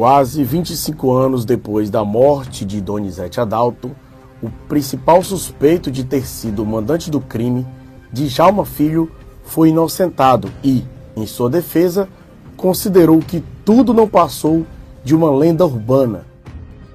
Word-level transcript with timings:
Quase 0.00 0.42
25 0.42 1.12
anos 1.12 1.44
depois 1.44 1.90
da 1.90 2.02
morte 2.02 2.64
de 2.64 2.80
Donizete 2.80 3.38
Adalto, 3.38 3.94
o 4.42 4.48
principal 4.66 5.22
suspeito 5.22 5.90
de 5.90 6.04
ter 6.04 6.26
sido 6.26 6.62
o 6.62 6.66
mandante 6.66 7.10
do 7.10 7.20
crime, 7.20 7.66
Djalma 8.10 8.64
Filho, 8.64 9.12
foi 9.44 9.68
inocentado 9.68 10.50
e, 10.64 10.86
em 11.14 11.26
sua 11.26 11.50
defesa, 11.50 12.08
considerou 12.56 13.18
que 13.18 13.44
tudo 13.62 13.92
não 13.92 14.08
passou 14.08 14.64
de 15.04 15.14
uma 15.14 15.30
lenda 15.30 15.66
urbana. 15.66 16.24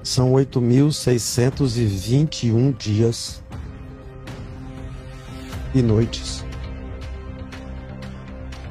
São 0.02 0.32
8.621 0.32 2.76
dias 2.76 3.40
e 5.72 5.80
noites 5.80 6.44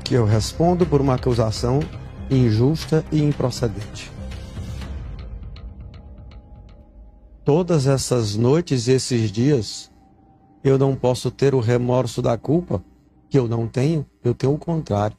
que 0.04 0.14
eu 0.14 0.26
respondo 0.26 0.86
por 0.86 1.00
uma 1.00 1.14
acusação 1.14 1.80
injusta 2.30 3.02
e 3.14 3.24
improcedente. 3.24 4.14
Todas 7.46 7.86
essas 7.86 8.36
noites 8.36 8.88
e 8.88 8.94
esses 8.94 9.32
dias, 9.32 9.92
eu 10.64 10.80
não 10.80 10.96
posso 10.96 11.30
ter 11.30 11.54
o 11.54 11.60
remorso 11.60 12.20
da 12.20 12.36
culpa, 12.36 12.84
que 13.30 13.38
eu 13.38 13.48
não 13.48 13.68
tenho, 13.68 14.04
eu 14.24 14.34
tenho 14.34 14.54
o 14.54 14.58
contrário. 14.58 15.16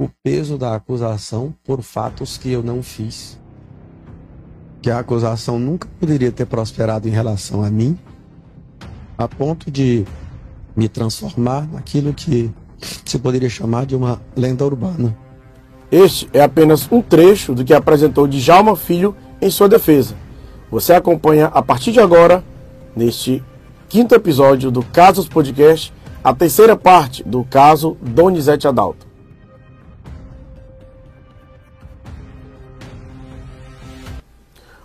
O 0.00 0.08
peso 0.22 0.56
da 0.56 0.74
acusação 0.74 1.54
por 1.62 1.82
fatos 1.82 2.38
que 2.38 2.50
eu 2.50 2.62
não 2.62 2.82
fiz. 2.82 3.38
Que 4.80 4.90
a 4.90 5.00
acusação 5.00 5.58
nunca 5.58 5.86
poderia 6.00 6.32
ter 6.32 6.46
prosperado 6.46 7.06
em 7.06 7.10
relação 7.10 7.62
a 7.62 7.70
mim, 7.70 7.98
a 9.18 9.28
ponto 9.28 9.70
de 9.70 10.06
me 10.74 10.88
transformar 10.88 11.68
naquilo 11.68 12.14
que 12.14 12.50
se 13.04 13.18
poderia 13.18 13.50
chamar 13.50 13.84
de 13.84 13.94
uma 13.94 14.22
lenda 14.34 14.64
urbana. 14.64 15.14
Este 15.90 16.28
é 16.32 16.40
apenas 16.42 16.90
um 16.90 17.02
trecho 17.02 17.54
do 17.54 17.64
que 17.64 17.74
apresentou 17.74 18.26
Djalma 18.26 18.76
Filho 18.76 19.14
em 19.42 19.50
sua 19.50 19.68
defesa. 19.68 20.14
Você 20.70 20.92
acompanha 20.92 21.46
a 21.46 21.62
partir 21.62 21.92
de 21.92 22.00
agora, 22.00 22.44
neste 22.94 23.42
quinto 23.88 24.14
episódio 24.14 24.70
do 24.70 24.82
Casos 24.82 25.26
Podcast, 25.26 25.94
a 26.22 26.34
terceira 26.34 26.76
parte 26.76 27.24
do 27.24 27.42
caso 27.42 27.96
Donizete 28.02 28.68
Adalto. 28.68 29.06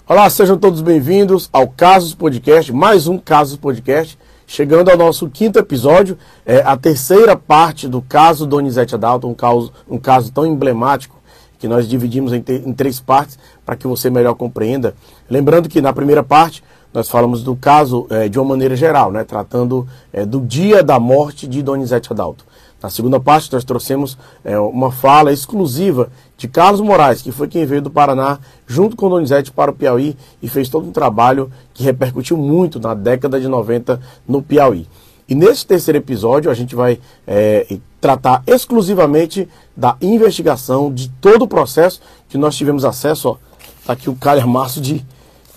Olá, 0.08 0.30
sejam 0.30 0.58
todos 0.58 0.80
bem-vindos 0.80 1.50
ao 1.52 1.68
Casos 1.68 2.16
Podcast, 2.16 2.72
mais 2.72 3.06
um 3.06 3.18
Casos 3.18 3.58
Podcast, 3.58 4.18
chegando 4.48 4.90
ao 4.90 4.98
nosso 4.98 5.30
quinto 5.30 5.60
episódio, 5.60 6.18
é 6.46 6.60
a 6.60 6.78
terceira 6.78 7.36
parte 7.36 7.90
do 7.90 8.02
caso 8.02 8.48
Donizete 8.48 8.96
Adalto, 8.96 9.28
um 9.28 9.34
caso, 9.34 9.74
um 9.90 9.98
caso 9.98 10.32
tão 10.32 10.46
emblemático 10.46 11.22
que 11.64 11.68
nós 11.70 11.88
dividimos 11.88 12.34
em, 12.34 12.44
em 12.46 12.74
três 12.74 13.00
partes 13.00 13.40
para 13.66 13.78
que 13.78 13.88
você 13.88 14.10
melhor 14.10 14.34
compreenda. 14.36 14.94
Lembrando 15.34 15.68
que 15.68 15.82
na 15.82 15.92
primeira 15.92 16.22
parte 16.22 16.64
nós 16.94 17.10
falamos 17.10 17.42
do 17.42 17.56
caso 17.56 18.06
é, 18.12 18.30
de 18.30 18.38
uma 18.38 18.50
maneira 18.50 18.76
geral, 18.76 19.12
né, 19.12 19.24
tratando 19.24 19.88
é, 20.14 20.24
do 20.24 20.40
dia 20.40 20.84
da 20.84 21.00
morte 21.00 21.48
de 21.48 21.64
Donizete 21.64 22.14
Adalto. 22.14 22.46
Na 22.80 22.88
segunda 22.92 23.20
parte 23.20 23.52
nós 23.52 23.64
trouxemos 23.64 24.16
é, 24.46 24.60
uma 24.60 24.92
fala 24.92 25.34
exclusiva 25.34 26.12
de 26.38 26.48
Carlos 26.48 26.82
Moraes, 26.82 27.24
que 27.24 27.32
foi 27.32 27.48
quem 27.48 27.66
veio 27.66 27.82
do 27.82 27.90
Paraná 27.90 28.38
junto 28.68 28.96
com 28.96 29.10
Donizete 29.10 29.52
para 29.52 29.72
o 29.72 29.74
Piauí 29.74 30.16
e 30.40 30.48
fez 30.48 30.70
todo 30.70 30.88
um 30.88 30.92
trabalho 30.92 31.50
que 31.74 31.84
repercutiu 31.84 32.38
muito 32.38 32.80
na 32.80 32.94
década 32.94 33.42
de 33.42 33.48
90 33.48 34.00
no 34.28 34.40
Piauí. 34.40 34.88
E 35.28 35.34
nesse 35.34 35.66
terceiro 35.66 35.98
episódio 35.98 36.52
a 36.52 36.54
gente 36.54 36.76
vai 36.76 37.00
é, 37.26 37.80
tratar 38.00 38.44
exclusivamente 38.46 39.50
da 39.76 39.98
investigação 40.00 40.94
de 40.94 41.10
todo 41.10 41.42
o 41.42 41.48
processo 41.48 42.02
que 42.30 42.38
nós 42.38 42.56
tivemos 42.56 42.86
acesso. 42.86 43.30
Ó, 43.30 43.38
tá 43.84 43.94
aqui 43.94 44.12
o 44.12 44.16
calhamaço 44.16 44.80
de, 44.80 45.04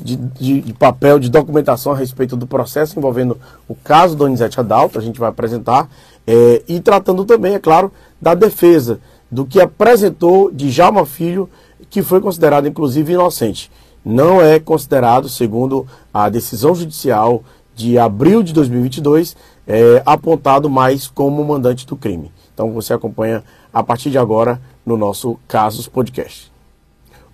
de, 0.01 0.17
de, 0.17 0.61
de, 0.61 0.73
papel, 0.75 1.19
de 1.19 1.31
documentação 1.31 1.93
a 1.93 1.97
respeito 1.97 2.37
do 2.37 2.47
processo 2.47 2.99
envolvendo 2.99 3.39
o 3.69 3.75
caso 3.75 4.17
Donizete 4.17 4.61
Adalto, 4.61 4.99
a 4.99 5.03
gente 5.03 5.19
vai 5.19 5.29
apresentar, 5.29 5.89
é, 6.27 6.63
e 6.69 6.81
tratando 6.81 7.25
também, 7.25 7.55
é 7.55 7.59
claro, 7.59 7.93
da 8.21 8.35
defesa, 8.35 9.01
do 9.31 9.45
que 9.45 9.61
apresentou 9.61 10.51
de 10.51 10.71
Jalma 10.71 11.07
Filho, 11.07 11.49
que 11.89 12.03
foi 12.03 12.21
considerado 12.21 12.69
inclusive 12.69 13.13
inocente. 13.13 13.71
Não 14.05 14.41
é 14.41 14.61
considerado, 14.61 15.29
segundo 15.29 15.87
a 16.13 16.29
decisão 16.29 16.75
judicial 16.75 17.43
de 17.75 17.99
abril 17.99 18.43
de 18.43 18.53
2022, 18.53 19.37
é, 19.67 20.03
apontado 20.07 20.71
mais 20.71 21.09
como 21.09 21.45
mandante 21.45 21.87
do 21.87 21.97
crime. 21.97 22.31
Então 22.55 22.73
você 22.73 22.95
acompanha 22.95 23.43
a 23.73 23.83
partir 23.83 24.11
de 24.11 24.19
agora 24.19 24.61
no 24.85 24.97
nosso 24.97 25.39
Casos 25.47 25.89
Podcast. 25.89 26.56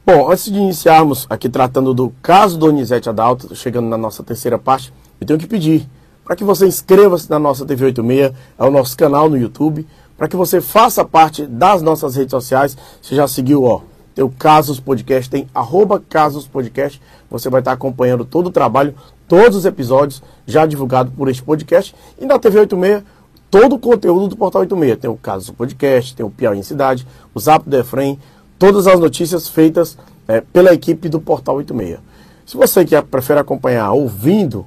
Bom, 0.04 0.28
antes 0.28 0.46
de 0.46 0.58
iniciarmos 0.58 1.28
aqui 1.30 1.48
tratando 1.48 1.94
do 1.94 2.12
caso 2.20 2.58
Donizete 2.58 3.08
Adalto, 3.08 3.54
chegando 3.54 3.88
na 3.88 3.96
nossa 3.96 4.20
terceira 4.24 4.58
parte, 4.58 4.92
eu 5.20 5.24
tenho 5.24 5.38
que 5.38 5.46
pedir 5.46 5.88
para 6.24 6.34
que 6.34 6.42
você 6.42 6.66
inscreva-se 6.66 7.30
na 7.30 7.38
nossa 7.38 7.64
TV 7.64 7.84
86, 7.84 8.32
é 8.58 8.64
o 8.64 8.70
nosso 8.72 8.96
canal 8.96 9.30
no 9.30 9.38
YouTube, 9.38 9.86
para 10.18 10.26
que 10.26 10.34
você 10.34 10.60
faça 10.60 11.04
parte 11.04 11.46
das 11.46 11.82
nossas 11.82 12.16
redes 12.16 12.32
sociais. 12.32 12.76
Você 13.00 13.14
já 13.14 13.28
seguiu, 13.28 13.62
ó, 13.62 13.82
tem 14.12 14.24
o 14.24 14.28
Casos 14.28 14.80
Podcast, 14.80 15.30
tem 15.30 15.46
arroba 15.54 16.00
Casos 16.00 16.48
Podcast. 16.48 17.00
Você 17.30 17.48
vai 17.48 17.60
estar 17.60 17.70
acompanhando 17.70 18.24
todo 18.24 18.48
o 18.48 18.52
trabalho, 18.52 18.96
todos 19.28 19.58
os 19.58 19.64
episódios 19.64 20.20
já 20.44 20.66
divulgados 20.66 21.14
por 21.14 21.28
este 21.28 21.44
podcast. 21.44 21.94
E 22.20 22.26
na 22.26 22.40
TV 22.40 22.58
86, 22.58 23.04
todo 23.48 23.76
o 23.76 23.78
conteúdo 23.78 24.26
do 24.26 24.36
Portal 24.36 24.62
86. 24.62 24.98
Tem 24.98 25.10
o 25.10 25.16
Casos 25.16 25.50
Podcast, 25.50 26.16
tem 26.16 26.26
o 26.26 26.30
Piauí 26.30 26.58
em 26.58 26.62
Cidade, 26.64 27.06
o 27.32 27.38
Zap 27.38 27.68
do 27.68 27.76
Efrem, 27.76 28.18
todas 28.62 28.86
as 28.86 29.00
notícias 29.00 29.48
feitas 29.48 29.98
é, 30.28 30.40
pela 30.40 30.72
equipe 30.72 31.08
do 31.08 31.20
Portal 31.20 31.56
86. 31.56 31.98
Se 32.46 32.56
você 32.56 32.84
quer, 32.84 33.02
prefere 33.02 33.40
acompanhar 33.40 33.90
ouvindo, 33.90 34.64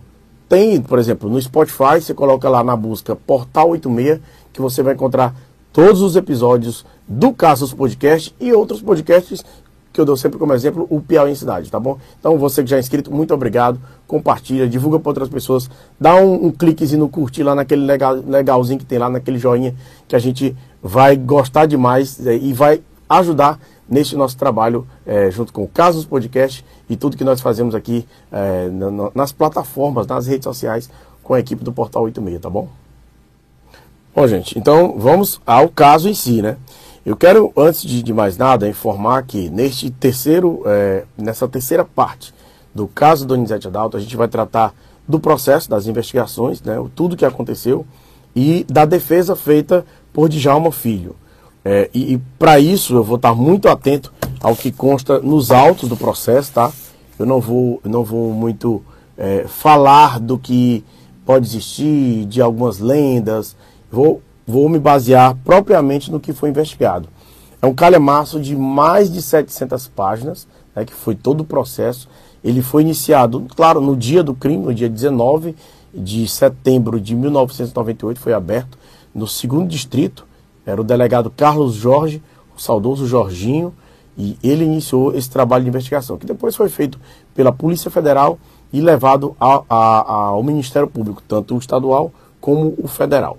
tem, 0.50 0.82
por 0.82 1.00
exemplo, 1.00 1.30
no 1.30 1.42
Spotify, 1.42 2.02
você 2.02 2.14
coloca 2.14 2.50
lá 2.50 2.62
na 2.62 2.76
busca 2.76 3.16
Portal 3.16 3.70
86, 3.70 4.20
que 4.52 4.60
você 4.60 4.84
vai 4.84 4.96
encontrar 4.96 5.34
todos 5.72 6.02
os 6.02 6.18
episódios 6.18 6.86
do 7.08 7.32
Casos 7.32 7.74
Podcast 7.74 8.36
e 8.38 8.52
outros 8.52 8.82
podcasts 8.82 9.46
que 9.94 10.02
eu 10.02 10.04
dou 10.04 10.18
sempre 10.18 10.38
como 10.38 10.52
exemplo, 10.52 10.86
o 10.90 11.00
Piauí 11.00 11.32
em 11.32 11.36
Cidade, 11.36 11.72
tá 11.72 11.80
bom? 11.80 11.98
Então 12.20 12.38
você 12.38 12.62
que 12.62 12.70
já 12.70 12.76
é 12.76 12.82
inscrito, 12.82 13.10
muito 13.14 13.34
obrigado, 13.34 13.80
compartilha, 14.06 14.68
divulga 14.68 15.00
para 15.00 15.10
outras 15.10 15.30
pessoas, 15.30 15.70
dá 15.98 16.16
um, 16.18 16.48
um 16.48 16.52
cliquezinho 16.52 17.00
no 17.00 17.08
curtir 17.08 17.44
lá 17.44 17.56
naquele 17.56 17.86
legal, 17.86 18.14
legalzinho 18.14 18.78
que 18.78 18.84
tem 18.84 19.00
lá, 19.00 19.10
naquele 19.10 19.40
joinha, 19.40 19.74
que 20.06 20.18
a 20.18 20.20
gente 20.20 20.54
vai 20.84 21.16
gostar 21.16 21.66
demais 21.66 22.28
é, 22.28 22.36
e 22.36 22.52
vai 22.52 22.82
ajudar 23.08 23.58
neste 23.88 24.16
nosso 24.16 24.38
trabalho 24.38 24.88
é, 25.06 25.30
junto 25.32 25.54
com 25.54 25.64
o 25.64 25.68
Casos 25.68 26.06
Podcast 26.06 26.66
e 26.90 26.96
tudo 26.96 27.18
que 27.18 27.24
nós 27.24 27.42
fazemos 27.42 27.76
aqui 27.76 28.06
é, 28.32 28.70
nas 29.14 29.32
plataformas, 29.32 30.08
nas 30.08 30.28
redes 30.28 30.44
sociais 30.46 30.90
com 31.24 31.34
a 31.34 31.40
equipe 31.40 31.64
do 31.64 31.72
Portal 31.72 32.04
86, 32.04 32.42
tá 32.42 32.50
bom? 32.50 32.68
Bom, 34.16 34.28
gente, 34.28 34.58
então 34.58 34.96
vamos 34.98 35.42
ao 35.46 35.68
caso 35.68 36.08
em 36.08 36.14
si, 36.14 36.42
né? 36.42 36.58
Eu 37.06 37.16
quero, 37.16 37.54
antes 37.56 37.84
de, 37.84 38.02
de 38.02 38.14
mais 38.14 38.38
nada, 38.38 38.68
informar 38.68 39.24
que 39.24 39.50
neste 39.50 39.92
terceiro, 39.92 40.64
é, 40.66 41.04
nessa 41.18 41.48
terceira 41.48 41.86
parte 41.86 42.34
do 42.74 42.88
caso 42.88 43.26
Donizete 43.26 43.68
Adalto, 43.68 43.96
a 43.96 44.00
gente 44.00 44.18
vai 44.18 44.28
tratar 44.28 44.74
do 45.08 45.20
processo, 45.20 45.70
das 45.70 45.86
investigações, 45.86 46.62
né, 46.62 46.84
tudo 46.96 47.16
que 47.16 47.26
aconteceu 47.26 47.86
e 48.36 48.66
da 48.66 48.86
defesa 48.86 49.36
feita 49.36 49.86
por 50.12 50.28
Djalma 50.28 50.72
Filho. 50.72 51.16
É, 51.66 51.90
e, 51.94 52.14
e 52.14 52.18
para 52.38 52.60
isso 52.60 52.96
eu 52.96 53.04
vou 53.04 53.16
estar 53.16 53.34
muito 53.34 53.68
atento 53.68 54.14
ao 54.40 54.56
que 54.56 54.72
consta 54.72 55.20
nos 55.20 55.52
autos 55.52 55.90
do 55.90 55.98
processo, 55.98 56.54
tá? 56.54 56.72
Eu 57.18 57.26
não 57.26 57.42
vou, 57.42 57.82
não 57.84 58.04
vou 58.04 58.32
muito 58.32 58.84
é, 59.18 59.46
falar 59.48 60.20
do 60.20 60.38
que 60.38 60.84
pode 61.26 61.48
existir, 61.48 62.26
de 62.26 62.40
algumas 62.40 62.78
lendas, 62.78 63.56
Vou, 63.96 64.22
vou 64.46 64.68
me 64.68 64.78
basear 64.78 65.38
propriamente 65.46 66.12
no 66.12 66.20
que 66.20 66.34
foi 66.34 66.50
investigado. 66.50 67.08
É 67.62 67.66
um 67.66 67.74
calhamaço 67.74 68.42
de 68.42 68.54
mais 68.54 69.10
de 69.10 69.22
700 69.22 69.88
páginas, 69.88 70.46
né, 70.76 70.84
que 70.84 70.94
foi 70.94 71.16
todo 71.16 71.40
o 71.40 71.46
processo. 71.46 72.10
Ele 72.44 72.62
foi 72.62 72.82
iniciado, 72.82 73.48
claro, 73.56 73.80
no 73.80 73.96
dia 73.96 74.22
do 74.22 74.34
crime, 74.34 74.66
no 74.66 74.74
dia 74.74 74.90
19 74.90 75.56
de 75.94 76.28
setembro 76.28 77.00
de 77.00 77.16
1998, 77.16 78.20
foi 78.20 78.34
aberto 78.34 78.78
no 79.14 79.28
segundo 79.28 79.70
distrito. 79.70 80.28
Era 80.66 80.80
o 80.82 80.84
delegado 80.84 81.30
Carlos 81.30 81.76
Jorge, 81.76 82.22
o 82.56 82.62
saudoso 82.62 83.06
Jorginho, 83.06 83.74
e 84.18 84.38
ele 84.44 84.64
iniciou 84.64 85.14
esse 85.14 85.30
trabalho 85.30 85.64
de 85.64 85.70
investigação, 85.70 86.18
que 86.18 86.26
depois 86.26 86.56
foi 86.56 86.70
feito 86.70 87.00
pela 87.34 87.52
Polícia 87.52 87.92
Federal 87.92 88.40
e 88.72 88.80
levado 88.80 89.36
a, 89.40 89.64
a, 89.70 90.02
ao 90.28 90.44
Ministério 90.44 90.88
Público, 90.88 91.22
tanto 91.28 91.56
o 91.56 91.58
estadual 91.58 92.12
como 92.40 92.74
o 92.78 92.88
federal. 92.88 93.38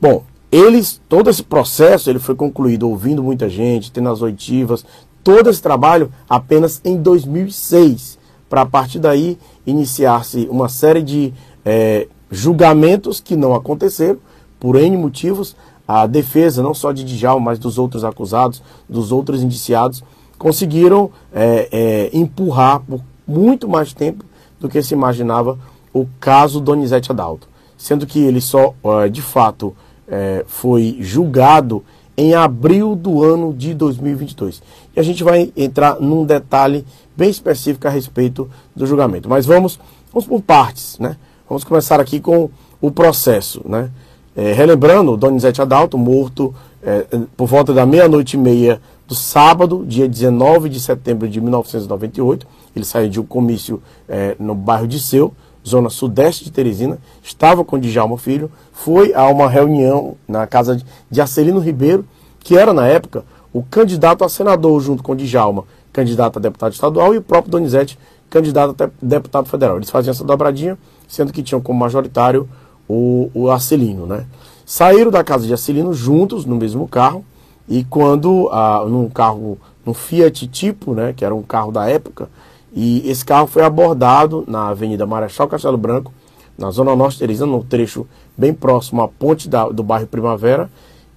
Bom, 0.00 0.22
eles, 0.50 1.00
todo 1.08 1.28
esse 1.28 1.42
processo 1.42 2.08
ele 2.08 2.20
foi 2.20 2.34
concluído 2.34 2.88
ouvindo 2.88 3.22
muita 3.22 3.48
gente, 3.48 3.90
tendo 3.90 4.08
as 4.08 4.22
oitivas, 4.22 4.84
todo 5.24 5.50
esse 5.50 5.60
trabalho 5.60 6.12
apenas 6.28 6.80
em 6.84 6.96
2006, 6.96 8.18
para 8.48 8.60
a 8.60 8.66
partir 8.66 9.00
daí 9.00 9.36
iniciar-se 9.66 10.46
uma 10.50 10.68
série 10.68 11.02
de 11.02 11.32
é, 11.64 12.06
julgamentos 12.30 13.20
que 13.20 13.34
não 13.34 13.54
aconteceram, 13.54 14.18
por 14.60 14.76
N 14.76 14.96
motivos, 14.96 15.56
a 15.86 16.06
defesa 16.06 16.62
não 16.62 16.74
só 16.74 16.92
de 16.92 17.04
Djalma, 17.04 17.46
mas 17.46 17.58
dos 17.58 17.78
outros 17.78 18.04
acusados, 18.04 18.62
dos 18.88 19.12
outros 19.12 19.42
indiciados, 19.42 20.02
conseguiram 20.38 21.10
é, 21.32 21.68
é, 21.70 22.10
empurrar 22.16 22.80
por 22.80 23.00
muito 23.26 23.68
mais 23.68 23.92
tempo 23.92 24.24
do 24.58 24.68
que 24.68 24.82
se 24.82 24.94
imaginava 24.94 25.58
o 25.92 26.06
caso 26.18 26.60
Donizete 26.60 27.12
Adalto, 27.12 27.48
sendo 27.76 28.06
que 28.06 28.18
ele 28.18 28.40
só, 28.40 28.74
de 29.10 29.22
fato, 29.22 29.74
é, 30.08 30.44
foi 30.46 30.96
julgado 31.00 31.84
em 32.16 32.34
abril 32.34 32.94
do 32.94 33.22
ano 33.22 33.52
de 33.52 33.74
2022. 33.74 34.62
E 34.94 35.00
a 35.00 35.02
gente 35.02 35.24
vai 35.24 35.52
entrar 35.56 36.00
num 36.00 36.24
detalhe 36.24 36.84
bem 37.16 37.30
específico 37.30 37.86
a 37.86 37.90
respeito 37.90 38.48
do 38.74 38.86
julgamento. 38.86 39.28
Mas 39.28 39.46
vamos, 39.46 39.78
vamos 40.12 40.26
por 40.26 40.40
partes, 40.40 40.98
né? 40.98 41.16
Vamos 41.48 41.64
começar 41.64 42.00
aqui 42.00 42.20
com 42.20 42.50
o 42.80 42.90
processo, 42.90 43.62
né? 43.64 43.90
É, 44.36 44.52
relembrando, 44.52 45.16
Donizete 45.16 45.62
Adalto, 45.62 45.96
morto 45.96 46.54
é, 46.82 47.06
por 47.36 47.46
volta 47.46 47.72
da 47.72 47.86
meia-noite 47.86 48.36
e 48.36 48.40
meia 48.40 48.80
do 49.06 49.14
sábado, 49.14 49.84
dia 49.86 50.08
19 50.08 50.68
de 50.68 50.80
setembro 50.80 51.28
de 51.28 51.40
1998. 51.40 52.46
Ele 52.74 52.84
saiu 52.84 53.08
de 53.08 53.20
um 53.20 53.24
comício 53.24 53.82
é, 54.08 54.34
no 54.38 54.54
bairro 54.54 54.88
de 54.88 54.98
Seu, 54.98 55.32
zona 55.66 55.88
sudeste 55.88 56.44
de 56.44 56.52
Teresina, 56.52 56.98
estava 57.22 57.64
com 57.64 57.78
Djalma 57.78 58.18
Filho, 58.18 58.50
foi 58.72 59.14
a 59.14 59.26
uma 59.28 59.48
reunião 59.48 60.16
na 60.28 60.46
casa 60.46 60.82
de 61.10 61.20
Acelino 61.20 61.60
Ribeiro, 61.60 62.04
que 62.40 62.56
era 62.56 62.74
na 62.74 62.86
época 62.86 63.24
o 63.52 63.62
candidato 63.62 64.24
a 64.24 64.28
senador 64.28 64.80
junto 64.80 65.02
com 65.02 65.14
Djalma, 65.14 65.64
candidato 65.92 66.38
a 66.38 66.42
deputado 66.42 66.72
estadual, 66.72 67.14
e 67.14 67.18
o 67.18 67.22
próprio 67.22 67.52
Donizete, 67.52 67.98
candidato 68.28 68.82
a 68.82 68.90
deputado 69.00 69.48
federal. 69.48 69.76
Eles 69.76 69.88
faziam 69.88 70.10
essa 70.10 70.24
dobradinha, 70.24 70.76
sendo 71.08 71.32
que 71.32 71.42
tinham 71.42 71.60
como 71.60 71.78
majoritário 71.78 72.48
o, 72.88 73.30
o 73.34 73.50
Acelino, 73.50 74.06
né? 74.06 74.26
Saíram 74.66 75.10
da 75.10 75.22
casa 75.22 75.46
de 75.46 75.52
Acelino 75.52 75.92
juntos 75.92 76.44
no 76.44 76.56
mesmo 76.56 76.88
carro 76.88 77.24
e 77.68 77.84
quando 77.84 78.48
ah, 78.50 78.84
num 78.88 79.08
carro, 79.08 79.58
num 79.84 79.94
Fiat 79.94 80.46
Tipo, 80.48 80.94
né, 80.94 81.12
que 81.14 81.24
era 81.24 81.34
um 81.34 81.42
carro 81.42 81.70
da 81.70 81.88
época, 81.88 82.28
e 82.72 83.08
esse 83.08 83.24
carro 83.24 83.46
foi 83.46 83.62
abordado 83.62 84.44
na 84.48 84.68
Avenida 84.68 85.06
Marechal 85.06 85.46
Castelo 85.46 85.76
Branco, 85.76 86.12
na 86.58 86.70
Zona 86.70 86.94
Norte 86.96 87.14
de 87.14 87.20
Teresina, 87.20 87.46
no 87.46 87.62
trecho 87.62 88.06
bem 88.36 88.52
próximo 88.52 89.02
à 89.02 89.08
ponte 89.08 89.48
da, 89.48 89.68
do 89.68 89.82
bairro 89.82 90.06
Primavera. 90.06 90.70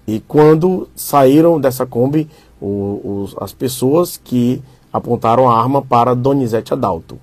E 0.08 0.19
quando 0.19 0.88
saíram 0.96 1.60
dessa 1.60 1.86
Kombi, 1.86 2.30
o, 2.62 3.24
os, 3.24 3.36
as 3.40 3.54
pessoas 3.54 4.19
que 4.24 4.62
apontaram 4.92 5.50
a 5.50 5.60
arma 5.60 5.81
para 5.81 6.16
Donizete 6.16 6.74
Adalto. 6.74 7.19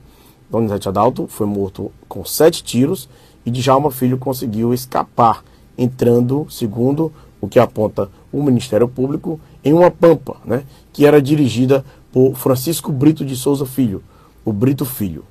Donizete 0.50 0.88
Adalto 0.88 1.26
foi 1.28 1.46
morto 1.46 1.90
com 2.08 2.24
sete 2.24 2.62
tiros 2.62 3.08
e 3.44 3.50
Djalma 3.50 3.90
Filho 3.90 4.18
conseguiu 4.18 4.72
escapar, 4.72 5.44
entrando, 5.76 6.46
segundo 6.48 7.12
o 7.40 7.48
que 7.48 7.58
aponta 7.58 8.08
o 8.32 8.42
Ministério 8.42 8.88
Público, 8.88 9.38
em 9.64 9.72
uma 9.72 9.90
pampa, 9.90 10.36
né, 10.44 10.64
que 10.92 11.06
era 11.06 11.20
dirigida 11.20 11.84
por 12.12 12.34
Francisco 12.36 12.90
Brito 12.90 13.24
de 13.24 13.36
Souza 13.36 13.66
Filho, 13.66 14.02
o 14.44 14.52
Brito 14.52 14.84
Filho. 14.84 15.24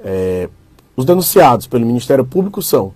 É, 0.00 0.48
os 0.96 1.04
denunciados 1.04 1.66
pelo 1.66 1.86
Ministério 1.86 2.24
Público 2.24 2.62
são, 2.62 2.92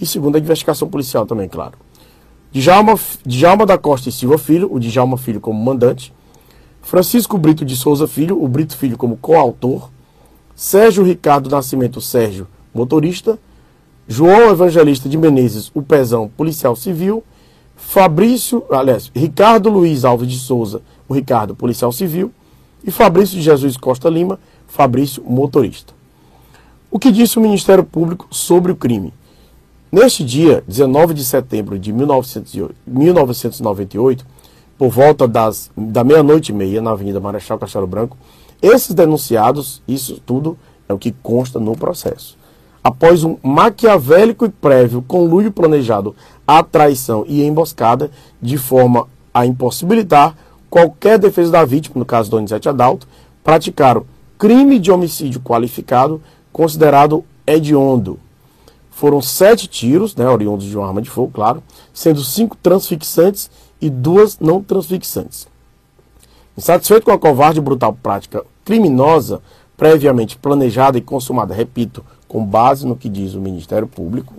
e 0.00 0.06
segundo 0.06 0.36
a 0.36 0.38
investigação 0.38 0.88
policial 0.88 1.26
também, 1.26 1.48
claro, 1.48 1.78
Djalma, 2.52 2.98
Djalma 3.24 3.64
da 3.64 3.78
Costa 3.78 4.08
e 4.08 4.12
Silva 4.12 4.36
Filho, 4.36 4.72
o 4.72 4.78
Djalma 4.78 5.16
Filho 5.16 5.40
como 5.40 5.62
mandante, 5.62 6.12
Francisco 6.82 7.38
Brito 7.38 7.64
de 7.64 7.76
Souza 7.76 8.06
Filho, 8.06 8.42
o 8.42 8.48
Brito 8.48 8.76
Filho 8.76 8.98
como 8.98 9.16
coautor, 9.16 9.88
Sérgio 10.54 11.04
Ricardo 11.04 11.48
Nascimento 11.48 12.00
Sérgio, 12.00 12.46
motorista, 12.74 13.38
João 14.08 14.50
Evangelista 14.50 15.08
de 15.08 15.16
Menezes, 15.16 15.70
o 15.74 15.82
Pezão, 15.82 16.28
policial 16.28 16.74
civil, 16.74 17.22
Fabrício, 17.76 18.64
aliás, 18.70 19.12
Ricardo 19.14 19.68
Luiz 19.68 20.04
Alves 20.04 20.28
de 20.28 20.36
Souza, 20.38 20.82
o 21.08 21.14
Ricardo, 21.14 21.54
policial 21.54 21.92
civil, 21.92 22.32
e 22.84 22.90
Fabrício 22.90 23.36
de 23.36 23.42
Jesus 23.42 23.76
Costa 23.76 24.08
Lima, 24.08 24.40
Fabrício, 24.66 25.22
motorista. 25.24 25.94
O 26.90 26.98
que 26.98 27.12
disse 27.12 27.38
o 27.38 27.40
Ministério 27.40 27.84
Público 27.84 28.26
sobre 28.30 28.72
o 28.72 28.76
crime? 28.76 29.14
Neste 29.90 30.22
dia, 30.24 30.62
19 30.66 31.14
de 31.14 31.24
setembro 31.24 31.78
de 31.78 31.92
1998, 31.92 34.26
por 34.78 34.90
volta 34.90 35.28
das, 35.28 35.70
da 35.76 36.02
meia-noite 36.02 36.50
e 36.50 36.54
meia, 36.54 36.82
na 36.82 36.90
Avenida 36.90 37.20
Marechal 37.20 37.56
Castelo 37.58 37.86
Branco, 37.86 38.16
esses 38.60 38.92
denunciados, 38.94 39.80
isso 39.86 40.20
tudo 40.24 40.58
é 40.88 40.94
o 40.94 40.98
que 40.98 41.14
consta 41.22 41.60
no 41.60 41.76
processo. 41.76 42.41
Após 42.82 43.22
um 43.22 43.36
maquiavélico 43.42 44.44
e 44.44 44.48
prévio 44.48 45.02
conluio 45.02 45.52
planejado 45.52 46.16
à 46.46 46.62
traição 46.62 47.24
e 47.28 47.44
emboscada, 47.44 48.10
de 48.40 48.58
forma 48.58 49.06
a 49.32 49.46
impossibilitar 49.46 50.36
qualquer 50.68 51.18
defesa 51.18 51.52
da 51.52 51.64
vítima, 51.64 51.94
no 51.98 52.04
caso 52.04 52.28
do 52.28 52.36
Donizete 52.36 52.68
Adalto, 52.68 53.06
praticaram 53.44 54.04
crime 54.36 54.78
de 54.78 54.90
homicídio 54.90 55.40
qualificado 55.40 56.20
considerado 56.52 57.24
hediondo. 57.46 58.18
Foram 58.90 59.22
sete 59.22 59.68
tiros, 59.68 60.14
né, 60.16 60.28
oriundos 60.28 60.66
de 60.66 60.76
uma 60.76 60.86
arma 60.86 61.00
de 61.00 61.08
fogo, 61.08 61.30
claro, 61.32 61.62
sendo 61.94 62.22
cinco 62.22 62.56
transfixantes 62.56 63.50
e 63.80 63.88
duas 63.88 64.38
não 64.38 64.62
transfixantes. 64.62 65.46
Insatisfeito 66.56 67.06
com 67.06 67.12
a 67.12 67.18
covarde 67.18 67.58
e 67.58 67.62
brutal 67.62 67.96
prática 68.02 68.44
criminosa, 68.64 69.40
previamente 69.76 70.36
planejada 70.36 70.98
e 70.98 71.00
consumada, 71.00 71.54
repito, 71.54 72.04
com 72.32 72.42
base 72.42 72.86
no 72.86 72.96
que 72.96 73.10
diz 73.10 73.34
o 73.34 73.40
Ministério 73.40 73.86
Público, 73.86 74.32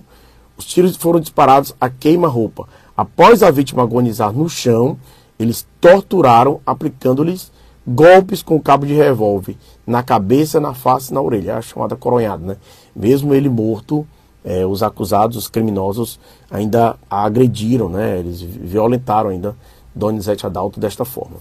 os 0.56 0.64
tiros 0.64 0.96
foram 0.96 1.20
disparados 1.20 1.72
a 1.80 1.88
queima-roupa. 1.88 2.68
Após 2.96 3.40
a 3.40 3.52
vítima 3.52 3.84
agonizar 3.84 4.32
no 4.32 4.48
chão, 4.48 4.98
eles 5.38 5.64
torturaram, 5.80 6.60
aplicando-lhes 6.66 7.52
golpes 7.86 8.42
com 8.42 8.60
cabo 8.60 8.84
de 8.84 8.94
revólver 8.94 9.56
na 9.86 10.02
cabeça, 10.02 10.58
na 10.58 10.74
face 10.74 11.12
e 11.12 11.14
na 11.14 11.20
orelha, 11.20 11.52
é 11.52 11.54
a 11.54 11.62
chamada 11.62 11.94
coronhada, 11.94 12.44
né? 12.44 12.56
Mesmo 12.96 13.32
ele 13.32 13.48
morto, 13.48 14.04
é, 14.44 14.66
os 14.66 14.82
acusados, 14.82 15.36
os 15.36 15.48
criminosos, 15.48 16.18
ainda 16.50 16.96
a 17.08 17.24
agrediram, 17.24 17.88
né? 17.88 18.18
Eles 18.18 18.40
violentaram 18.40 19.30
ainda 19.30 19.54
Donizete 19.94 20.46
Adalto 20.46 20.80
desta 20.80 21.04
forma. 21.04 21.36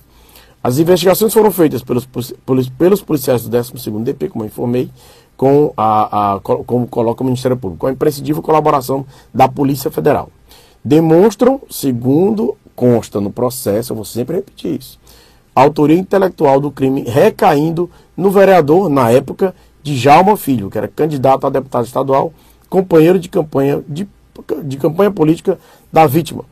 As 0.64 0.78
investigações 0.78 1.34
foram 1.34 1.52
feitas 1.52 1.84
pelos, 1.84 2.06
pelos, 2.46 2.70
pelos 2.70 3.02
policiais 3.02 3.44
do 3.44 3.58
12º 3.58 4.04
DP, 4.04 4.30
como 4.30 4.44
eu 4.44 4.48
informei, 4.48 4.90
com 5.36 5.74
a, 5.76 6.36
a, 6.36 6.40
como 6.40 6.88
coloca 6.88 7.24
o 7.24 7.26
Ministério 7.26 7.58
Público, 7.58 7.82
com 7.82 7.88
a 7.88 7.92
imprescindível 7.92 8.42
colaboração 8.42 9.06
da 9.34 9.48
Polícia 9.48 9.90
Federal. 9.92 10.30
Demonstram, 10.84 11.62
segundo 11.70 12.56
consta 12.76 13.22
no 13.22 13.32
processo, 13.32 13.92
eu 13.92 13.96
vou 13.96 14.06
sempre 14.06 14.38
repetir 14.38 14.80
isso, 14.80 15.00
a 15.56 15.62
autoria 15.62 15.98
intelectual 15.98 16.60
do 16.60 16.72
crime 16.72 17.04
recaindo 17.04 17.90
no 18.18 18.32
vereador, 18.32 18.90
na 18.90 19.12
época, 19.12 19.54
de 19.82 19.96
Jalma 19.96 20.38
Filho, 20.38 20.70
que 20.70 20.78
era 20.78 20.88
candidato 20.88 21.46
a 21.46 21.50
deputado 21.50 21.86
estadual, 21.86 22.34
companheiro 22.70 23.20
de 23.20 23.30
campanha, 23.30 23.84
de, 23.88 24.08
de 24.64 24.78
campanha 24.78 25.12
política 25.12 25.60
da 25.92 26.08
vítima. 26.08 26.46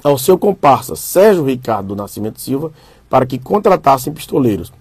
ao 0.00 0.16
seu 0.16 0.38
comparsa 0.38 0.94
Sérgio 0.94 1.44
Ricardo 1.44 1.88
do 1.88 1.96
Nascimento 1.96 2.40
Silva 2.40 2.70
para 3.10 3.26
que 3.26 3.40
contratassem 3.40 4.12
pistoleiros. 4.12 4.72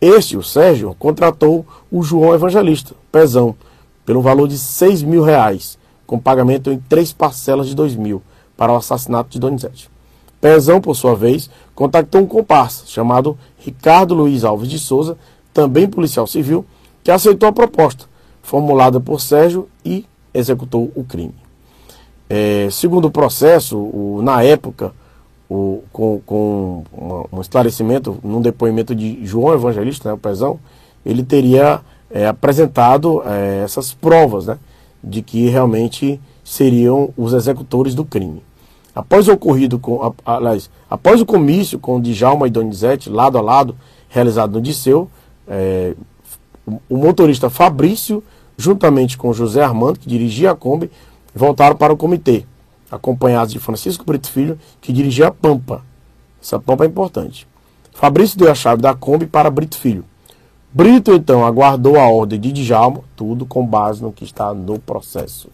Este, 0.00 0.36
o 0.36 0.42
Sérgio, 0.42 0.94
contratou 0.96 1.66
o 1.90 2.00
João 2.04 2.32
Evangelista, 2.32 2.94
Pezão, 3.10 3.56
pelo 4.04 4.22
valor 4.22 4.46
de 4.46 4.56
6 4.56 5.02
mil 5.02 5.24
reais, 5.24 5.76
com 6.06 6.16
pagamento 6.16 6.70
em 6.70 6.78
três 6.78 7.12
parcelas 7.12 7.66
de 7.66 7.74
2 7.74 7.96
mil, 7.96 8.22
para 8.56 8.72
o 8.72 8.76
assassinato 8.76 9.30
de 9.30 9.40
Donizete. 9.40 9.90
Pezão, 10.40 10.80
por 10.80 10.94
sua 10.94 11.16
vez, 11.16 11.50
contactou 11.74 12.20
um 12.20 12.26
comparsa 12.26 12.84
chamado 12.86 13.36
Ricardo 13.58 14.14
Luiz 14.14 14.44
Alves 14.44 14.68
de 14.68 14.78
Souza, 14.78 15.18
também 15.56 15.88
policial 15.88 16.26
civil, 16.26 16.66
que 17.02 17.10
aceitou 17.10 17.48
a 17.48 17.52
proposta, 17.52 18.04
formulada 18.42 19.00
por 19.00 19.22
Sérgio 19.22 19.66
e 19.82 20.04
executou 20.34 20.92
o 20.94 21.02
crime. 21.02 21.34
É, 22.28 22.68
segundo 22.70 23.06
o 23.06 23.10
processo, 23.10 23.78
o, 23.78 24.20
na 24.22 24.42
época, 24.42 24.92
o, 25.48 25.82
com, 25.90 26.20
com 26.26 26.84
uma, 26.92 27.24
um 27.32 27.40
esclarecimento, 27.40 28.18
num 28.22 28.42
depoimento 28.42 28.94
de 28.94 29.24
João 29.24 29.54
Evangelista, 29.54 30.10
né, 30.10 30.14
o 30.14 30.18
Pezão, 30.18 30.60
ele 31.06 31.22
teria 31.22 31.80
é, 32.10 32.26
apresentado 32.26 33.22
é, 33.24 33.62
essas 33.64 33.94
provas 33.94 34.44
né, 34.44 34.58
de 35.02 35.22
que 35.22 35.48
realmente 35.48 36.20
seriam 36.44 37.14
os 37.16 37.32
executores 37.32 37.94
do 37.94 38.04
crime. 38.04 38.42
Após 38.94 39.26
o 39.26 39.32
ocorrido 39.32 39.78
com, 39.78 40.12
aliás, 40.24 40.68
após 40.90 41.18
o 41.22 41.26
comício 41.26 41.78
com 41.78 41.98
Djalma 41.98 42.46
e 42.46 42.50
Donizete, 42.50 43.08
lado 43.08 43.38
a 43.38 43.40
lado, 43.40 43.74
realizado 44.10 44.52
no 44.52 44.60
Disseu, 44.60 45.08
é, 45.48 45.94
o 46.88 46.96
motorista 46.96 47.48
Fabrício, 47.48 48.22
juntamente 48.56 49.16
com 49.16 49.32
José 49.32 49.62
Armando, 49.62 49.98
que 49.98 50.08
dirigia 50.08 50.50
a 50.50 50.56
Kombi, 50.56 50.90
voltaram 51.34 51.76
para 51.76 51.92
o 51.92 51.96
comitê, 51.96 52.44
acompanhados 52.90 53.52
de 53.52 53.58
Francisco 53.58 54.04
Brito 54.04 54.30
Filho, 54.30 54.58
que 54.80 54.92
dirigia 54.92 55.28
a 55.28 55.30
Pampa. 55.30 55.84
Essa 56.42 56.58
Pampa 56.58 56.84
é 56.84 56.86
importante. 56.86 57.46
Fabrício 57.92 58.38
deu 58.38 58.50
a 58.50 58.54
chave 58.54 58.82
da 58.82 58.94
Kombi 58.94 59.26
para 59.26 59.50
Brito 59.50 59.78
Filho. 59.78 60.04
Brito, 60.72 61.12
então, 61.12 61.46
aguardou 61.46 61.98
a 61.98 62.06
ordem 62.06 62.38
de 62.38 62.52
Djalma, 62.52 63.00
tudo 63.16 63.46
com 63.46 63.66
base 63.66 64.02
no 64.02 64.12
que 64.12 64.24
está 64.24 64.52
no 64.52 64.78
processo. 64.78 65.48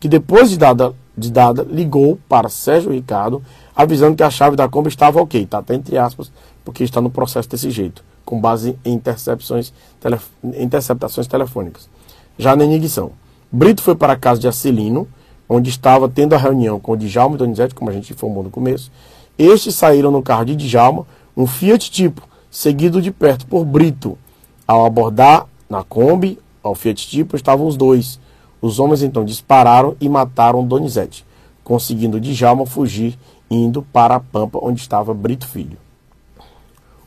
Que 0.00 0.08
depois 0.08 0.50
de 0.50 0.58
dada, 0.58 0.92
de 1.18 1.30
dada 1.30 1.62
ligou 1.62 2.18
para 2.28 2.48
Sérgio 2.48 2.92
Ricardo, 2.92 3.42
avisando 3.74 4.16
que 4.16 4.22
a 4.22 4.30
chave 4.30 4.56
da 4.56 4.68
Kombi 4.68 4.88
estava 4.88 5.20
ok, 5.20 5.42
está 5.42 5.58
até 5.58 5.74
entre 5.74 5.98
aspas, 5.98 6.30
porque 6.64 6.84
está 6.84 7.00
no 7.00 7.10
processo 7.10 7.48
desse 7.48 7.70
jeito, 7.70 8.04
com 8.24 8.40
base 8.40 8.78
em 8.84 8.94
intercepções, 8.94 9.72
telef 10.00 10.26
interceptações 10.42 11.26
telefônicas. 11.26 11.88
Já 12.38 12.54
na 12.54 12.64
inignição. 12.64 13.12
Brito 13.50 13.82
foi 13.82 13.96
para 13.96 14.12
a 14.12 14.16
casa 14.16 14.40
de 14.40 14.46
Acelino, 14.46 15.08
onde 15.48 15.70
estava 15.70 16.08
tendo 16.08 16.34
a 16.34 16.38
reunião 16.38 16.78
com 16.78 16.92
o 16.92 16.96
Djalma 16.96 17.34
e 17.34 17.38
Donizete, 17.38 17.74
como 17.74 17.90
a 17.90 17.92
gente 17.92 18.12
informou 18.12 18.42
no 18.42 18.50
começo. 18.50 18.92
Estes 19.38 19.74
saíram 19.74 20.10
no 20.10 20.22
carro 20.22 20.44
de 20.44 20.54
Djalma, 20.54 21.06
um 21.36 21.46
Fiat 21.46 21.90
Tipo, 21.90 22.22
seguido 22.50 23.00
de 23.00 23.10
perto 23.10 23.46
por 23.46 23.64
Brito. 23.64 24.18
Ao 24.66 24.84
abordar 24.84 25.46
na 25.68 25.82
Kombi, 25.82 26.38
ao 26.62 26.74
Fiat 26.74 27.08
Tipo, 27.08 27.36
estavam 27.36 27.66
os 27.66 27.76
dois. 27.76 28.20
Os 28.60 28.78
homens 28.78 29.02
então 29.02 29.24
dispararam 29.24 29.96
e 30.00 30.08
mataram 30.08 30.66
Donizete, 30.66 31.24
conseguindo 31.62 32.20
Djalma 32.20 32.66
fugir, 32.66 33.18
indo 33.50 33.82
para 33.82 34.16
a 34.16 34.20
Pampa, 34.20 34.58
onde 34.60 34.80
estava 34.80 35.14
Brito 35.14 35.46
Filho. 35.46 35.78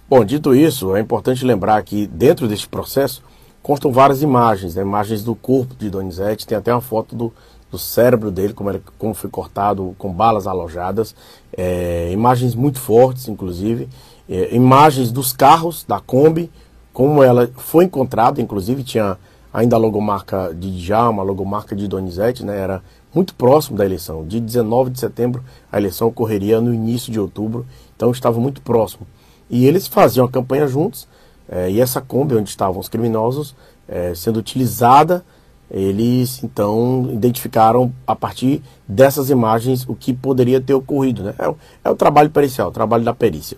Bom, 0.10 0.26
dito 0.26 0.54
isso, 0.54 0.96
é 0.96 1.00
importante 1.00 1.46
lembrar 1.46 1.82
que 1.84 2.06
dentro 2.08 2.48
deste 2.48 2.68
processo 2.68 3.24
constam 3.62 3.92
várias 3.92 4.22
imagens, 4.22 4.76
né? 4.76 4.82
imagens 4.82 5.24
do 5.24 5.36
corpo 5.36 5.76
de 5.76 5.90
Donizete, 5.90 6.46
tem 6.46 6.58
até 6.58 6.74
uma 6.74 6.82
foto 6.82 7.16
do, 7.16 7.34
do 7.72 7.78
cérebro 7.78 8.30
dele, 8.32 8.54
como, 8.54 8.70
ele, 8.70 8.82
como 8.98 9.14
foi 9.14 9.30
cortado 9.30 9.96
com 9.98 10.12
balas 10.12 10.48
alojadas, 10.48 11.16
é, 11.56 12.12
imagens 12.12 12.56
muito 12.56 12.80
fortes, 12.80 13.28
inclusive, 13.28 13.88
é, 14.30 14.54
imagens 14.54 15.12
dos 15.12 15.32
carros 15.32 15.86
da 15.88 16.00
Kombi, 16.00 16.52
como 16.92 17.24
ela 17.24 17.50
foi 17.56 17.86
encontrada, 17.86 18.42
inclusive 18.42 18.84
tinha 18.84 19.18
ainda 19.54 19.76
a 19.76 19.80
logomarca 19.80 20.54
de 20.54 20.72
Djalma, 20.72 21.22
a 21.22 21.26
logomarca 21.26 21.76
de 21.76 21.88
Donizete, 21.88 22.46
né? 22.46 22.58
era 22.58 22.82
muito 23.14 23.34
próximo 23.36 23.78
da 23.78 23.86
eleição. 23.86 24.26
De 24.26 24.40
19 24.40 24.92
de 24.92 25.00
setembro, 25.00 25.44
a 25.72 25.78
eleição 25.78 26.08
ocorreria 26.08 26.62
no 26.62 26.74
início 26.74 27.12
de 27.12 27.20
outubro, 27.20 27.66
então 27.96 28.12
estava 28.12 28.40
muito 28.40 28.62
próximo. 28.62 29.06
E 29.50 29.66
eles 29.66 29.88
faziam 29.88 30.26
a 30.26 30.30
campanha 30.30 30.68
juntos, 30.68 31.08
é, 31.50 31.70
e 31.70 31.82
essa 31.82 32.00
Kombi, 32.00 32.36
onde 32.36 32.50
estavam 32.50 32.80
os 32.80 32.88
criminosos, 32.88 33.54
é, 33.88 34.16
sendo 34.16 34.40
utilizada, 34.40 35.24
eles 35.70 36.44
então 36.44 37.10
identificaram 37.14 37.94
a 38.06 38.16
partir 38.16 38.62
dessas 38.88 39.30
imagens 39.30 39.88
o 39.88 39.96
que 39.96 40.14
poderia 40.14 40.60
ter 40.60 40.74
ocorrido. 40.74 41.24
Né? 41.24 41.34
É, 41.38 41.54
é 41.86 41.90
o 41.90 41.96
trabalho 41.96 42.30
pericial, 42.30 42.70
o 42.70 42.72
trabalho 42.72 43.04
da 43.04 43.14
perícia. 43.14 43.58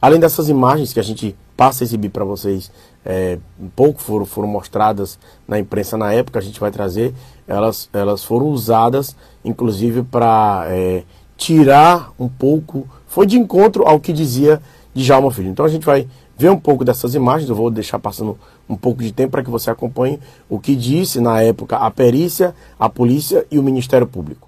Além 0.00 0.20
dessas 0.20 0.48
imagens 0.48 0.92
que 0.92 1.00
a 1.00 1.02
gente 1.02 1.36
passa 1.58 1.82
a 1.82 1.84
exibir 1.84 2.10
para 2.10 2.24
vocês, 2.24 2.70
é, 3.04 3.36
um 3.60 3.68
pouco 3.68 4.00
foram, 4.00 4.24
foram 4.24 4.46
mostradas 4.46 5.18
na 5.46 5.58
imprensa 5.58 5.98
na 5.98 6.12
época, 6.12 6.38
a 6.38 6.42
gente 6.42 6.60
vai 6.60 6.70
trazer, 6.70 7.12
elas, 7.48 7.90
elas 7.92 8.22
foram 8.22 8.46
usadas 8.46 9.16
inclusive 9.44 10.04
para 10.04 10.66
é, 10.68 11.02
tirar 11.36 12.12
um 12.18 12.28
pouco, 12.28 12.86
foi 13.08 13.26
de 13.26 13.36
encontro 13.36 13.86
ao 13.86 13.98
que 13.98 14.12
dizia 14.12 14.62
Djalma 14.94 15.32
Filho. 15.32 15.48
Então 15.48 15.64
a 15.64 15.68
gente 15.68 15.84
vai 15.84 16.06
ver 16.36 16.50
um 16.50 16.58
pouco 16.58 16.84
dessas 16.84 17.14
imagens. 17.14 17.48
Eu 17.50 17.56
vou 17.56 17.70
deixar 17.70 17.98
passando 17.98 18.38
um 18.68 18.76
pouco 18.76 19.02
de 19.02 19.12
tempo 19.12 19.32
para 19.32 19.42
que 19.42 19.50
você 19.50 19.70
acompanhe 19.70 20.20
o 20.48 20.58
que 20.58 20.76
disse 20.76 21.20
na 21.20 21.42
época 21.42 21.76
a 21.76 21.90
perícia, 21.90 22.54
a 22.78 22.88
polícia 22.88 23.44
e 23.50 23.58
o 23.58 23.62
Ministério 23.62 24.06
Público. 24.06 24.47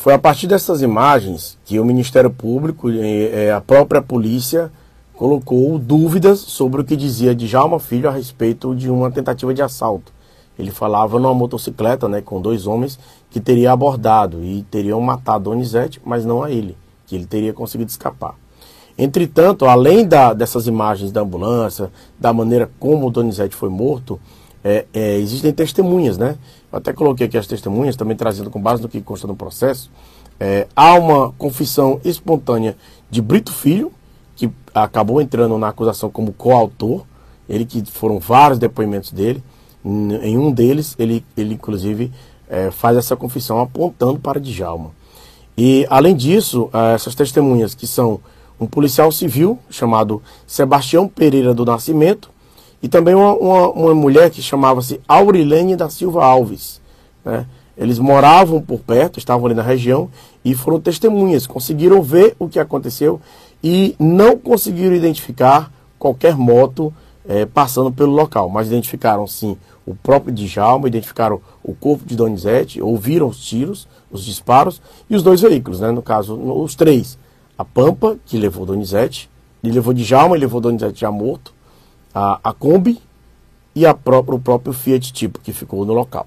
Foi 0.00 0.14
a 0.14 0.18
partir 0.18 0.46
dessas 0.46 0.80
imagens 0.80 1.58
que 1.62 1.78
o 1.78 1.84
Ministério 1.84 2.30
Público 2.30 2.88
e 2.88 3.50
a 3.50 3.60
própria 3.60 4.00
polícia 4.00 4.72
colocou 5.14 5.78
dúvidas 5.78 6.38
sobre 6.40 6.80
o 6.80 6.84
que 6.84 6.96
dizia 6.96 7.34
Djalma 7.34 7.78
Filho 7.78 8.08
a 8.08 8.12
respeito 8.12 8.74
de 8.74 8.88
uma 8.88 9.10
tentativa 9.10 9.52
de 9.52 9.60
assalto. 9.60 10.10
Ele 10.58 10.70
falava 10.70 11.18
numa 11.18 11.34
motocicleta 11.34 12.08
né, 12.08 12.22
com 12.22 12.40
dois 12.40 12.66
homens 12.66 12.98
que 13.28 13.38
teria 13.38 13.72
abordado 13.72 14.42
e 14.42 14.62
teriam 14.70 15.02
matado 15.02 15.50
Donizete, 15.50 16.00
mas 16.02 16.24
não 16.24 16.42
a 16.42 16.50
ele, 16.50 16.78
que 17.06 17.14
ele 17.14 17.26
teria 17.26 17.52
conseguido 17.52 17.90
escapar. 17.90 18.36
Entretanto, 18.96 19.66
além 19.66 20.08
da, 20.08 20.32
dessas 20.32 20.66
imagens 20.66 21.12
da 21.12 21.20
ambulância, 21.20 21.92
da 22.18 22.32
maneira 22.32 22.70
como 22.80 23.10
Donizete 23.10 23.54
foi 23.54 23.68
morto, 23.68 24.18
é, 24.64 24.86
é, 24.92 25.16
existem 25.16 25.52
testemunhas, 25.52 26.18
né? 26.18 26.36
Eu 26.70 26.78
até 26.78 26.92
coloquei 26.92 27.26
aqui 27.26 27.38
as 27.38 27.46
testemunhas, 27.46 27.96
também 27.96 28.16
trazendo 28.16 28.50
com 28.50 28.60
base 28.60 28.82
no 28.82 28.88
que 28.88 29.00
consta 29.00 29.26
no 29.26 29.34
processo. 29.34 29.90
É, 30.38 30.66
há 30.74 30.94
uma 30.94 31.32
confissão 31.32 32.00
espontânea 32.04 32.76
de 33.10 33.20
Brito 33.20 33.52
Filho, 33.52 33.92
que 34.36 34.50
acabou 34.74 35.20
entrando 35.20 35.58
na 35.58 35.68
acusação 35.68 36.10
como 36.10 36.32
coautor, 36.32 37.04
ele 37.48 37.64
que 37.64 37.84
foram 37.84 38.18
vários 38.18 38.58
depoimentos 38.58 39.10
dele. 39.10 39.42
Em 39.84 40.38
um 40.38 40.52
deles, 40.52 40.94
ele, 40.98 41.24
ele 41.36 41.54
inclusive 41.54 42.12
é, 42.48 42.70
faz 42.70 42.96
essa 42.96 43.16
confissão 43.16 43.60
apontando 43.60 44.18
para 44.18 44.40
Djalma. 44.40 44.90
E, 45.56 45.86
além 45.90 46.14
disso, 46.14 46.70
é, 46.72 46.94
essas 46.94 47.14
testemunhas, 47.14 47.74
que 47.74 47.86
são 47.86 48.20
um 48.58 48.66
policial 48.66 49.10
civil 49.10 49.58
chamado 49.70 50.22
Sebastião 50.46 51.08
Pereira 51.08 51.54
do 51.54 51.64
Nascimento 51.64 52.30
e 52.82 52.88
também 52.88 53.14
uma, 53.14 53.34
uma, 53.34 53.70
uma 53.70 53.94
mulher 53.94 54.30
que 54.30 54.40
chamava-se 54.40 55.00
Aurilene 55.06 55.76
da 55.76 55.88
Silva 55.88 56.24
Alves. 56.24 56.80
Né? 57.24 57.46
Eles 57.76 57.98
moravam 57.98 58.60
por 58.60 58.80
perto, 58.80 59.18
estavam 59.18 59.46
ali 59.46 59.54
na 59.54 59.62
região 59.62 60.08
e 60.44 60.54
foram 60.54 60.80
testemunhas, 60.80 61.46
conseguiram 61.46 62.02
ver 62.02 62.34
o 62.38 62.48
que 62.48 62.58
aconteceu 62.58 63.20
e 63.62 63.94
não 63.98 64.36
conseguiram 64.36 64.94
identificar 64.94 65.72
qualquer 65.98 66.36
moto 66.36 66.92
é, 67.28 67.44
passando 67.44 67.92
pelo 67.92 68.12
local, 68.12 68.48
mas 68.48 68.68
identificaram 68.68 69.26
sim 69.26 69.56
o 69.86 69.94
próprio 69.94 70.32
Djalma, 70.32 70.88
identificaram 70.88 71.40
o 71.62 71.74
corpo 71.74 72.04
de 72.04 72.16
Donizete, 72.16 72.80
ouviram 72.80 73.28
os 73.28 73.38
tiros, 73.44 73.86
os 74.10 74.24
disparos 74.24 74.80
e 75.08 75.16
os 75.16 75.22
dois 75.22 75.40
veículos, 75.40 75.80
né? 75.80 75.90
no 75.90 76.02
caso, 76.02 76.34
os 76.34 76.74
três. 76.74 77.18
A 77.56 77.64
Pampa, 77.64 78.16
que 78.24 78.38
levou 78.38 78.64
Donizete, 78.64 79.28
ele 79.62 79.74
levou 79.74 79.92
Djalma, 79.92 80.34
ele 80.34 80.44
levou 80.44 80.60
Donizete 80.60 81.00
já 81.00 81.10
morto, 81.10 81.52
a, 82.14 82.40
a 82.42 82.52
Kombi 82.52 83.00
e 83.74 83.86
a 83.86 83.94
própria, 83.94 84.36
o 84.36 84.40
próprio 84.40 84.72
Fiat 84.72 85.12
Tipo, 85.12 85.40
que 85.40 85.52
ficou 85.52 85.84
no 85.84 85.92
local. 85.92 86.26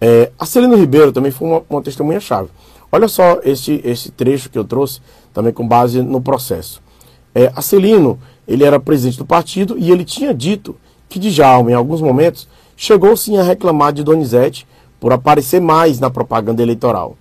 É, 0.00 0.30
a 0.38 0.44
Celino 0.44 0.76
Ribeiro 0.76 1.12
também 1.12 1.30
foi 1.30 1.48
uma, 1.48 1.62
uma 1.68 1.82
testemunha-chave. 1.82 2.48
Olha 2.90 3.08
só 3.08 3.40
esse, 3.42 3.80
esse 3.84 4.10
trecho 4.10 4.50
que 4.50 4.58
eu 4.58 4.64
trouxe, 4.64 5.00
também 5.32 5.52
com 5.52 5.66
base 5.66 6.02
no 6.02 6.20
processo. 6.20 6.82
É, 7.34 7.52
a 7.56 7.62
Celino, 7.62 8.18
ele 8.46 8.64
era 8.64 8.78
presidente 8.78 9.18
do 9.18 9.24
partido 9.24 9.76
e 9.78 9.90
ele 9.90 10.04
tinha 10.04 10.32
dito 10.32 10.76
que 11.08 11.18
Djalma, 11.18 11.70
em 11.70 11.74
alguns 11.74 12.00
momentos, 12.00 12.46
chegou 12.76 13.16
sim 13.16 13.36
a 13.36 13.42
reclamar 13.42 13.92
de 13.92 14.04
Donizete 14.04 14.66
por 15.00 15.12
aparecer 15.12 15.60
mais 15.60 15.98
na 15.98 16.10
propaganda 16.10 16.62
eleitoral. 16.62 17.16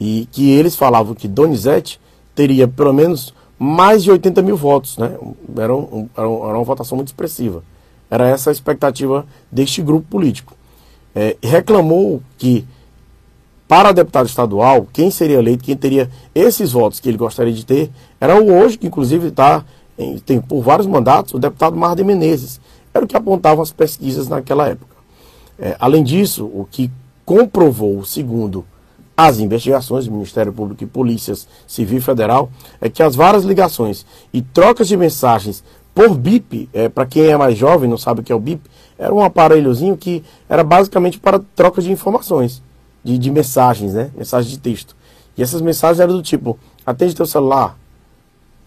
E 0.00 0.26
que 0.32 0.50
eles 0.50 0.76
falavam 0.76 1.14
que 1.14 1.28
Donizete 1.28 2.00
teria 2.34 2.66
pelo 2.66 2.92
menos 2.92 3.34
mais 3.62 4.02
de 4.02 4.10
80 4.10 4.42
mil 4.42 4.56
votos, 4.56 4.98
né? 4.98 5.16
Era, 5.56 5.72
um, 5.72 6.08
era, 6.16 6.28
uma 6.28 6.64
votação 6.64 6.96
muito 6.96 7.08
expressiva. 7.08 7.62
Era 8.10 8.26
essa 8.26 8.50
a 8.50 8.52
expectativa 8.52 9.24
deste 9.52 9.80
grupo 9.80 10.04
político. 10.10 10.56
É, 11.14 11.36
reclamou 11.40 12.20
que, 12.36 12.66
para 13.68 13.92
deputado 13.92 14.26
estadual, 14.26 14.88
quem 14.92 15.12
seria 15.12 15.38
eleito, 15.38 15.62
quem 15.62 15.76
teria 15.76 16.10
esses 16.34 16.72
votos 16.72 16.98
que 16.98 17.08
ele 17.08 17.16
gostaria 17.16 17.52
de 17.52 17.64
ter, 17.64 17.88
era 18.20 18.36
o 18.42 18.52
hoje, 18.52 18.76
que 18.76 18.88
inclusive 18.88 19.28
está 19.28 19.64
tem 20.26 20.40
por 20.40 20.62
vários 20.62 20.86
mandatos, 20.88 21.34
o 21.34 21.38
deputado 21.38 21.76
Mar 21.76 21.94
de 21.94 22.02
Menezes. 22.02 22.60
Era 22.92 23.04
o 23.04 23.08
que 23.08 23.16
apontavam 23.16 23.62
as 23.62 23.70
pesquisas 23.70 24.26
naquela 24.26 24.68
época. 24.68 24.96
É, 25.56 25.76
além 25.78 26.02
disso, 26.02 26.46
o 26.46 26.66
que 26.68 26.90
comprovou, 27.24 28.04
segundo 28.04 28.64
as 29.16 29.38
investigações 29.38 30.06
do 30.06 30.12
Ministério 30.12 30.52
Público 30.52 30.82
e 30.82 30.86
Polícias 30.86 31.46
Civil 31.66 32.00
Federal 32.00 32.50
é 32.80 32.88
que 32.88 33.02
as 33.02 33.14
várias 33.14 33.44
ligações 33.44 34.06
e 34.32 34.40
trocas 34.40 34.88
de 34.88 34.96
mensagens 34.96 35.62
por 35.94 36.16
BIP, 36.16 36.68
é, 36.72 36.88
para 36.88 37.04
quem 37.04 37.24
é 37.24 37.36
mais 37.36 37.56
jovem 37.56 37.88
não 37.88 37.98
sabe 37.98 38.20
o 38.20 38.24
que 38.24 38.32
é 38.32 38.34
o 38.34 38.40
BIP, 38.40 38.62
era 38.98 39.12
um 39.12 39.22
aparelhozinho 39.22 39.96
que 39.96 40.22
era 40.48 40.64
basicamente 40.64 41.18
para 41.18 41.40
troca 41.54 41.82
de 41.82 41.92
informações, 41.92 42.62
de, 43.04 43.18
de 43.18 43.30
mensagens, 43.30 43.92
né? 43.92 44.10
Mensagens 44.16 44.50
de 44.50 44.58
texto. 44.58 44.96
E 45.36 45.42
essas 45.42 45.60
mensagens 45.60 46.00
eram 46.00 46.14
do 46.14 46.22
tipo, 46.22 46.58
atende 46.84 47.14
teu 47.14 47.26
celular, 47.26 47.76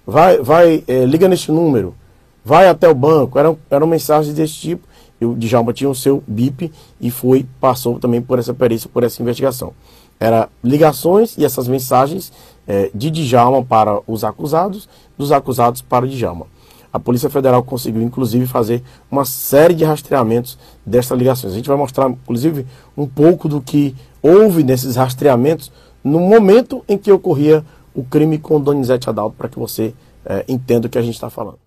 vai, 0.05 0.37
vai, 0.39 0.83
é, 0.87 1.05
liga 1.05 1.27
neste 1.27 1.51
número, 1.51 1.95
vai 2.43 2.67
até 2.67 2.87
o 2.87 2.93
banco, 2.93 3.39
eram, 3.39 3.57
eram 3.69 3.87
mensagens 3.87 4.35
desse 4.35 4.53
tipo. 4.53 4.87
E 5.19 5.25
o 5.25 5.33
Djalma 5.33 5.71
tinha 5.71 5.89
o 5.89 5.95
seu 5.95 6.21
BIP 6.27 6.69
e 6.99 7.09
foi, 7.09 7.45
passou 7.59 7.99
também 7.99 8.21
por 8.21 8.37
essa 8.37 8.53
perícia, 8.53 8.89
por 8.91 9.01
essa 9.01 9.21
investigação. 9.21 9.73
Era 10.19 10.50
ligações 10.63 11.38
e 11.38 11.45
essas 11.45 11.67
mensagens 11.67 12.31
é, 12.67 12.89
de 12.93 13.10
Djalma 13.10 13.63
para 13.63 14.00
os 14.07 14.24
acusados, 14.24 14.88
dos 15.17 15.31
acusados 15.31 15.81
para 15.81 16.07
Djalma. 16.07 16.48
A 16.91 17.00
Polícia 17.00 17.30
Federal 17.30 17.62
conseguiu, 17.62 18.01
inclusive, 18.01 18.47
fazer 18.47 18.82
uma 19.12 19.25
série 19.25 19.73
de 19.73 19.84
rastreamentos 19.84 20.58
dessas 20.86 21.17
ligações. 21.17 21.51
A 21.51 21.56
gente 21.58 21.67
vai 21.67 21.78
mostrar, 21.78 22.10
inclusive, 22.10 22.65
um 22.95 23.06
pouco 23.06 23.49
do 23.49 23.60
que 23.60 23.93
houve 24.21 24.63
nesses 24.63 24.95
rastreamentos 24.95 25.71
no 26.01 26.21
momento 26.21 26.86
em 26.88 26.97
que 26.97 27.12
ocorria 27.12 27.65
o 27.93 28.04
crime 28.04 28.38
com 28.38 28.62
Donizete 28.62 29.10
Adalto, 29.10 29.36
para 29.36 29.49
que 29.49 29.60
você 29.60 29.93
é, 30.25 30.45
entenda 30.47 30.88
o 30.88 30.89
que 30.89 30.97
a 30.97 31.01
gente 31.01 31.15
está 31.15 31.30
falando. 31.30 31.60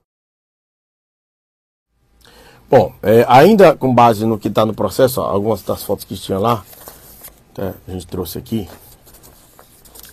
Bom, 2.70 2.92
é, 3.02 3.24
ainda 3.28 3.74
com 3.74 3.94
base 3.94 4.24
no 4.26 4.38
que 4.38 4.48
está 4.48 4.64
no 4.64 4.74
processo, 4.74 5.20
ó, 5.20 5.26
algumas 5.26 5.62
das 5.62 5.82
fotos 5.82 6.04
que 6.04 6.16
tinha 6.16 6.38
lá, 6.38 6.64
até 7.58 7.74
a 7.88 7.90
gente 7.90 8.06
trouxe 8.06 8.38
aqui 8.38 8.68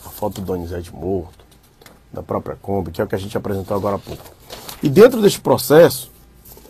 a 0.04 0.10
foto 0.10 0.42
do 0.42 0.48
Donizete 0.48 0.94
morto, 0.94 1.46
da 2.12 2.24
própria 2.24 2.58
Kombi, 2.60 2.90
que 2.90 3.00
é 3.00 3.04
o 3.04 3.08
que 3.08 3.14
a 3.14 3.20
gente 3.20 3.38
apresentou 3.38 3.78
agora 3.78 3.98
há 3.98 4.00
pouco. 4.00 4.24
E 4.82 4.90
dentro 4.90 5.22
deste 5.22 5.40
processo, 5.40 6.12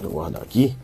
vou 0.02 0.12
guardar 0.12 0.42
aqui, 0.42 0.76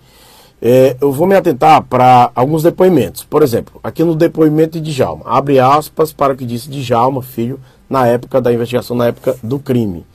é, 0.62 0.96
eu 1.02 1.12
vou 1.12 1.28
me 1.28 1.36
atentar 1.36 1.84
para 1.84 2.32
alguns 2.34 2.64
depoimentos. 2.64 3.24
Por 3.26 3.44
exemplo, 3.44 3.82
aqui 3.84 4.04
no 4.04 4.16
depoimento 4.16 4.80
de 4.80 4.94
Djalma, 4.94 5.26
abre 5.26 5.60
aspas 5.60 6.14
para 6.14 6.34
o 6.34 6.38
que 6.38 6.46
disse 6.46 6.70
Djalma, 6.70 7.22
filho, 7.22 7.60
na 7.90 8.08
época 8.08 8.40
da 8.40 8.54
investigação, 8.54 8.96
na 8.96 9.08
época 9.08 9.38
do 9.44 9.60
crime. 9.60 10.06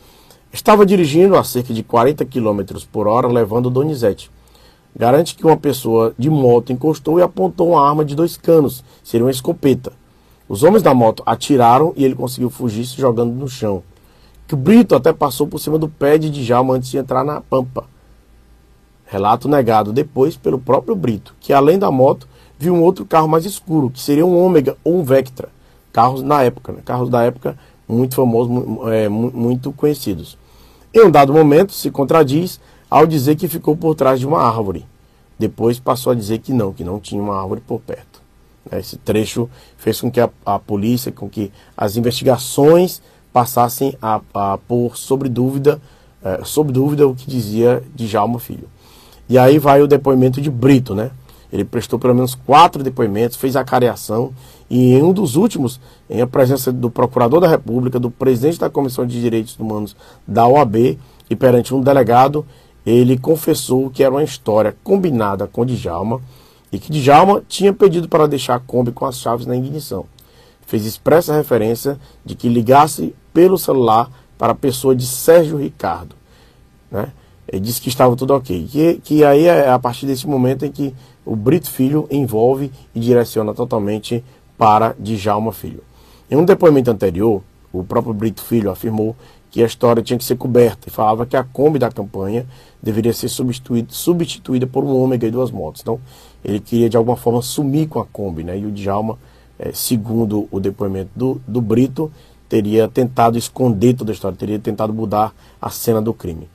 Estava 0.53 0.87
dirigindo 0.87 1.37
a 1.37 1.45
cerca 1.45 1.75
de 1.75 1.83
40 1.83 2.25
km 2.25 2.63
por 2.91 3.07
hora, 3.07 3.29
levando 3.29 3.69
Donizete 3.69 4.31
garante 4.97 5.35
que 5.35 5.47
uma 5.47 5.57
pessoa 5.57 6.15
de 6.19 6.31
moto 6.31 6.73
encostou 6.73 7.19
e 7.19 7.23
apontou 7.23 7.71
uma 7.71 7.87
arma 7.87 8.05
de 8.05 8.15
dois 8.17 8.37
canos, 8.37 8.83
seria 9.05 9.25
uma 9.25 9.31
escopeta. 9.31 9.93
Os 10.49 10.63
homens 10.63 10.83
da 10.83 10.95
moto 10.95 11.23
atiraram 11.27 11.93
e 11.97 12.05
ele 12.05 12.15
conseguiu 12.15 12.49
fugir 12.49 12.87
se 12.87 12.97
jogando 12.97 13.33
no 13.33 13.49
chão. 13.49 13.83
Que 14.47 14.57
Brito 14.57 14.95
até 14.95 15.13
passou 15.13 15.47
por 15.47 15.59
cima 15.59 15.79
do 15.79 15.89
pé 15.89 16.17
de 16.17 16.31
Djalma 16.31 16.75
antes 16.75 16.89
de 16.89 16.97
entrar 16.97 17.25
na 17.25 17.41
pampa. 17.41 17.85
Relato 19.05 19.49
negado 19.49 19.93
depois 19.93 20.37
pelo 20.37 20.59
próprio 20.59 20.95
Brito, 20.95 21.35
que 21.41 21.53
além 21.53 21.79
da 21.79 21.91
moto 21.91 22.27
viu 22.59 22.75
um 22.75 22.83
outro 22.83 23.05
carro 23.05 23.29
mais 23.29 23.45
escuro, 23.45 23.91
que 23.91 24.01
seria 24.01 24.25
um 24.25 24.39
Ômega 24.39 24.77
ou 24.83 24.99
um 24.99 25.05
Vectra. 25.05 25.49
Carros 25.93 26.23
na 26.23 26.43
época, 26.43 26.73
né? 26.73 26.79
carros 26.85 27.11
da 27.11 27.23
época 27.23 27.57
muito 27.89 28.15
famosos, 28.15 28.53
é, 28.93 29.09
muito 29.09 29.73
conhecidos. 29.73 30.39
Em 30.93 31.05
um 31.05 31.11
dado 31.11 31.33
momento, 31.33 31.73
se 31.73 31.91
contradiz 31.91 32.61
ao 32.91 33.07
dizer 33.07 33.37
que 33.37 33.49
ficou 33.49 33.77
por 33.77 33.95
trás 33.95 34.21
de 34.21 34.27
uma 34.27 34.41
árvore. 34.41 34.87
Depois 35.39 35.79
passou 35.79 36.13
a 36.13 36.15
dizer 36.15 36.39
que 36.39 36.53
não, 36.53 36.73
que 36.73 36.85
não 36.85 36.99
tinha 36.99 37.21
uma 37.21 37.41
árvore 37.41 37.61
por 37.61 37.81
perto. 37.81 38.23
Esse 38.73 38.97
trecho 38.97 39.49
fez 39.77 40.01
com 40.01 40.11
que 40.11 40.21
a, 40.21 40.29
a 40.45 40.59
polícia, 40.59 41.13
com 41.13 41.29
que 41.29 41.53
as 41.77 41.97
investigações 41.97 43.01
passassem 43.33 43.97
a, 44.01 44.21
a 44.35 44.59
pôr 44.59 44.97
sobre 44.97 45.29
dúvida, 45.29 45.81
é, 46.25 46.41
dúvida 46.73 47.07
o 47.07 47.15
que 47.15 47.29
dizia 47.29 47.83
Djalma 47.95 48.39
Filho. 48.39 48.69
E 49.29 49.39
aí 49.39 49.59
vai 49.59 49.83
o 49.83 49.87
depoimento 49.87 50.41
de 50.41 50.51
Brito, 50.51 50.95
né? 50.95 51.11
Ele 51.53 51.65
prestou 51.65 51.99
pelo 51.99 52.15
menos 52.15 52.35
quatro 52.35 52.83
depoimentos, 52.83 53.37
fez 53.37 53.55
a 53.57 53.65
careação 53.65 54.33
e 54.69 54.95
em 54.95 55.03
um 55.03 55.13
dos 55.13 55.37
últimos, 55.37 55.81
em 56.11 56.21
a 56.21 56.27
presença 56.27 56.73
do 56.73 56.91
Procurador 56.91 57.41
da 57.41 57.49
República, 57.49 58.01
do 58.01 58.11
presidente 58.11 58.59
da 58.59 58.69
Comissão 58.69 59.07
de 59.07 59.21
Direitos 59.21 59.57
Humanos 59.59 59.97
da 60.27 60.47
OAB 60.47 60.99
e 61.31 61.37
perante 61.37 61.75
um 61.75 61.81
delegado, 61.81 62.45
ele 62.87 63.19
confessou 63.19 63.91
que 63.91 64.05
era 64.05 64.15
uma 64.15 64.23
história 64.23 64.77
combinada 64.85 65.49
com 65.49 65.67
Djalma 65.67 66.21
e 66.71 66.79
que 66.79 66.93
Djalma 66.93 67.43
tinha 67.49 67.73
pedido 67.73 68.09
para 68.09 68.29
deixar 68.29 68.55
a 68.55 68.61
Kombi 68.61 68.93
com 68.93 69.05
as 69.05 69.19
chaves 69.19 69.45
na 69.45 69.57
ignição. 69.57 70.07
Fez 70.65 70.87
expressa 70.87 71.35
referência 71.35 71.99
de 72.25 72.37
que 72.37 72.49
ligasse 72.49 73.13
pelo 73.35 73.59
celular 73.59 74.09
para 74.39 74.53
a 74.53 74.57
pessoa 74.57 74.95
de 74.95 75.05
Sérgio 75.05 75.57
Ricardo. 75.57 76.15
Né? 76.91 77.09
Ele 77.49 77.61
disse 77.61 77.81
que 77.81 77.89
estava 77.89 78.15
tudo 78.15 78.35
ok. 78.35 78.67
Que, 78.71 78.95
que 79.03 79.25
aí 79.25 79.47
é 79.47 79.69
a 79.69 79.79
partir 79.79 80.07
desse 80.07 80.27
momento 80.27 80.65
em 80.65 80.71
que 80.71 80.95
o 81.25 81.35
Brito 81.35 81.71
Filho 81.71 82.07
envolve 82.11 82.71
e 82.95 83.01
direciona 83.01 83.53
totalmente 83.53 84.25
para 84.57 84.95
Djalma 84.99 85.53
Filho. 85.53 85.83
Em 86.31 86.37
um 86.37 86.45
depoimento 86.45 86.91
anterior, 86.91 87.43
o 87.73 87.85
próprio 87.85 88.15
Brito 88.15 88.43
Filho 88.43 88.71
afirmou 88.71 89.15
que 89.57 89.63
a 89.63 89.67
história 89.67 90.03
tinha 90.03 90.19
que 90.19 90.25
ser 90.25 90.37
coberta 90.37 90.87
e 90.87 90.91
falava 90.91 91.25
que 91.25 91.35
a 91.35 91.43
Kombi 91.43 91.79
da 91.79 91.91
campanha 91.91 92.45
deveria 92.83 93.15
ser 93.15 93.31
substituída, 93.31 93.89
substituída 93.91 94.67
por 94.67 94.85
um 94.85 94.95
ômega 94.95 95.27
e 95.27 95.31
duas 95.31 95.51
motos. 95.51 95.81
Então, 95.81 95.99
ele 96.45 96.61
queria 96.61 96.91
de 96.91 96.97
alguma 96.99 97.17
forma 97.17 97.41
sumir 97.41 97.89
com 97.89 97.99
a 97.99 98.05
Kombi, 98.05 98.45
né? 98.45 98.59
E 98.59 98.67
o 98.67 98.71
Djalma, 98.71 99.19
é, 99.59 99.73
segundo 99.73 100.47
o 100.51 100.61
depoimento 100.61 101.09
do, 101.17 101.41
do 101.49 101.63
Brito, 101.63 102.13
teria 102.51 102.87
tentado 102.87 103.39
esconder 103.39 103.95
toda 103.95 104.13
a 104.13 104.15
história, 104.15 104.37
teria 104.37 104.59
tentado 104.59 104.93
mudar 104.93 105.35
a 105.59 105.71
cena 105.71 106.03
do 106.03 106.13
crime. 106.13 106.51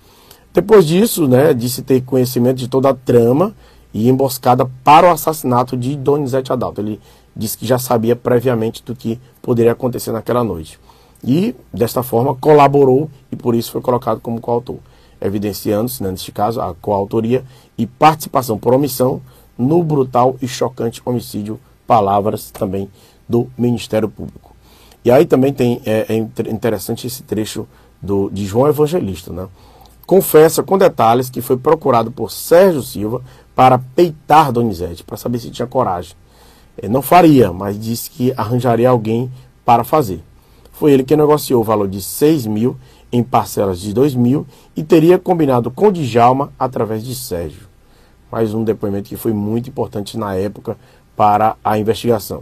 Depois 0.53 0.85
disso, 0.85 1.27
né, 1.27 1.55
disse 1.55 1.81
ter 1.81 2.01
conhecimento 2.01 2.57
de 2.57 2.67
toda 2.67 2.91
a 2.91 2.93
trama 2.93 3.55
e 3.91 4.09
emboscada 4.09 4.69
para 4.83 5.07
o 5.07 5.09
assassinato 5.09 5.75
de 5.75 5.95
Donizete 5.95 6.53
Adalto. 6.53 6.79
Ele 6.79 6.99
disse 7.35 7.57
que 7.57 7.65
já 7.65 7.79
sabia 7.79 8.15
previamente 8.15 8.83
do 8.85 8.95
que 8.95 9.19
poderia 9.41 9.71
acontecer 9.71 10.11
naquela 10.11 10.43
noite 10.43 10.79
e, 11.23 11.55
desta 11.73 12.01
forma, 12.01 12.35
colaborou 12.35 13.09
e 13.31 13.35
por 13.35 13.55
isso 13.55 13.71
foi 13.71 13.81
colocado 13.81 14.19
como 14.19 14.41
coautor, 14.41 14.77
evidenciando-se, 15.19 16.01
né, 16.01 16.11
neste 16.11 16.31
caso, 16.31 16.59
a 16.59 16.73
coautoria 16.75 17.43
e 17.77 17.85
participação 17.85 18.57
por 18.57 18.73
omissão 18.73 19.21
no 19.57 19.83
brutal 19.83 20.35
e 20.41 20.47
chocante 20.47 21.01
homicídio, 21.05 21.59
palavras 21.85 22.49
também 22.49 22.89
do 23.29 23.47
Ministério 23.57 24.09
Público. 24.09 24.55
E 25.03 25.11
aí 25.11 25.25
também 25.25 25.53
tem, 25.53 25.81
é, 25.85 26.05
é 26.09 26.15
interessante 26.49 27.07
esse 27.07 27.23
trecho 27.23 27.67
do, 28.01 28.29
de 28.29 28.45
João 28.45 28.67
Evangelista. 28.67 29.31
Né? 29.31 29.47
Confessa 30.05 30.63
com 30.63 30.77
detalhes 30.77 31.29
que 31.29 31.41
foi 31.41 31.57
procurado 31.57 32.11
por 32.11 32.31
Sérgio 32.31 32.81
Silva 32.81 33.21
para 33.55 33.77
peitar 33.77 34.51
Donizete, 34.51 35.03
para 35.03 35.17
saber 35.17 35.39
se 35.39 35.51
tinha 35.51 35.67
coragem. 35.67 36.15
Não 36.89 37.01
faria, 37.01 37.51
mas 37.51 37.79
disse 37.79 38.09
que 38.09 38.33
arranjaria 38.35 38.89
alguém 38.89 39.31
para 39.63 39.83
fazer. 39.83 40.23
Foi 40.81 40.93
ele 40.93 41.03
que 41.03 41.15
negociou 41.15 41.61
o 41.61 41.63
valor 41.63 41.87
de 41.87 42.01
6 42.01 42.47
mil 42.47 42.75
em 43.11 43.21
parcelas 43.21 43.79
de 43.79 43.93
2 43.93 44.15
mil 44.15 44.47
e 44.75 44.81
teria 44.81 45.19
combinado 45.19 45.69
com 45.69 45.91
Djalma 45.91 46.51
através 46.57 47.05
de 47.05 47.13
Sérgio. 47.13 47.67
Mais 48.31 48.51
um 48.55 48.63
depoimento 48.63 49.07
que 49.07 49.15
foi 49.15 49.31
muito 49.31 49.69
importante 49.69 50.17
na 50.17 50.33
época 50.33 50.75
para 51.15 51.55
a 51.63 51.77
investigação. 51.77 52.41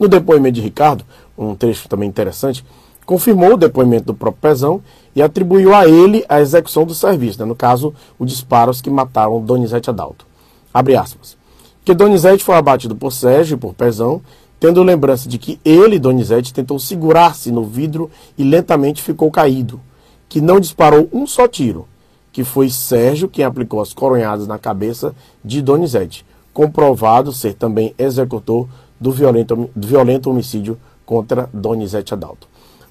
No 0.00 0.08
depoimento 0.08 0.54
de 0.54 0.62
Ricardo, 0.62 1.04
um 1.36 1.54
trecho 1.54 1.86
também 1.86 2.08
interessante, 2.08 2.64
confirmou 3.04 3.52
o 3.52 3.58
depoimento 3.58 4.06
do 4.06 4.14
próprio 4.14 4.40
Pezão 4.40 4.80
e 5.14 5.20
atribuiu 5.20 5.74
a 5.74 5.86
ele 5.86 6.24
a 6.30 6.40
execução 6.40 6.86
do 6.86 6.94
serviço, 6.94 7.40
né? 7.40 7.44
no 7.44 7.54
caso, 7.54 7.92
os 8.18 8.26
disparos 8.26 8.80
que 8.80 8.88
mataram 8.88 9.44
Donizete 9.44 9.90
Adalto. 9.90 10.26
Abre 10.72 10.96
aspas. 10.96 11.36
Que 11.84 11.92
Donizete 11.92 12.42
foi 12.42 12.54
abatido 12.54 12.96
por 12.96 13.12
Sérgio 13.12 13.56
e 13.56 13.58
por 13.58 13.74
Pezão, 13.74 14.22
tendo 14.64 14.82
lembrança 14.82 15.28
de 15.28 15.36
que 15.36 15.60
ele, 15.62 15.98
Donizete, 15.98 16.54
tentou 16.54 16.78
segurar-se 16.78 17.52
no 17.52 17.64
vidro 17.64 18.10
e 18.38 18.42
lentamente 18.42 19.02
ficou 19.02 19.30
caído, 19.30 19.78
que 20.26 20.40
não 20.40 20.58
disparou 20.58 21.06
um 21.12 21.26
só 21.26 21.46
tiro, 21.46 21.86
que 22.32 22.42
foi 22.42 22.70
Sérgio 22.70 23.28
quem 23.28 23.44
aplicou 23.44 23.82
as 23.82 23.92
coronhadas 23.92 24.46
na 24.46 24.58
cabeça 24.58 25.14
de 25.44 25.60
Donizete, 25.60 26.24
comprovado 26.50 27.30
ser 27.30 27.52
também 27.52 27.94
executor 27.98 28.66
do 28.98 29.12
violento, 29.12 29.68
violento 29.76 30.30
homicídio 30.30 30.80
contra 31.04 31.46
Donizete 31.52 32.14
Adalto. 32.14 32.48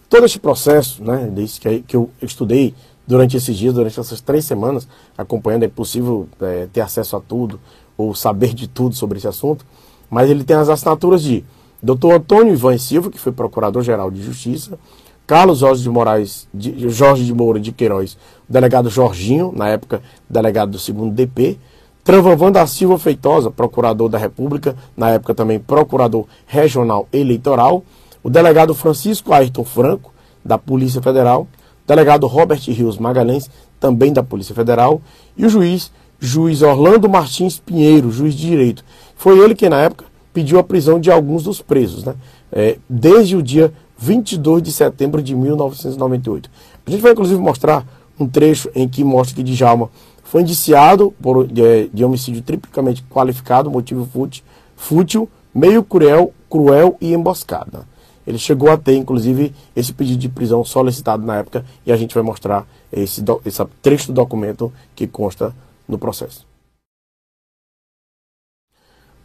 Todo 0.08 0.28
este 0.28 0.40
processo, 0.40 1.04
né, 1.04 1.26
desse 1.34 1.60
que, 1.60 1.80
que 1.80 1.96
eu 1.96 2.08
estudei 2.22 2.76
durante 3.08 3.36
esses 3.36 3.58
dias, 3.58 3.74
durante 3.74 4.00
essas 4.00 4.22
três 4.22 4.46
semanas, 4.46 4.88
acompanhando, 5.18 5.64
é 5.64 5.70
possível 5.70 6.28
é, 6.40 6.68
ter 6.72 6.82
acesso 6.82 7.16
a 7.16 7.20
tudo 7.20 7.60
ou 7.98 8.14
saber 8.14 8.54
de 8.54 8.68
tudo 8.68 8.94
sobre 8.94 9.18
esse 9.18 9.28
assunto, 9.28 9.66
mas 10.08 10.30
ele 10.30 10.44
tem 10.44 10.56
as 10.56 10.70
assinaturas 10.70 11.24
de 11.24 11.44
Dr. 11.84 12.14
Antônio 12.14 12.54
Ivan 12.54 12.78
Silva, 12.78 13.12
que 13.12 13.20
foi 13.20 13.34
Procurador-Geral 13.34 14.10
de 14.10 14.24
Justiça, 14.24 14.80
Carlos 15.28 15.60
Jorge 15.60 15.84
de 15.84 15.90
Moraes, 15.90 16.48
de, 16.54 16.88
Jorge 16.90 17.26
de 17.26 17.34
Moura 17.34 17.60
de 17.60 17.74
Queiroz, 17.74 18.18
o 18.50 18.54
delegado 18.54 18.90
Jorginho, 18.90 19.52
na 19.54 19.68
época 19.68 20.02
delegado 20.30 20.72
do 20.72 20.80
segundo 20.80 21.14
DP, 21.14 21.60
Tranvavan 22.02 22.52
da 22.52 22.66
Silva 22.68 22.98
Feitosa, 22.98 23.52
procurador 23.52 24.10
da 24.10 24.18
República, 24.18 24.76
na 24.96 25.10
época 25.12 25.34
também 25.34 25.60
procurador 25.60 26.26
regional 26.46 27.08
eleitoral, 27.12 27.84
o 28.22 28.30
delegado 28.30 28.74
Francisco 28.74 29.34
Ayrton 29.34 29.66
Franco, 29.66 30.14
da 30.44 30.58
Polícia 30.58 31.02
Federal, 31.02 31.48
o 31.84 31.88
delegado 31.88 32.28
Robert 32.28 32.62
Rios 32.68 32.98
Magalhães, 32.98 33.50
também 33.78 34.14
da 34.14 34.24
Polícia 34.24 34.56
Federal, 34.56 35.02
e 35.36 35.46
o 35.46 35.50
juiz, 35.50 35.92
juiz 36.20 36.62
Orlando 36.62 37.10
Martins 37.10 37.60
Pinheiro, 37.60 38.12
juiz 38.12 38.36
de 38.36 38.48
direito. 38.48 38.86
Foi 39.16 39.40
ele 39.40 39.56
que, 39.56 39.68
na 39.70 39.82
época, 39.82 40.06
pediu 40.34 40.60
a 40.60 40.64
prisão 40.64 41.00
de 41.00 41.12
alguns 41.12 41.44
dos 41.44 41.62
presos, 41.62 42.04
né? 42.04 42.16
É, 42.52 42.78
desde 42.90 43.36
o 43.36 43.44
dia 43.44 43.72
22 43.98 44.62
de 44.62 44.72
setembro 44.72 45.22
de 45.22 45.36
1998. 45.36 46.50
A 46.86 46.92
gente 46.92 47.02
vai 47.02 47.12
inclusive 47.12 47.40
mostrar 47.40 47.86
um 48.20 48.28
trecho 48.28 48.70
em 48.76 48.88
que 48.88 49.04
mostra 49.04 49.36
que 49.36 49.44
Djalma 49.44 49.90
foi 50.24 50.42
indiciado 50.42 51.14
por, 51.22 51.48
de, 51.48 51.90
de 51.90 52.04
homicídio 52.04 52.42
triplicamente 52.42 53.04
qualificado, 53.04 53.70
motivo 53.70 54.06
fútil, 54.06 54.44
fútil, 54.76 55.30
meio 55.54 55.84
cruel, 55.84 56.34
cruel 56.50 56.98
e 57.00 57.14
emboscada. 57.14 57.88
Ele 58.26 58.38
chegou 58.38 58.72
a 58.72 58.78
ter, 58.78 58.96
inclusive, 58.96 59.54
esse 59.76 59.94
pedido 59.94 60.20
de 60.20 60.30
prisão 60.30 60.64
solicitado 60.64 61.26
na 61.26 61.38
época 61.38 61.66
e 61.86 61.92
a 61.92 61.98
gente 61.98 62.16
vai 62.16 62.24
mostrar 62.24 62.66
esse, 62.92 63.24
esse 63.46 63.66
trecho 63.82 64.08
do 64.08 64.14
documento 64.14 64.72
que 64.96 65.06
consta 65.06 65.54
no 65.88 65.98
processo. 65.98 66.53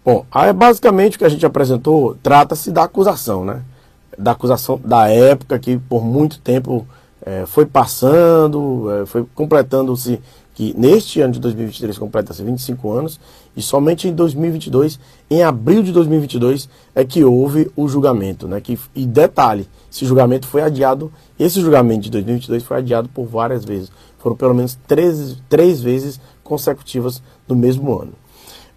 Bom, 0.09 0.25
aí 0.33 0.51
basicamente 0.55 1.17
o 1.17 1.19
que 1.19 1.25
a 1.27 1.29
gente 1.29 1.45
apresentou 1.45 2.17
trata-se 2.23 2.71
da 2.71 2.85
acusação, 2.85 3.45
né? 3.45 3.61
Da 4.17 4.31
acusação 4.31 4.81
da 4.83 5.07
época 5.07 5.59
que 5.59 5.77
por 5.77 6.03
muito 6.03 6.41
tempo 6.41 6.87
é, 7.21 7.45
foi 7.45 7.67
passando, 7.67 8.91
é, 8.91 9.05
foi 9.05 9.27
completando-se 9.35 10.19
que 10.55 10.75
neste 10.79 11.21
ano 11.21 11.35
de 11.35 11.41
2023 11.41 11.99
completa-se 11.99 12.43
25 12.43 12.91
anos 12.91 13.21
e 13.55 13.61
somente 13.61 14.09
em 14.09 14.15
2022, 14.15 14.99
em 15.31 15.43
abril 15.43 15.83
de 15.83 15.93
2022, 15.93 16.71
é 16.95 17.05
que 17.05 17.23
houve 17.23 17.71
o 17.77 17.87
julgamento, 17.87 18.49
né? 18.49 18.63
Que, 18.63 18.79
e 18.95 19.05
detalhe, 19.05 19.69
esse 19.93 20.07
julgamento 20.07 20.47
foi 20.47 20.63
adiado, 20.63 21.13
esse 21.39 21.61
julgamento 21.61 22.05
de 22.05 22.11
2022 22.13 22.63
foi 22.63 22.79
adiado 22.79 23.11
por 23.11 23.27
várias 23.27 23.63
vezes, 23.63 23.93
foram 24.17 24.35
pelo 24.35 24.55
menos 24.55 24.79
três, 24.87 25.37
três 25.51 25.83
vezes 25.83 26.19
consecutivas 26.43 27.23
no 27.47 27.55
mesmo 27.55 27.93
ano. 27.93 28.15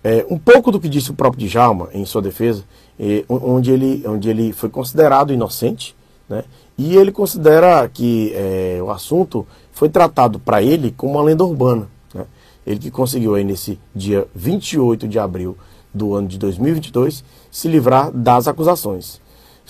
É, 0.04 0.26
um 0.30 0.38
pouco 0.38 0.72
do 0.72 0.80
que 0.80 0.90
disse 0.90 1.12
o 1.12 1.14
próprio 1.14 1.48
Djalma 1.48 1.90
em 1.94 2.06
sua 2.06 2.22
defesa, 2.22 2.64
é, 3.00 3.24
onde, 3.30 3.72
ele, 3.72 4.04
onde 4.08 4.30
ele 4.30 4.52
foi 4.52 4.70
considerado 4.70 5.32
inocente, 5.32 5.96
né? 6.28 6.44
e 6.78 6.96
ele 6.98 7.12
considera 7.12 7.88
que 7.88 8.34
é, 8.34 8.80
o 8.82 8.90
assunto 8.90 9.46
foi 9.72 9.90
tratado 9.90 10.40
para 10.40 10.62
ele 10.64 10.92
como 10.98 11.14
uma 11.14 11.24
lenda 11.24 11.44
urbana. 11.44 11.88
Né? 12.14 12.26
Ele 12.66 12.80
que 12.80 12.90
conseguiu 12.90 13.36
aí 13.36 13.44
nesse 13.44 13.80
dia 13.94 14.28
28 14.34 15.08
de 15.08 15.20
abril 15.20 15.56
do 15.94 16.16
ano 16.16 16.28
de 16.28 16.40
2022 16.40 17.24
se 17.52 17.68
livrar 17.68 18.12
das 18.12 18.48
acusações. 18.48 19.21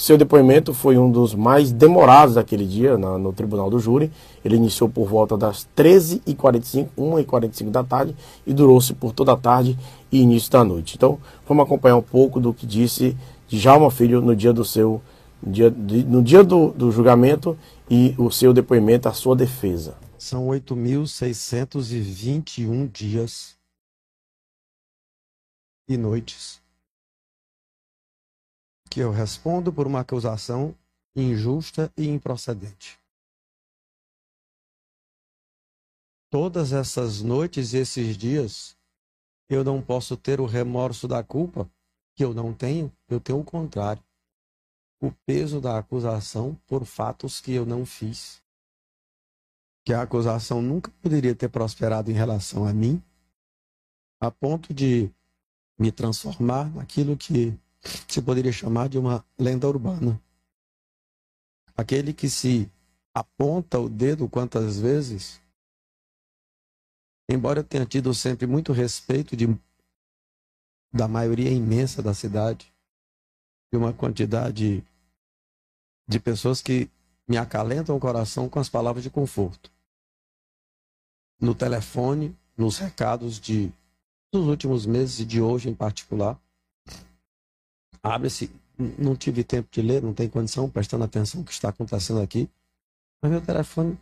Seu 0.02 0.18
depoimento 0.18 0.74
foi 0.74 0.98
um 0.98 1.12
dos 1.12 1.36
mais 1.36 1.72
demorados 1.72 2.34
daquele 2.34 2.66
dia 2.66 2.98
na, 2.98 3.20
no 3.20 3.32
tribunal 3.32 3.70
do 3.70 3.78
júri. 3.78 4.12
Ele 4.44 4.56
iniciou 4.56 4.90
por 4.90 5.08
volta 5.08 5.38
das 5.38 5.68
13h45, 5.78 6.90
1h45 6.98 7.70
da 7.70 7.84
tarde 7.84 8.16
e 8.44 8.52
durou-se 8.52 8.96
por 8.96 9.14
toda 9.14 9.34
a 9.34 9.38
tarde 9.38 9.78
e 10.12 10.20
início 10.20 10.52
da 10.52 10.64
noite. 10.64 10.96
Então, 10.96 11.20
vamos 11.48 11.64
acompanhar 11.64 11.98
um 11.98 12.02
pouco 12.02 12.40
do 12.40 12.52
que 12.52 12.66
disse 12.66 13.16
Djalma 13.48 13.92
Filho 13.92 14.22
no 14.22 14.36
dia 14.36 14.52
do 14.52 14.66
seu 14.66 15.00
dia, 15.44 15.70
no 15.70 16.24
dia 16.24 16.44
do, 16.44 16.72
do 16.72 16.92
julgamento 16.92 17.56
e 17.88 18.16
o 18.18 18.32
seu 18.32 18.54
depoimento, 18.54 19.08
a 19.08 19.14
sua 19.14 19.36
defesa. 19.36 19.94
São 20.18 20.48
8.621 20.48 22.92
dias 22.92 23.56
e 25.88 25.96
noites 25.96 26.61
que 28.92 29.00
eu 29.00 29.10
respondo 29.10 29.72
por 29.72 29.88
uma 29.88 30.02
acusação 30.02 30.76
injusta 31.16 31.90
e 31.96 32.10
improcedente. 32.10 33.00
Todas 36.30 36.74
essas 36.74 37.22
noites 37.22 37.72
e 37.72 37.78
esses 37.78 38.18
dias, 38.18 38.78
eu 39.50 39.64
não 39.64 39.82
posso 39.82 40.18
ter 40.18 40.42
o 40.42 40.46
remorso 40.46 41.08
da 41.08 41.24
culpa, 41.24 41.72
que 42.18 42.24
eu 42.24 42.34
não 42.34 42.54
tenho, 42.54 42.92
eu 43.08 43.22
tenho 43.22 43.40
o 43.40 43.46
contrário. 43.46 44.04
O 45.02 45.10
peso 45.26 45.62
da 45.62 45.78
acusação 45.78 46.60
por 46.68 46.84
fatos 46.84 47.40
que 47.40 47.54
eu 47.54 47.66
não 47.66 47.86
fiz. 47.86 48.44
Que 49.86 49.94
a 49.94 50.02
acusação 50.02 50.62
nunca 50.62 50.92
poderia 51.02 51.34
ter 51.34 51.48
prosperado 51.48 52.12
em 52.12 52.14
relação 52.14 52.68
a 52.68 52.74
mim, 52.74 53.02
a 54.20 54.30
ponto 54.30 54.74
de 54.74 55.10
me 55.80 55.94
transformar 55.94 56.70
naquilo 56.76 57.16
que 57.16 57.58
se 57.82 58.22
poderia 58.22 58.52
chamar 58.52 58.90
de 58.90 58.98
uma 58.98 59.26
lenda 59.38 59.68
urbana. 59.68 60.22
Aquele 61.76 62.14
que 62.14 62.30
se 62.30 62.70
aponta 63.14 63.80
o 63.80 63.90
dedo 63.90 64.30
quantas 64.30 64.80
vezes, 64.80 65.42
embora 67.30 67.60
eu 67.60 67.64
tenha 67.64 67.86
tido 67.86 68.14
sempre 68.14 68.46
muito 68.46 68.72
respeito 68.72 69.36
de, 69.36 69.48
da 70.94 71.08
maioria 71.08 71.50
imensa 71.50 72.02
da 72.02 72.14
cidade, 72.14 72.72
de 73.72 73.78
uma 73.78 73.94
quantidade 73.94 74.86
de 76.08 76.20
pessoas 76.20 76.62
que 76.62 76.90
me 77.28 77.38
acalentam 77.38 77.96
o 77.96 78.00
coração 78.00 78.50
com 78.50 78.60
as 78.60 78.70
palavras 78.70 79.04
de 79.04 79.10
conforto. 79.10 79.72
No 81.40 81.56
telefone, 81.56 82.38
nos 82.58 82.78
recados 82.78 83.40
de 83.40 83.72
dos 84.32 84.48
últimos 84.48 84.86
meses 84.86 85.20
e 85.20 85.26
de 85.26 85.42
hoje 85.42 85.70
em 85.70 85.76
particular, 85.76 86.40
abre-se. 88.04 88.52
Não 88.98 89.16
tive 89.16 89.44
tempo 89.44 89.68
de 89.72 89.82
ler, 89.82 90.02
não 90.02 90.14
tem 90.14 90.28
condição, 90.28 90.70
prestando 90.70 91.04
atenção 91.04 91.42
no 91.42 91.46
que 91.46 91.52
está 91.52 91.70
acontecendo 91.70 92.20
aqui. 92.20 92.50
Mas 93.22 93.32
meu 93.32 93.42
telefone 93.42 93.98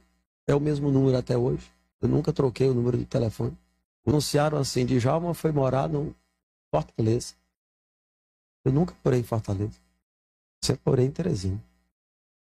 é 0.47 0.55
o 0.55 0.59
mesmo 0.59 0.89
número 0.89 1.17
até 1.17 1.37
hoje. 1.37 1.69
Eu 2.01 2.07
nunca 2.07 2.31
troquei 2.31 2.69
o 2.69 2.73
número 2.73 2.97
de 2.97 3.05
telefone. 3.05 3.57
Anunciaram 4.05 4.57
assim: 4.57 4.85
Djalma 4.85 5.33
foi 5.33 5.51
morar 5.51 5.89
no 5.89 6.15
Fortaleza. 6.71 7.33
Eu 8.63 8.71
nunca 8.71 8.95
porei 9.03 9.19
em 9.19 9.23
Fortaleza. 9.23 9.77
Você 10.61 10.75
porei 10.75 11.05
em 11.05 11.11
Teresina. 11.11 11.61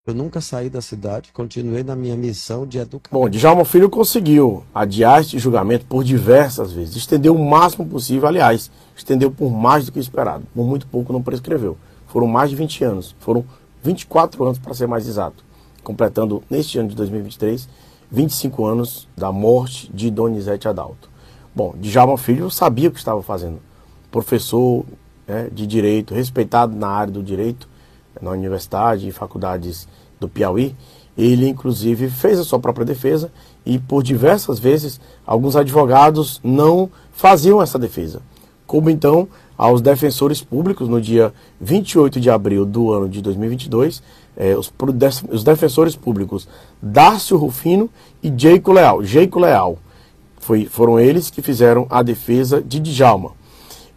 Eu 0.04 0.14
nunca 0.14 0.40
saí 0.40 0.68
da 0.68 0.80
cidade, 0.80 1.30
continuei 1.32 1.84
na 1.84 1.94
minha 1.94 2.16
missão 2.16 2.66
de 2.66 2.76
educar. 2.76 3.08
Bom, 3.12 3.28
Djalma 3.28 3.64
Filho 3.64 3.88
conseguiu 3.88 4.64
adiar 4.74 5.20
este 5.20 5.38
julgamento 5.38 5.86
por 5.86 6.02
diversas 6.02 6.72
vezes. 6.72 6.96
Estendeu 6.96 7.36
o 7.36 7.48
máximo 7.48 7.86
possível, 7.86 8.26
aliás, 8.26 8.68
estendeu 8.96 9.30
por 9.30 9.48
mais 9.48 9.86
do 9.86 9.92
que 9.92 10.00
esperado. 10.00 10.44
Por 10.52 10.66
muito 10.66 10.88
pouco 10.88 11.12
não 11.12 11.22
prescreveu. 11.22 11.78
Foram 12.08 12.26
mais 12.26 12.50
de 12.50 12.56
20 12.56 12.82
anos. 12.82 13.14
Foram 13.20 13.44
24 13.80 14.44
anos 14.44 14.58
para 14.58 14.74
ser 14.74 14.88
mais 14.88 15.06
exato. 15.06 15.44
completando 15.84 16.42
neste 16.50 16.80
ano 16.80 16.88
de 16.88 16.96
2023 16.96 17.68
25 18.10 18.66
anos 18.66 19.08
da 19.16 19.30
morte 19.30 19.88
de 19.94 20.10
Donizete 20.10 20.66
Adalto. 20.66 21.08
Bom, 21.54 21.76
Djalma 21.80 22.18
Filho 22.18 22.50
sabia 22.50 22.88
o 22.88 22.92
que 22.92 22.98
estava 22.98 23.22
fazendo. 23.22 23.60
Professor 24.10 24.84
né, 25.28 25.48
de 25.52 25.64
direito, 25.64 26.12
respeitado 26.12 26.74
na 26.74 26.88
área 26.88 27.12
do 27.12 27.22
direito, 27.22 27.68
na 28.20 28.30
universidade 28.30 29.08
e 29.08 29.12
faculdades 29.12 29.88
do 30.20 30.28
Piauí. 30.28 30.74
Ele, 31.16 31.48
inclusive, 31.48 32.08
fez 32.08 32.38
a 32.38 32.44
sua 32.44 32.58
própria 32.58 32.86
defesa 32.86 33.30
e, 33.66 33.78
por 33.78 34.02
diversas 34.02 34.58
vezes, 34.58 35.00
alguns 35.26 35.56
advogados 35.56 36.40
não 36.42 36.90
faziam 37.12 37.62
essa 37.62 37.78
defesa. 37.78 38.22
Como 38.66 38.88
então 38.88 39.28
aos 39.56 39.80
defensores 39.80 40.42
públicos, 40.42 40.88
no 40.88 41.00
dia 41.00 41.32
28 41.60 42.18
de 42.18 42.30
abril 42.30 42.64
do 42.64 42.92
ano 42.92 43.08
de 43.08 43.20
2022, 43.20 44.02
eh, 44.36 44.56
os, 44.56 44.72
os, 45.30 45.44
defensores 45.44 45.94
públicos 45.94 46.48
Dácio 46.80 47.36
Rufino 47.36 47.90
e 48.22 48.32
Jeico 48.34 48.72
Leal. 48.72 49.04
Jeico 49.04 49.38
Leal. 49.38 49.78
Foi, 50.38 50.64
foram 50.64 50.98
eles 50.98 51.30
que 51.30 51.42
fizeram 51.42 51.86
a 51.90 52.02
defesa 52.02 52.60
de 52.60 52.80
Djalma. 52.80 53.32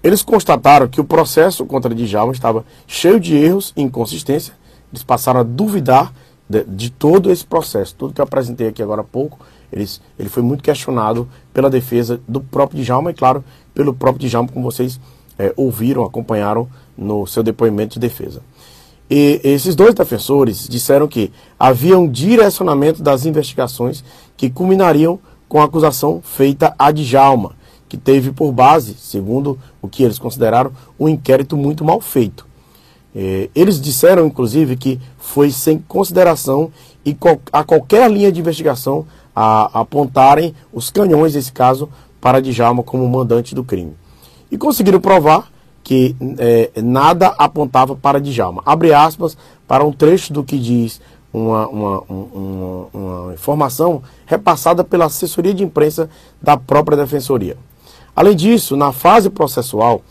Eles 0.05 0.21
constataram 0.21 0.87
que 0.87 1.01
o 1.01 1.03
processo 1.03 1.65
contra 1.65 1.95
Djalma 1.95 2.31
estava 2.31 2.63
cheio 2.85 3.19
de 3.19 3.35
erros 3.35 3.73
e 3.75 3.81
inconsistência. 3.81 4.53
Eles 4.93 5.01
passaram 5.01 5.39
a 5.39 5.43
duvidar 5.43 6.13
de, 6.47 6.63
de, 6.63 6.91
todo 6.91 7.31
esse 7.31 7.43
processo. 7.43 7.95
Tudo 7.95 8.13
que 8.13 8.21
eu 8.21 8.23
apresentei 8.23 8.67
aqui 8.67 8.83
agora 8.83 9.01
há 9.01 9.03
pouco, 9.03 9.39
eles, 9.73 9.99
ele 10.19 10.29
foi 10.29 10.43
muito 10.43 10.63
questionado 10.63 11.27
pela 11.51 11.71
defesa 11.71 12.21
do 12.27 12.39
próprio 12.39 12.83
Djalma 12.83 13.09
e, 13.09 13.13
claro, 13.15 13.43
pelo 13.73 13.95
próprio 13.95 14.29
Djalma, 14.29 14.47
como 14.47 14.63
vocês 14.71 14.99
é, 15.39 15.51
ouviram, 15.57 16.05
acompanharam 16.05 16.69
no 16.95 17.25
seu 17.25 17.41
depoimento 17.41 17.95
de 17.95 17.99
defesa. 17.99 18.43
E 19.09 19.41
esses 19.43 19.75
dois 19.75 19.95
defensores 19.95 20.67
disseram 20.69 21.07
que 21.07 21.31
havia 21.57 21.97
um 21.97 22.07
direcionamento 22.07 23.01
das 23.01 23.25
investigações 23.25 24.03
que 24.37 24.51
culminariam 24.51 25.17
com 25.49 25.59
a 25.59 25.65
acusação 25.65 26.21
feita 26.23 26.75
a 26.77 26.91
Djalma 26.91 27.55
que 27.87 27.97
teve 27.97 28.31
por 28.31 28.51
base, 28.51 28.95
segundo 28.95 29.59
o 29.81 29.87
que 29.87 30.03
eles 30.03 30.19
consideraram, 30.19 30.71
um 30.99 31.07
inquérito 31.07 31.55
muito 31.55 31.83
mal 31.83 32.01
feito. 32.01 32.45
É, 33.15 33.49
eles 33.55 33.79
disseram, 33.79 34.25
inclusive, 34.25 34.75
que 34.75 34.99
foi 35.17 35.49
sem 35.51 35.77
consideração 35.77 36.71
e 37.05 37.15
a 37.51 37.63
qualquer 37.63 38.11
linha 38.11 38.31
de 38.31 38.39
investigação 38.39 39.05
a, 39.35 39.81
apontarem 39.81 40.53
os 40.73 40.89
canhões, 40.89 41.35
nesse 41.35 41.51
caso, 41.51 41.89
para 42.19 42.41
Djalma 42.41 42.83
como 42.83 43.07
mandante 43.07 43.55
do 43.55 43.63
crime. 43.63 43.93
E 44.51 44.57
conseguiram 44.57 44.99
provar 44.99 45.51
que 45.83 46.15
é, 46.39 46.81
nada 46.81 47.27
apontava 47.37 47.95
para 47.95 48.19
Djalma. 48.19 48.63
Abre 48.65 48.91
aspas 48.91 49.37
para 49.67 49.85
um 49.85 49.91
trecho 49.91 50.33
do 50.33 50.43
que 50.43 50.57
diz 50.57 50.99
uma, 51.31 51.67
uma, 51.67 52.01
uma, 52.09 52.87
uma 52.93 53.33
informação 53.33 54.01
repassada 54.25 54.83
pela 54.83 55.05
assessoria 55.05 55.53
de 55.53 55.63
imprensa 55.63 56.09
da 56.41 56.57
própria 56.57 56.97
Defensoria. 56.97 57.55
Além 58.15 58.35
disso, 58.35 58.77
na 58.77 58.91
fase 58.91 59.29
processual, 59.29 60.01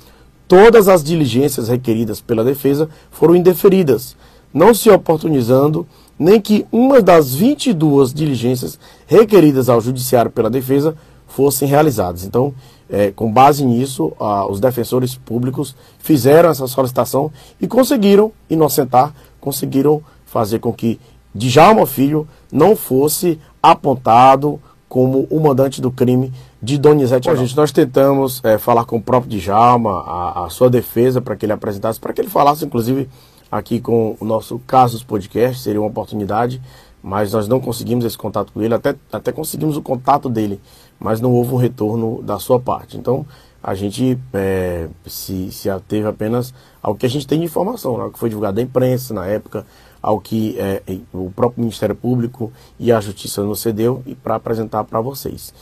todas 0.46 0.88
as 0.88 1.02
diligências 1.02 1.68
requeridas 1.68 2.20
pela 2.20 2.44
defesa 2.44 2.88
foram 3.10 3.34
indeferidas, 3.34 4.16
não 4.52 4.74
se 4.74 4.90
oportunizando 4.90 5.86
nem 6.18 6.40
que 6.40 6.66
uma 6.70 7.00
das 7.00 7.34
22 7.34 8.12
diligências 8.12 8.78
requeridas 9.06 9.68
ao 9.68 9.80
judiciário 9.80 10.30
pela 10.30 10.50
defesa 10.50 10.94
fossem 11.26 11.66
realizadas. 11.66 12.24
Então, 12.24 12.54
é, 12.88 13.10
com 13.10 13.32
base 13.32 13.64
nisso, 13.64 14.12
ah, 14.20 14.46
os 14.46 14.60
defensores 14.60 15.16
públicos 15.16 15.74
fizeram 15.98 16.50
essa 16.50 16.66
solicitação 16.66 17.32
e 17.60 17.66
conseguiram 17.66 18.30
inocentar, 18.48 19.12
conseguiram 19.40 20.02
fazer 20.24 20.60
com 20.60 20.72
que 20.72 21.00
Djalma 21.34 21.86
Filho 21.86 22.28
não 22.52 22.76
fosse 22.76 23.40
apontado 23.60 24.60
como 24.88 25.26
o 25.28 25.40
mandante 25.40 25.80
do 25.80 25.90
crime 25.90 26.32
de 26.64 26.79
Donizete. 26.79 27.29
Bom, 27.29 27.37
gente, 27.37 27.55
nós 27.55 27.70
tentamos 27.70 28.40
é, 28.42 28.57
falar 28.57 28.87
com 28.87 28.96
o 28.96 29.03
próprio 29.03 29.38
Djalma, 29.38 30.00
a, 30.00 30.46
a 30.46 30.50
sua 30.50 30.70
defesa, 30.70 31.20
para 31.20 31.37
que 31.37 31.44
ele 31.44 31.53
apresentasse, 31.53 32.00
para 32.00 32.12
que 32.14 32.22
ele 32.22 32.31
falasse, 32.31 32.64
inclusive, 32.64 33.07
aqui 33.53 33.81
com 33.81 34.16
o 34.18 34.24
nosso 34.24 34.59
Casos 34.61 35.05
Podcast, 35.05 35.62
seria 35.62 35.81
uma 35.81 35.88
oportunidade, 35.88 36.62
mas 37.03 37.35
nós 37.35 37.46
não 37.46 37.61
conseguimos 37.61 38.05
esse 38.07 38.16
contato 38.16 38.50
com 38.50 38.62
ele, 38.62 38.72
até, 38.72 38.94
até 39.12 39.31
conseguimos 39.31 39.77
o 39.77 39.83
contato 39.83 40.31
dele, 40.31 40.59
mas 40.98 41.20
não 41.20 41.33
houve 41.33 41.53
um 41.53 41.59
retorno 41.59 42.22
da 42.22 42.38
sua 42.38 42.59
parte. 42.59 42.96
Então, 42.96 43.27
a 43.62 43.74
gente 43.74 44.18
é, 44.33 44.88
se, 45.07 45.53
se 45.53 45.68
ateve 45.68 46.07
apenas 46.09 46.55
ao 46.83 46.94
que 46.94 47.05
a 47.05 47.11
gente 47.11 47.27
tem 47.27 47.40
de 47.40 47.44
informação, 47.44 47.98
né, 47.98 48.05
ao 48.05 48.11
que 48.11 48.18
foi 48.18 48.31
divulgado 48.31 48.57
da 48.57 48.62
imprensa 48.62 49.12
na 49.12 49.27
época, 49.27 49.66
ao 50.00 50.18
que 50.18 50.59
é, 50.59 50.83
o 51.12 51.31
próprio 51.31 51.61
Ministério 51.61 51.94
Público 51.94 52.50
e 52.79 52.90
a 52.90 53.00
Justiça 53.00 53.42
nos 53.42 53.61
cedeu 53.61 54.03
e 54.07 54.14
para 54.14 54.35
apresentar 54.35 54.85
para 54.85 55.00
vocês. 55.00 55.53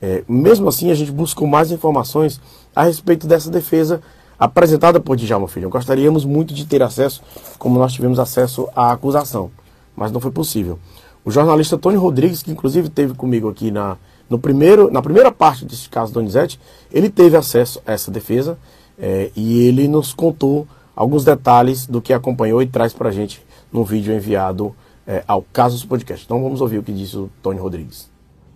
É, 0.00 0.24
mesmo 0.28 0.68
assim, 0.68 0.90
a 0.90 0.94
gente 0.94 1.12
buscou 1.12 1.46
mais 1.46 1.70
informações 1.70 2.40
a 2.74 2.84
respeito 2.84 3.26
dessa 3.26 3.50
defesa 3.50 4.00
apresentada 4.38 4.98
por 4.98 5.16
Djalma 5.16 5.46
Filho. 5.46 5.68
Gostaríamos 5.68 6.24
muito 6.24 6.54
de 6.54 6.64
ter 6.64 6.82
acesso, 6.82 7.22
como 7.58 7.78
nós 7.78 7.92
tivemos 7.92 8.18
acesso 8.18 8.68
à 8.74 8.90
acusação, 8.92 9.50
mas 9.94 10.10
não 10.10 10.20
foi 10.20 10.30
possível. 10.30 10.78
O 11.22 11.30
jornalista 11.30 11.76
Tony 11.76 11.96
Rodrigues, 11.96 12.42
que 12.42 12.50
inclusive 12.50 12.88
teve 12.88 13.12
comigo 13.12 13.50
aqui 13.50 13.70
na, 13.70 13.98
no 14.30 14.38
primeiro, 14.38 14.90
na 14.90 15.02
primeira 15.02 15.30
parte 15.30 15.66
desse 15.66 15.88
caso 15.90 16.12
Donizete, 16.12 16.58
ele 16.90 17.10
teve 17.10 17.36
acesso 17.36 17.82
a 17.86 17.92
essa 17.92 18.10
defesa 18.10 18.56
é, 18.98 19.30
e 19.36 19.66
ele 19.66 19.86
nos 19.86 20.14
contou 20.14 20.66
alguns 20.96 21.24
detalhes 21.24 21.86
do 21.86 22.00
que 22.00 22.14
acompanhou 22.14 22.62
e 22.62 22.66
traz 22.66 22.94
para 22.94 23.10
a 23.10 23.12
gente 23.12 23.42
no 23.70 23.84
vídeo 23.84 24.14
enviado 24.14 24.74
é, 25.06 25.22
ao 25.28 25.42
Casos 25.42 25.84
Podcast. 25.84 26.24
Então 26.24 26.42
vamos 26.42 26.62
ouvir 26.62 26.78
o 26.78 26.82
que 26.82 26.92
disse 26.92 27.18
o 27.18 27.30
Tony 27.42 27.58
Rodrigues. 27.58 28.08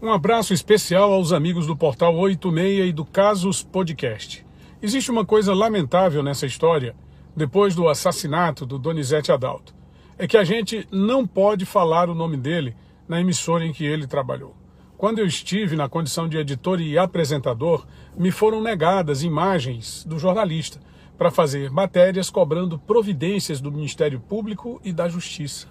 Um 0.05 0.12
abraço 0.12 0.53
especial 0.53 1.14
aos 1.14 1.33
amigos 1.33 1.67
do 1.67 1.75
Portal 1.75 2.14
86 2.14 2.90
e 2.90 2.93
do 2.93 3.07
Casos 3.07 3.62
Podcast. 3.62 4.45
Existe 4.83 5.11
uma 5.11 5.25
coisa 5.25 5.55
lamentável 5.55 6.23
nessa 6.23 6.45
história, 6.45 6.95
depois 7.35 7.75
do 7.75 7.88
assassinato 7.88 8.67
do 8.67 8.79
Donizete 8.79 9.33
Adalto. 9.33 9.75
É 10.19 10.29
que 10.29 10.37
a 10.37 10.45
gente 10.45 10.87
não 10.90 11.27
pode 11.27 11.64
falar 11.64 12.11
o 12.11 12.14
nome 12.14 12.37
dele 12.37 12.77
na 13.09 13.19
emissora 13.19 13.64
em 13.64 13.73
que 13.73 13.83
ele 13.83 14.07
trabalhou. 14.07 14.55
Quando 14.99 15.21
eu 15.21 15.27
estive 15.27 15.75
na 15.75 15.88
condição 15.88 16.29
de 16.29 16.37
editor 16.37 16.83
e 16.83 16.99
apresentador, 16.99 17.87
me 18.14 18.31
foram 18.31 18.61
negadas 18.61 19.23
imagens 19.23 20.05
do 20.05 20.19
jornalista 20.19 20.79
para 21.17 21.31
fazer 21.31 21.71
matérias 21.71 22.29
cobrando 22.29 22.79
providências 22.79 23.59
do 23.59 23.73
Ministério 23.73 24.21
Público 24.21 24.79
e 24.85 24.93
da 24.93 25.09
Justiça. 25.09 25.67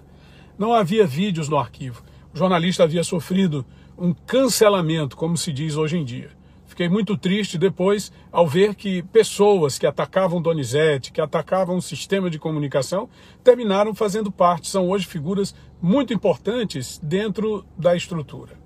Não 0.58 0.74
havia 0.74 1.06
vídeos 1.06 1.48
no 1.48 1.56
arquivo. 1.56 2.02
O 2.34 2.36
jornalista 2.36 2.82
havia 2.82 3.04
sofrido 3.04 3.64
um 3.98 4.12
cancelamento, 4.12 5.16
como 5.16 5.36
se 5.36 5.52
diz 5.52 5.76
hoje 5.76 5.96
em 5.96 6.04
dia. 6.04 6.30
Fiquei 6.66 6.88
muito 6.88 7.16
triste 7.16 7.56
depois 7.56 8.10
ao 8.32 8.48
ver 8.48 8.74
que 8.74 9.02
pessoas 9.04 9.78
que 9.78 9.86
atacavam 9.86 10.42
Donizete, 10.42 11.12
que 11.12 11.20
atacavam 11.20 11.76
o 11.76 11.82
sistema 11.82 12.28
de 12.28 12.38
comunicação, 12.38 13.08
terminaram 13.44 13.94
fazendo 13.94 14.32
parte, 14.32 14.68
são 14.68 14.88
hoje 14.88 15.06
figuras 15.06 15.54
muito 15.80 16.12
importantes 16.12 16.98
dentro 17.00 17.64
da 17.78 17.94
estrutura. 17.94 18.63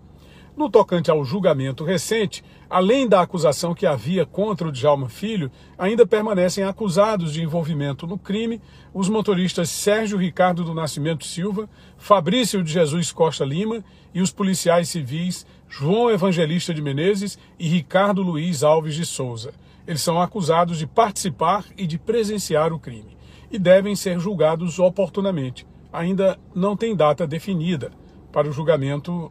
No 0.58 0.68
tocante 0.68 1.08
ao 1.08 1.24
julgamento 1.24 1.84
recente, 1.84 2.42
além 2.68 3.08
da 3.08 3.20
acusação 3.20 3.76
que 3.76 3.86
havia 3.86 4.26
contra 4.26 4.66
o 4.66 4.72
Djalma 4.72 5.08
Filho, 5.08 5.52
ainda 5.78 6.04
permanecem 6.04 6.64
acusados 6.64 7.32
de 7.32 7.40
envolvimento 7.44 8.08
no 8.08 8.18
crime 8.18 8.60
os 8.92 9.08
motoristas 9.08 9.70
Sérgio 9.70 10.18
Ricardo 10.18 10.64
do 10.64 10.74
Nascimento 10.74 11.24
Silva, 11.24 11.70
Fabrício 11.96 12.60
de 12.60 12.72
Jesus 12.72 13.12
Costa 13.12 13.44
Lima 13.44 13.84
e 14.12 14.20
os 14.20 14.32
policiais 14.32 14.88
civis 14.88 15.46
João 15.68 16.10
Evangelista 16.10 16.74
de 16.74 16.82
Menezes 16.82 17.38
e 17.56 17.68
Ricardo 17.68 18.20
Luiz 18.20 18.64
Alves 18.64 18.96
de 18.96 19.06
Souza. 19.06 19.54
Eles 19.86 20.02
são 20.02 20.20
acusados 20.20 20.76
de 20.76 20.88
participar 20.88 21.66
e 21.76 21.86
de 21.86 22.00
presenciar 22.00 22.72
o 22.72 22.80
crime 22.80 23.16
e 23.48 23.60
devem 23.60 23.94
ser 23.94 24.18
julgados 24.18 24.80
oportunamente. 24.80 25.64
Ainda 25.92 26.36
não 26.52 26.76
tem 26.76 26.96
data 26.96 27.28
definida 27.28 27.92
para 28.32 28.48
o 28.48 28.52
julgamento 28.52 29.30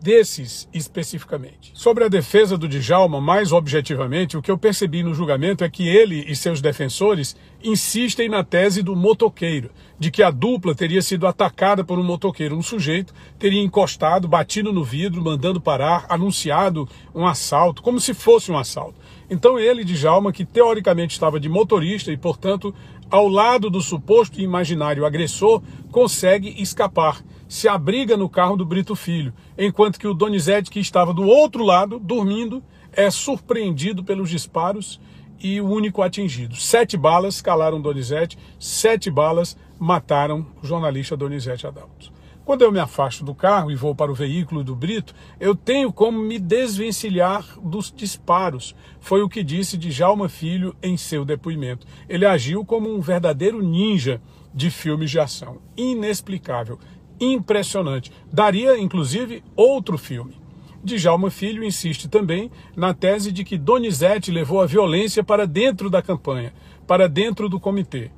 desses 0.00 0.68
especificamente. 0.72 1.72
Sobre 1.74 2.04
a 2.04 2.08
defesa 2.08 2.56
do 2.56 2.68
Djalma, 2.68 3.20
mais 3.20 3.52
objetivamente, 3.52 4.36
o 4.36 4.42
que 4.42 4.50
eu 4.50 4.58
percebi 4.58 5.02
no 5.02 5.14
julgamento 5.14 5.64
é 5.64 5.68
que 5.68 5.88
ele 5.88 6.24
e 6.28 6.36
seus 6.36 6.60
defensores 6.60 7.36
insistem 7.62 8.28
na 8.28 8.44
tese 8.44 8.82
do 8.82 8.94
motoqueiro, 8.94 9.70
de 9.98 10.10
que 10.10 10.22
a 10.22 10.30
dupla 10.30 10.74
teria 10.74 11.02
sido 11.02 11.26
atacada 11.26 11.82
por 11.82 11.98
um 11.98 12.04
motoqueiro. 12.04 12.56
Um 12.56 12.62
sujeito 12.62 13.12
teria 13.38 13.62
encostado, 13.62 14.28
batido 14.28 14.72
no 14.72 14.84
vidro, 14.84 15.22
mandando 15.22 15.60
parar, 15.60 16.06
anunciado 16.08 16.88
um 17.14 17.26
assalto, 17.26 17.82
como 17.82 18.00
se 18.00 18.14
fosse 18.14 18.52
um 18.52 18.58
assalto. 18.58 18.94
Então 19.28 19.58
ele, 19.58 19.84
Djalma, 19.84 20.32
que 20.32 20.44
teoricamente 20.44 21.12
estava 21.12 21.40
de 21.40 21.48
motorista 21.48 22.12
e, 22.12 22.16
portanto, 22.16 22.74
ao 23.10 23.26
lado 23.26 23.68
do 23.68 23.80
suposto 23.80 24.40
imaginário 24.40 25.04
agressor, 25.04 25.62
consegue 25.90 26.54
escapar 26.62 27.22
se 27.48 27.66
abriga 27.66 28.16
no 28.16 28.28
carro 28.28 28.56
do 28.56 28.66
Brito 28.66 28.94
Filho, 28.94 29.32
enquanto 29.56 29.98
que 29.98 30.06
o 30.06 30.14
Donizete, 30.14 30.70
que 30.70 30.78
estava 30.78 31.14
do 31.14 31.22
outro 31.26 31.64
lado, 31.64 31.98
dormindo, 31.98 32.62
é 32.92 33.10
surpreendido 33.10 34.04
pelos 34.04 34.28
disparos 34.28 35.00
e 35.40 35.60
o 35.60 35.68
único 35.68 36.02
atingido. 36.02 36.54
Sete 36.56 36.96
balas 36.96 37.40
calaram 37.40 37.80
Donizete, 37.80 38.38
sete 38.58 39.10
balas 39.10 39.56
mataram 39.78 40.46
o 40.62 40.66
jornalista 40.66 41.16
Donizete 41.16 41.66
Adalto. 41.66 42.12
Quando 42.44 42.62
eu 42.62 42.72
me 42.72 42.80
afasto 42.80 43.22
do 43.22 43.34
carro 43.34 43.70
e 43.70 43.74
vou 43.76 43.94
para 43.94 44.10
o 44.10 44.14
veículo 44.14 44.64
do 44.64 44.74
Brito, 44.74 45.14
eu 45.38 45.54
tenho 45.54 45.92
como 45.92 46.18
me 46.18 46.38
desvencilhar 46.38 47.44
dos 47.62 47.92
disparos. 47.94 48.74
Foi 49.00 49.20
o 49.20 49.28
que 49.28 49.42
disse 49.42 49.76
Djalma 49.76 50.30
Filho 50.30 50.74
em 50.82 50.96
seu 50.96 51.26
depoimento. 51.26 51.86
Ele 52.08 52.24
agiu 52.24 52.64
como 52.64 52.88
um 52.88 53.02
verdadeiro 53.02 53.62
ninja 53.62 54.18
de 54.54 54.70
filmes 54.70 55.10
de 55.10 55.20
ação. 55.20 55.58
Inexplicável, 55.76 56.78
impressionante. 57.20 58.12
Daria, 58.32 58.78
inclusive, 58.78 59.42
outro 59.56 59.96
filme. 59.98 60.36
Djalma 60.82 61.30
Filho 61.30 61.64
insiste 61.64 62.08
também 62.08 62.50
na 62.76 62.94
tese 62.94 63.32
de 63.32 63.44
que 63.44 63.58
Donizete 63.58 64.30
levou 64.30 64.60
a 64.60 64.66
violência 64.66 65.24
para 65.24 65.46
dentro 65.46 65.90
da 65.90 66.00
campanha, 66.00 66.52
para 66.86 67.08
dentro 67.08 67.48
do 67.48 67.58
comitê. 67.58 68.10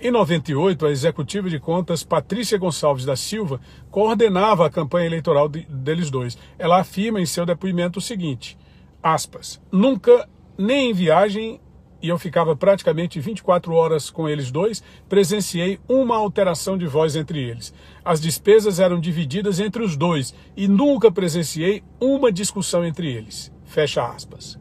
Em 0.00 0.10
98, 0.10 0.86
a 0.86 0.90
executiva 0.90 1.48
de 1.48 1.58
contas 1.58 2.02
Patrícia 2.02 2.58
Gonçalves 2.58 3.04
da 3.04 3.16
Silva 3.16 3.60
coordenava 3.90 4.66
a 4.66 4.70
campanha 4.70 5.06
eleitoral 5.06 5.48
de, 5.48 5.62
deles 5.62 6.10
dois. 6.10 6.36
Ela 6.58 6.80
afirma 6.80 7.20
em 7.20 7.26
seu 7.26 7.46
depoimento 7.46 7.98
o 7.98 8.02
seguinte: 8.02 8.58
aspas, 9.02 9.60
nunca, 9.72 10.28
nem 10.58 10.90
em 10.90 10.94
viagem, 10.94 11.60
e 12.04 12.08
eu 12.10 12.18
ficava 12.18 12.54
praticamente 12.54 13.18
24 13.18 13.72
horas 13.72 14.10
com 14.10 14.28
eles 14.28 14.50
dois, 14.50 14.84
presenciei 15.08 15.80
uma 15.88 16.18
alteração 16.18 16.76
de 16.76 16.86
voz 16.86 17.16
entre 17.16 17.42
eles. 17.42 17.72
As 18.04 18.20
despesas 18.20 18.78
eram 18.78 19.00
divididas 19.00 19.58
entre 19.58 19.82
os 19.82 19.96
dois 19.96 20.34
e 20.54 20.68
nunca 20.68 21.10
presenciei 21.10 21.82
uma 21.98 22.30
discussão 22.30 22.84
entre 22.84 23.10
eles. 23.10 23.50
Fecha 23.64 24.04
aspas. 24.06 24.58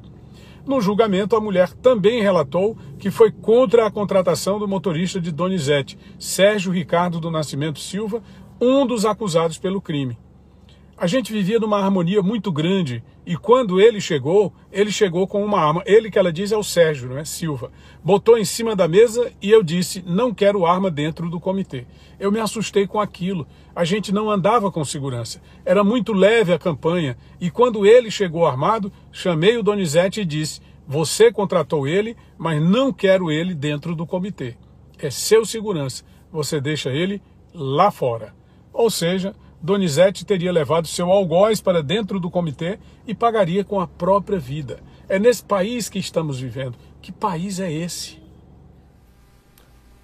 No 0.65 0.79
julgamento, 0.79 1.35
a 1.35 1.41
mulher 1.41 1.73
também 1.73 2.21
relatou 2.21 2.77
que 2.97 3.11
foi 3.11 3.29
contra 3.29 3.85
a 3.85 3.91
contratação 3.91 4.57
do 4.57 4.65
motorista 4.65 5.19
de 5.19 5.29
Donizete, 5.29 5.99
Sérgio 6.17 6.71
Ricardo 6.71 7.19
do 7.19 7.29
Nascimento 7.29 7.79
Silva, 7.79 8.23
um 8.61 8.87
dos 8.87 9.03
acusados 9.03 9.57
pelo 9.57 9.81
crime. 9.81 10.17
A 10.95 11.07
gente 11.07 11.33
vivia 11.33 11.59
numa 11.59 11.79
harmonia 11.79 12.21
muito 12.21 12.53
grande 12.53 13.03
e 13.25 13.37
quando 13.37 13.79
ele 13.79 14.01
chegou, 14.01 14.53
ele 14.71 14.91
chegou 14.91 15.25
com 15.25 15.43
uma 15.43 15.59
arma. 15.59 15.81
Ele 15.85 16.11
que 16.11 16.19
ela 16.19 16.31
diz 16.31 16.51
é 16.51 16.57
o 16.57 16.63
Sérgio, 16.63 17.07
não 17.07 17.17
é 17.17 17.23
Silva. 17.23 17.71
Botou 18.03 18.37
em 18.37 18.43
cima 18.43 18.75
da 18.75 18.87
mesa 18.87 19.31
e 19.41 19.49
eu 19.49 19.63
disse: 19.63 20.03
"Não 20.05 20.33
quero 20.33 20.65
arma 20.65 20.91
dentro 20.91 21.29
do 21.29 21.39
comitê". 21.39 21.85
Eu 22.19 22.31
me 22.31 22.39
assustei 22.39 22.85
com 22.85 22.99
aquilo. 22.99 23.47
A 23.73 23.85
gente 23.85 24.11
não 24.11 24.29
andava 24.29 24.69
com 24.71 24.83
segurança. 24.83 25.41
Era 25.63 25.83
muito 25.83 26.11
leve 26.11 26.51
a 26.51 26.59
campanha 26.59 27.17
e 27.39 27.49
quando 27.49 27.85
ele 27.85 28.11
chegou 28.11 28.45
armado, 28.45 28.91
chamei 29.11 29.57
o 29.57 29.63
Donizete 29.63 30.21
e 30.21 30.25
disse: 30.25 30.61
"Você 30.85 31.31
contratou 31.31 31.87
ele, 31.87 32.17
mas 32.37 32.61
não 32.61 32.91
quero 32.91 33.31
ele 33.31 33.53
dentro 33.53 33.95
do 33.95 34.05
comitê. 34.05 34.57
É 34.99 35.09
seu 35.09 35.45
segurança. 35.45 36.03
Você 36.29 36.59
deixa 36.59 36.89
ele 36.89 37.21
lá 37.53 37.89
fora". 37.89 38.33
Ou 38.73 38.89
seja, 38.89 39.33
Donizete 39.63 40.25
teria 40.25 40.51
levado 40.51 40.89
seu 40.89 41.09
algoz 41.09 41.61
para 41.61 41.81
dentro 41.81 42.19
do 42.19 42.29
comitê 42.29 42.77
e 43.07 43.15
pagaria 43.15 43.63
com 43.63 43.79
a 43.79 43.87
própria 43.87 44.37
vida. 44.37 44.81
É 45.07 45.17
nesse 45.17 45.41
país 45.41 45.87
que 45.87 45.97
estamos 45.97 46.37
vivendo. 46.37 46.75
Que 47.01 47.13
país 47.13 47.61
é 47.61 47.71
esse? 47.71 48.21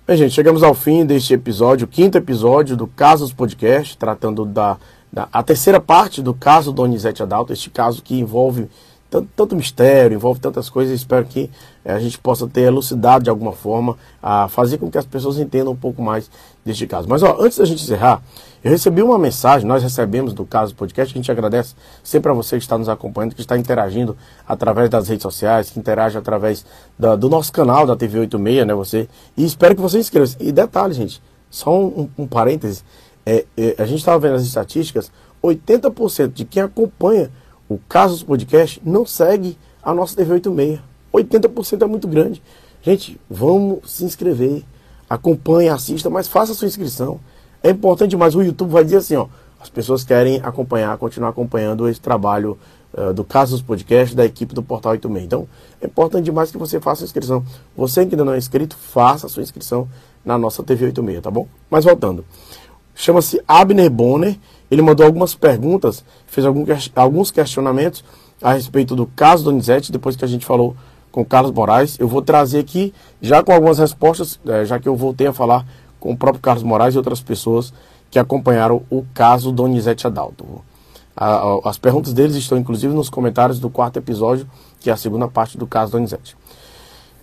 Bem, 0.08 0.16
gente, 0.16 0.34
chegamos 0.34 0.64
ao 0.64 0.74
fim 0.74 1.06
deste 1.06 1.34
episódio, 1.34 1.84
o 1.84 1.90
quinto 1.90 2.18
episódio 2.18 2.78
do 2.78 2.88
Casos 2.88 3.34
Podcast, 3.34 3.98
tratando 3.98 4.46
da, 4.46 4.78
da 5.12 5.28
a 5.30 5.44
terceira 5.44 5.82
parte 5.82 6.22
do 6.22 6.34
caso 6.34 6.72
Donizete 6.72 7.22
Adalto, 7.22 7.52
este 7.52 7.70
caso 7.70 8.02
que 8.02 8.18
envolve 8.18 8.70
tanto, 9.10 9.28
tanto, 9.36 9.56
mistério, 9.56 10.16
envolve 10.16 10.40
tantas 10.40 10.70
coisas. 10.70 10.94
Espero 10.94 11.26
que 11.26 11.50
é, 11.84 11.92
a 11.92 12.00
gente 12.00 12.18
possa 12.20 12.48
ter 12.48 12.62
elucidado 12.62 13.24
de 13.24 13.30
alguma 13.30 13.52
forma, 13.52 13.98
a 14.22 14.48
fazer 14.48 14.78
com 14.78 14.90
que 14.90 14.98
as 14.98 15.06
pessoas 15.06 15.38
entendam 15.38 15.74
um 15.74 15.76
pouco 15.76 16.02
mais 16.02 16.30
deste 16.64 16.86
caso. 16.86 17.08
Mas 17.10 17.24
ó, 17.24 17.38
antes 17.40 17.58
da 17.58 17.66
gente 17.66 17.84
encerrar, 17.84 18.22
eu 18.64 18.72
recebi 18.72 19.02
uma 19.02 19.18
mensagem, 19.18 19.66
nós 19.68 19.82
recebemos 19.82 20.34
do 20.34 20.46
caso 20.46 20.76
podcast, 20.76 21.14
a 21.14 21.18
gente 21.18 21.32
agradece 21.32 21.76
sempre 22.04 22.30
a 22.30 22.34
você 22.34 22.58
que 22.58 22.64
está 22.64 22.78
nos 22.78 22.90
acompanhando, 22.90 23.34
que 23.34 23.42
está 23.42 23.58
interagindo 23.58 24.18
através 24.48 24.90
das 24.90 25.08
redes 25.08 25.24
sociais, 25.24 25.70
que 25.70 25.80
interage 25.80 26.18
através 26.18 26.66
da, 26.98 27.16
do 27.16 27.30
nosso 27.30 27.54
canal 27.54 27.88
da 27.88 27.96
TV 27.96 28.20
86, 28.20 28.68
né? 28.68 28.74
Você, 28.74 29.08
e 29.38 29.46
espero 29.46 29.76
que 29.76 29.82
você 29.82 29.98
inscreva. 29.98 30.30
E 30.40 30.52
detalhe, 30.52 30.94
gente, 30.94 31.22
só 31.50 31.80
um, 31.80 32.10
um 32.18 32.28
parêntese, 32.28 32.84
é, 33.26 33.46
é, 33.58 33.76
a 33.78 33.86
gente 33.86 34.00
estava 34.00 34.20
vendo 34.20 34.36
as 34.36 34.44
estatísticas, 34.44 35.12
80% 35.42 36.34
de 36.34 36.46
quem 36.46 36.62
acompanha 36.62 37.32
o 37.70 37.78
Casos 37.88 38.24
Podcast 38.24 38.82
não 38.84 39.06
segue 39.06 39.56
a 39.82 39.94
nossa 39.94 40.16
TV 40.16 40.34
86. 40.34 40.80
80% 41.14 41.84
é 41.84 41.86
muito 41.86 42.08
grande. 42.08 42.42
Gente, 42.82 43.20
vamos 43.30 43.92
se 43.92 44.04
inscrever. 44.04 44.64
Acompanhe, 45.08 45.70
assista, 45.70 46.10
mas 46.10 46.28
faça 46.28 46.52
a 46.52 46.56
sua 46.56 46.68
inscrição. 46.68 47.20
É 47.62 47.70
importante 47.70 48.12
demais. 48.12 48.36
O 48.36 48.42
YouTube 48.42 48.72
vai 48.72 48.84
dizer 48.84 48.98
assim, 48.98 49.16
ó. 49.16 49.28
As 49.60 49.70
pessoas 49.70 50.04
querem 50.04 50.40
acompanhar, 50.42 50.98
continuar 50.98 51.30
acompanhando 51.30 51.88
esse 51.90 52.00
trabalho 52.00 52.58
uh, 52.94 53.14
do 53.14 53.26
Casos 53.26 53.62
Podcast 53.62 54.16
da 54.16 54.26
equipe 54.26 54.56
do 54.56 54.64
Portal 54.64 54.94
86. 54.94 55.26
Então, 55.26 55.48
é 55.82 55.86
importante 55.86 56.26
demais 56.26 56.50
que 56.50 56.58
você 56.58 56.80
faça 56.80 57.04
a 57.04 57.06
inscrição. 57.06 57.44
Você 57.76 58.06
que 58.06 58.16
ainda 58.16 58.24
não 58.24 58.34
é 58.34 58.38
inscrito, 58.38 58.78
faça 58.78 59.28
a 59.28 59.30
sua 59.30 59.44
inscrição 59.44 59.88
na 60.24 60.38
nossa 60.38 60.64
TV 60.64 60.86
86, 60.86 61.22
tá 61.22 61.30
bom? 61.30 61.48
Mas 61.70 61.84
voltando. 61.84 62.24
Chama-se 63.00 63.42
Abner 63.48 63.90
Bonner 63.90 64.38
ele 64.70 64.82
mandou 64.82 65.06
algumas 65.06 65.34
perguntas, 65.34 66.04
fez 66.28 66.46
alguns 66.96 67.32
questionamentos 67.32 68.04
a 68.42 68.54
respeito 68.54 68.96
do 68.96 69.08
caso 69.08 69.44
Donizete, 69.44 69.92
depois 69.92 70.16
que 70.16 70.24
a 70.24 70.28
gente 70.28 70.46
falou 70.46 70.76
com 71.12 71.26
Carlos 71.26 71.52
Moraes. 71.52 71.98
Eu 72.00 72.08
vou 72.08 72.22
trazer 72.22 72.60
aqui, 72.60 72.94
já 73.22 73.42
com 73.42 73.52
algumas 73.52 73.80
respostas, 73.80 74.40
é, 74.46 74.66
já 74.66 74.80
que 74.80 74.88
eu 74.88 74.96
voltei 74.96 75.28
a 75.28 75.34
falar 75.34 75.66
com 76.00 76.12
o 76.12 76.18
próprio 76.18 76.42
Carlos 76.42 76.64
Moraes 76.64 76.94
e 76.94 76.98
outras 76.98 77.22
pessoas 77.22 77.74
que 78.12 78.20
acompanharam 78.20 78.84
o 78.90 79.04
caso 79.14 79.52
Donizete 79.52 80.06
Adalto. 80.06 80.46
as 81.66 81.78
perguntas 81.78 82.14
deles 82.14 82.36
estão 82.36 82.58
inclusive 82.58 82.94
nos 82.94 83.10
comentários 83.10 83.60
do 83.60 83.70
quarto 83.70 83.98
episódio, 83.98 84.48
que 84.80 84.90
é 84.90 84.94
a 84.94 84.98
segunda 84.98 85.28
parte 85.28 85.58
do 85.58 85.66
caso 85.66 85.92
Donizete. 85.92 86.36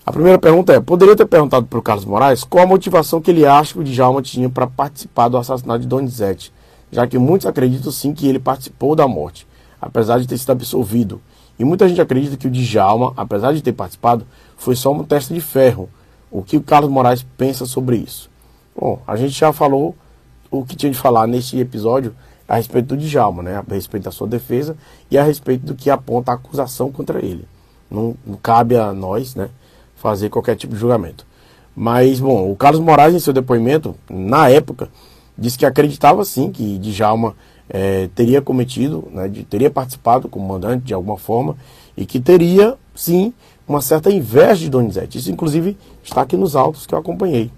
A 0.07 0.13
primeira 0.13 0.39
pergunta 0.39 0.73
é: 0.73 0.81
poderia 0.81 1.17
ter 1.17 1.27
perguntado 1.27 1.67
para 1.67 1.79
o 1.79 1.83
Carlos 1.83 2.05
Moraes 2.05 2.45
qual 2.45 2.65
a 2.65 2.67
motivação 2.67 3.21
que 3.21 3.31
ele 3.31 3.45
acha 3.45 3.75
que 3.75 3.81
o 3.81 3.85
Djalma 3.85 4.23
tinha 4.23 4.49
para 4.49 4.67
participar 4.67 5.29
do 5.29 5.37
assassinato 5.37 5.81
de 5.81 5.89
Donizete? 5.89 6.53
já 6.91 7.07
que 7.07 7.19
muitos 7.19 7.47
acreditam 7.47 7.91
sim 7.91 8.13
que 8.15 8.27
ele 8.27 8.39
participou 8.39 8.95
da 8.95 9.07
morte, 9.09 9.47
apesar 9.81 10.19
de 10.19 10.27
ter 10.27 10.39
sido 10.39 10.53
absolvido. 10.53 11.21
E 11.59 11.65
muita 11.65 11.89
gente 11.89 12.01
acredita 12.01 12.37
que 12.37 12.47
o 12.47 12.51
Djalma, 12.51 13.13
apesar 13.17 13.53
de 13.53 13.63
ter 13.63 13.73
participado, 13.73 14.27
foi 14.57 14.77
só 14.77 14.93
uma 14.93 15.05
testa 15.05 15.33
de 15.33 15.41
ferro. 15.41 15.89
O 16.31 16.43
que 16.43 16.57
o 16.57 16.63
Carlos 16.63 16.91
Moraes 16.91 17.25
pensa 17.37 17.65
sobre 17.67 17.97
isso? 17.97 18.31
Bom, 18.79 19.01
a 19.07 19.17
gente 19.17 19.33
já 19.33 19.53
falou 19.53 19.95
o 20.51 20.65
que 20.65 20.77
tinha 20.77 20.93
de 20.93 20.99
falar 20.99 21.27
neste 21.27 21.59
episódio 21.59 22.15
a 22.47 22.57
respeito 22.57 22.95
do 22.95 22.97
Djalma, 22.97 23.43
né? 23.43 23.57
a 23.57 23.75
respeito 23.75 24.05
da 24.05 24.11
sua 24.11 24.27
defesa 24.27 24.77
e 25.11 25.17
a 25.17 25.23
respeito 25.23 25.67
do 25.67 25.75
que 25.75 25.91
aponta 25.91 26.31
a 26.31 26.35
acusação 26.35 26.93
contra 26.93 27.25
ele. 27.25 27.47
Não, 27.91 28.17
não 28.25 28.37
cabe 28.37 28.77
a 28.77 28.93
nós 28.93 29.35
né, 29.35 29.49
fazer 29.97 30.29
qualquer 30.29 30.57
tipo 30.57 30.75
de 30.75 30.81
julgamento. 30.81 31.27
Mas, 31.75 32.21
bom, 32.21 32.51
o 32.51 32.57
Carlos 32.57 32.81
Moraes, 32.81 33.15
em 33.15 33.19
seu 33.19 33.33
depoimento, 33.33 33.95
na 34.09 34.49
época, 34.49 34.89
disse 35.37 35.59
que 35.59 35.67
acreditava 35.67 36.25
sim 36.25 36.51
que 36.51 36.79
Djalma 36.79 37.35
é, 37.69 38.09
teria 38.15 38.41
cometido, 38.41 39.09
né, 39.13 39.29
de, 39.29 39.43
teria 39.45 39.71
participado 39.71 40.29
como 40.29 40.47
mandante 40.47 40.85
de 40.85 40.95
alguma 40.95 41.19
forma 41.19 41.57
e 41.97 42.07
que 42.07 42.21
teria 42.21 42.75
sim 42.95 43.33
uma 43.69 43.81
certa 43.81 44.11
inveja 44.11 44.61
de 44.61 44.71
Donizete. 44.71 45.19
Isso 45.19 45.31
inclusive 45.31 45.77
está 46.03 46.23
aqui 46.23 46.37
nos 46.37 46.57
autos 46.57 46.87
que 46.87 46.95
eu 46.95 46.99
acompanhei. 46.99 47.51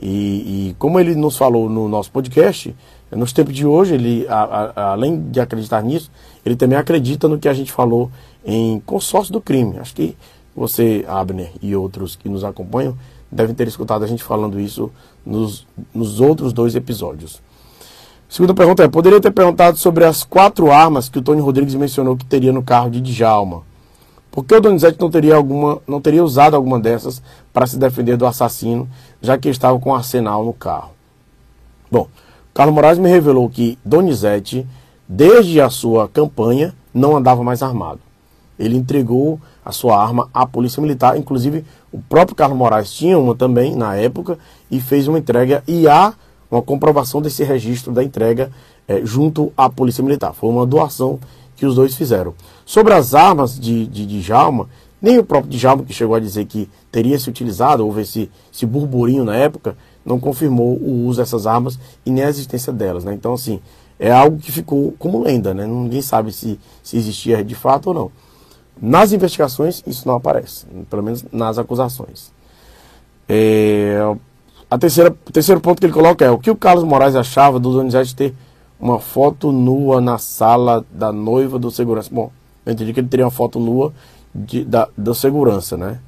E, 0.00 0.70
e 0.70 0.76
como 0.78 0.98
ele 0.98 1.14
nos 1.14 1.36
falou 1.36 1.68
no 1.68 1.88
nosso 1.88 2.10
podcast, 2.10 2.74
nos 3.12 3.32
tempos 3.32 3.54
de 3.54 3.64
hoje, 3.64 3.94
ele, 3.94 4.26
a, 4.28 4.72
a, 4.74 4.92
além 4.92 5.30
de 5.30 5.38
acreditar 5.40 5.82
nisso, 5.82 6.10
ele 6.44 6.56
também 6.56 6.76
acredita 6.76 7.28
no 7.28 7.38
que 7.38 7.48
a 7.48 7.54
gente 7.54 7.70
falou 7.70 8.10
em 8.44 8.80
consórcio 8.80 9.32
do 9.32 9.40
crime. 9.40 9.78
Acho 9.78 9.94
que 9.94 10.16
você, 10.56 11.04
Abner, 11.08 11.50
e 11.60 11.74
outros 11.74 12.16
que 12.16 12.28
nos 12.28 12.44
acompanham 12.44 12.96
devem 13.30 13.54
ter 13.54 13.66
escutado 13.66 14.04
a 14.04 14.06
gente 14.06 14.22
falando 14.22 14.60
isso 14.60 14.90
nos, 15.26 15.66
nos 15.92 16.20
outros 16.20 16.52
dois 16.52 16.74
episódios. 16.74 17.42
Segunda 18.28 18.54
pergunta 18.54 18.82
é: 18.82 18.88
poderia 18.88 19.20
ter 19.20 19.30
perguntado 19.30 19.76
sobre 19.76 20.04
as 20.04 20.24
quatro 20.24 20.70
armas 20.70 21.08
que 21.08 21.18
o 21.18 21.22
Tony 21.22 21.40
Rodrigues 21.40 21.74
mencionou 21.74 22.16
que 22.16 22.24
teria 22.24 22.52
no 22.52 22.62
carro 22.62 22.90
de 22.90 23.00
Djalma. 23.00 23.62
Por 24.30 24.44
que 24.44 24.54
o 24.54 24.60
Donizete 24.60 25.00
não 25.00 25.10
teria, 25.10 25.36
alguma, 25.36 25.80
não 25.86 26.00
teria 26.00 26.24
usado 26.24 26.56
alguma 26.56 26.80
dessas 26.80 27.22
para 27.52 27.68
se 27.68 27.78
defender 27.78 28.16
do 28.16 28.26
assassino, 28.26 28.88
já 29.22 29.38
que 29.38 29.48
estava 29.48 29.78
com 29.78 29.94
arsenal 29.94 30.44
no 30.44 30.52
carro? 30.52 30.90
Bom, 31.88 32.08
Carlos 32.52 32.74
Moraes 32.74 32.98
me 32.98 33.08
revelou 33.08 33.48
que 33.48 33.78
Donizete, 33.84 34.66
desde 35.08 35.60
a 35.60 35.70
sua 35.70 36.08
campanha, 36.08 36.74
não 36.92 37.16
andava 37.16 37.44
mais 37.44 37.62
armado. 37.62 38.00
Ele 38.58 38.76
entregou 38.76 39.40
a 39.64 39.72
sua 39.72 40.00
arma 40.00 40.28
à 40.32 40.46
Polícia 40.46 40.80
Militar, 40.80 41.16
inclusive 41.16 41.64
o 41.92 41.98
próprio 41.98 42.36
Carlos 42.36 42.58
Moraes 42.58 42.92
tinha 42.92 43.18
uma 43.18 43.34
também 43.34 43.74
na 43.74 43.96
época 43.96 44.38
e 44.70 44.80
fez 44.80 45.08
uma 45.08 45.18
entrega 45.18 45.62
e 45.66 45.88
há 45.88 46.12
uma 46.50 46.60
comprovação 46.62 47.22
desse 47.22 47.42
registro 47.42 47.92
da 47.92 48.02
entrega 48.02 48.50
é, 48.86 49.00
junto 49.04 49.52
à 49.56 49.68
Polícia 49.70 50.04
Militar. 50.04 50.34
Foi 50.34 50.50
uma 50.50 50.66
doação 50.66 51.18
que 51.56 51.64
os 51.64 51.74
dois 51.74 51.94
fizeram. 51.94 52.34
Sobre 52.64 52.92
as 52.92 53.14
armas 53.14 53.58
de, 53.58 53.86
de, 53.86 54.06
Djalma, 54.06 54.68
nem 55.00 55.18
o 55.18 55.24
próprio 55.24 55.50
Djalma 55.50 55.84
que 55.84 55.92
chegou 55.92 56.14
a 56.14 56.20
dizer 56.20 56.44
que 56.44 56.68
teria 56.90 57.18
se 57.18 57.28
utilizado, 57.28 57.84
houve 57.84 58.02
esse, 58.02 58.30
esse 58.52 58.66
burburinho 58.66 59.24
na 59.24 59.36
época, 59.36 59.76
não 60.04 60.20
confirmou 60.20 60.76
o 60.76 61.06
uso 61.06 61.20
dessas 61.20 61.46
armas 61.46 61.78
e 62.04 62.10
nem 62.10 62.24
a 62.24 62.28
existência 62.28 62.72
delas. 62.72 63.04
Né? 63.04 63.14
Então, 63.14 63.32
assim, 63.32 63.60
é 63.98 64.10
algo 64.10 64.38
que 64.38 64.52
ficou 64.52 64.94
como 64.98 65.22
lenda, 65.22 65.54
né? 65.54 65.66
Ninguém 65.66 66.02
sabe 66.02 66.32
se, 66.32 66.58
se 66.82 66.96
existia 66.96 67.44
de 67.44 67.54
fato 67.54 67.88
ou 67.88 67.94
não. 67.94 68.12
Nas 68.80 69.12
investigações, 69.12 69.82
isso 69.86 70.06
não 70.06 70.16
aparece, 70.16 70.66
pelo 70.90 71.02
menos 71.02 71.24
nas 71.32 71.58
acusações. 71.58 72.32
É, 73.28 73.98
a 74.70 74.78
terceira, 74.78 75.10
o 75.10 75.32
terceiro 75.32 75.60
ponto 75.60 75.78
que 75.78 75.86
ele 75.86 75.92
coloca 75.92 76.24
é 76.24 76.30
o 76.30 76.38
que 76.38 76.50
o 76.50 76.56
Carlos 76.56 76.84
Moraes 76.84 77.14
achava 77.14 77.58
do 77.58 77.72
Donizete 77.72 78.14
ter 78.14 78.34
uma 78.78 78.98
foto 78.98 79.52
nua 79.52 80.00
na 80.00 80.18
sala 80.18 80.84
da 80.90 81.12
noiva 81.12 81.58
do 81.58 81.70
segurança. 81.70 82.10
Bom, 82.12 82.30
eu 82.66 82.72
entendi 82.72 82.92
que 82.92 83.00
ele 83.00 83.08
teria 83.08 83.24
uma 83.24 83.30
foto 83.30 83.60
nua 83.60 83.92
de, 84.34 84.64
da, 84.64 84.88
da 84.96 85.14
segurança, 85.14 85.76
né? 85.76 86.00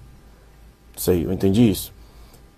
Sei, 0.97 1.25
eu 1.25 1.33
entendi 1.33 1.71
isso. 1.71 1.93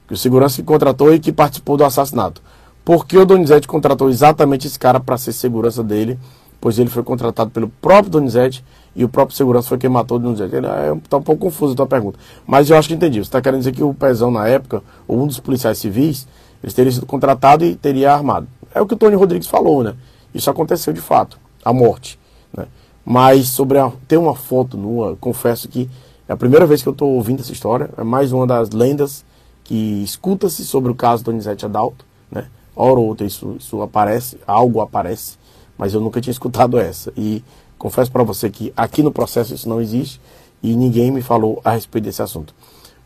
Que 0.06 0.14
o 0.14 0.16
segurança 0.16 0.56
que 0.56 0.62
contratou 0.62 1.12
e 1.12 1.18
que 1.18 1.30
participou 1.30 1.76
do 1.76 1.84
assassinato. 1.84 2.40
Por 2.84 3.06
que 3.06 3.18
o 3.18 3.26
Donizete 3.26 3.68
contratou 3.68 4.08
exatamente 4.08 4.66
esse 4.66 4.78
cara 4.78 4.98
para 4.98 5.18
ser 5.18 5.32
segurança 5.32 5.82
dele? 5.82 6.18
Pois 6.60 6.78
ele 6.78 6.88
foi 6.88 7.02
contratado 7.02 7.50
pelo 7.50 7.68
próprio 7.68 8.10
Donizete 8.10 8.64
e 8.94 9.04
o 9.04 9.08
próprio 9.08 9.36
segurança 9.36 9.68
foi 9.68 9.78
quem 9.78 9.88
matou 9.88 10.16
o 10.16 10.20
Donizete. 10.20 10.56
Está 10.56 10.76
é, 10.76 10.94
tá 11.08 11.16
um 11.18 11.22
pouco 11.22 11.42
confuso 11.42 11.72
a 11.72 11.76
tua 11.76 11.86
pergunta. 11.86 12.18
Mas 12.46 12.68
eu 12.68 12.76
acho 12.76 12.88
que 12.88 12.94
entendi. 12.94 13.18
Você 13.18 13.28
está 13.28 13.40
querendo 13.40 13.60
dizer 13.60 13.72
que 13.72 13.82
o 13.82 13.94
Pezão, 13.94 14.30
na 14.30 14.48
época, 14.48 14.82
ou 15.06 15.22
um 15.22 15.26
dos 15.26 15.38
policiais 15.38 15.78
civis, 15.78 16.26
eles 16.62 16.74
teriam 16.74 16.92
sido 16.92 17.06
contratado 17.06 17.64
e 17.64 17.76
teria 17.76 18.12
armado. 18.12 18.48
É 18.74 18.80
o 18.80 18.86
que 18.86 18.94
o 18.94 18.96
Tony 18.96 19.14
Rodrigues 19.14 19.48
falou, 19.48 19.82
né? 19.82 19.94
Isso 20.34 20.50
aconteceu 20.50 20.92
de 20.92 21.00
fato, 21.00 21.38
a 21.64 21.72
morte. 21.72 22.18
Né? 22.56 22.66
Mas 23.04 23.48
sobre 23.48 23.78
a, 23.78 23.90
ter 24.06 24.16
uma 24.16 24.34
foto 24.34 24.76
nua, 24.76 25.16
confesso 25.20 25.68
que 25.68 25.88
é 26.28 26.32
a 26.32 26.36
primeira 26.36 26.66
vez 26.66 26.82
que 26.82 26.88
eu 26.88 26.92
estou 26.92 27.10
ouvindo 27.10 27.40
essa 27.40 27.52
história. 27.52 27.90
É 27.96 28.04
mais 28.04 28.32
uma 28.32 28.46
das 28.46 28.70
lendas 28.70 29.24
que 29.64 30.02
escuta-se 30.02 30.64
sobre 30.64 30.90
o 30.90 30.94
caso 30.94 31.24
Donizete 31.24 31.64
Adalto, 31.64 32.04
né? 32.30 32.46
hora 32.74 33.00
ou 33.00 33.06
outra 33.06 33.26
isso, 33.26 33.56
isso 33.58 33.82
aparece, 33.82 34.38
algo 34.46 34.80
aparece, 34.80 35.36
mas 35.76 35.94
eu 35.94 36.00
nunca 36.00 36.20
tinha 36.20 36.32
escutado 36.32 36.78
essa. 36.78 37.12
E 37.16 37.42
confesso 37.78 38.10
para 38.10 38.22
você 38.22 38.50
que 38.50 38.72
aqui 38.76 39.02
no 39.02 39.12
processo 39.12 39.54
isso 39.54 39.68
não 39.68 39.80
existe 39.80 40.20
e 40.62 40.74
ninguém 40.74 41.10
me 41.10 41.22
falou 41.22 41.60
a 41.64 41.70
respeito 41.72 42.04
desse 42.04 42.22
assunto. 42.22 42.54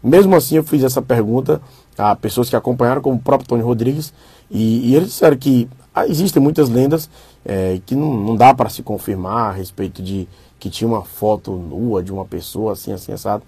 Mesmo 0.02 0.34
assim, 0.34 0.56
eu 0.56 0.64
fiz 0.64 0.82
essa 0.82 1.00
pergunta 1.00 1.60
a 1.96 2.16
pessoas 2.16 2.48
que 2.48 2.56
acompanharam, 2.56 3.02
como 3.02 3.16
o 3.16 3.20
próprio 3.20 3.48
Tony 3.48 3.62
Rodrigues, 3.62 4.12
e, 4.50 4.90
e 4.90 4.94
eles 4.96 5.08
disseram 5.08 5.36
que 5.36 5.68
ah, 5.94 6.06
existem 6.06 6.42
muitas 6.42 6.68
lendas 6.68 7.08
é, 7.44 7.80
que 7.84 7.94
não, 7.94 8.14
não 8.14 8.36
dá 8.36 8.54
para 8.54 8.68
se 8.68 8.82
confirmar 8.82 9.50
a 9.50 9.52
respeito 9.52 10.02
de 10.02 10.26
que 10.58 10.70
tinha 10.70 10.88
uma 10.88 11.02
foto 11.02 11.52
nua 11.52 12.02
de 12.02 12.12
uma 12.12 12.24
pessoa 12.24 12.72
assim, 12.72 12.92
assim, 12.92 13.12
assado. 13.12 13.42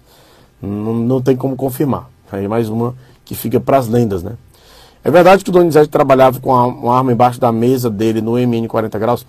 Não, 0.61 0.93
não 0.93 1.21
tem 1.21 1.35
como 1.35 1.55
confirmar. 1.55 2.09
Aí 2.31 2.47
mais 2.47 2.69
uma 2.69 2.95
que 3.23 3.35
fica 3.35 3.59
para 3.59 3.77
as 3.77 3.87
lendas, 3.87 4.21
né? 4.21 4.33
É 5.03 5.11
verdade 5.11 5.43
que 5.43 5.49
o 5.49 5.53
Donizete 5.53 5.87
trabalhava 5.87 6.39
com 6.39 6.51
uma 6.51 6.97
arma 6.97 7.11
embaixo 7.11 7.39
da 7.39 7.51
mesa 7.51 7.89
dele 7.89 8.21
no 8.21 8.33
MN 8.33 8.67
40 8.67 8.97
Graus. 8.97 9.25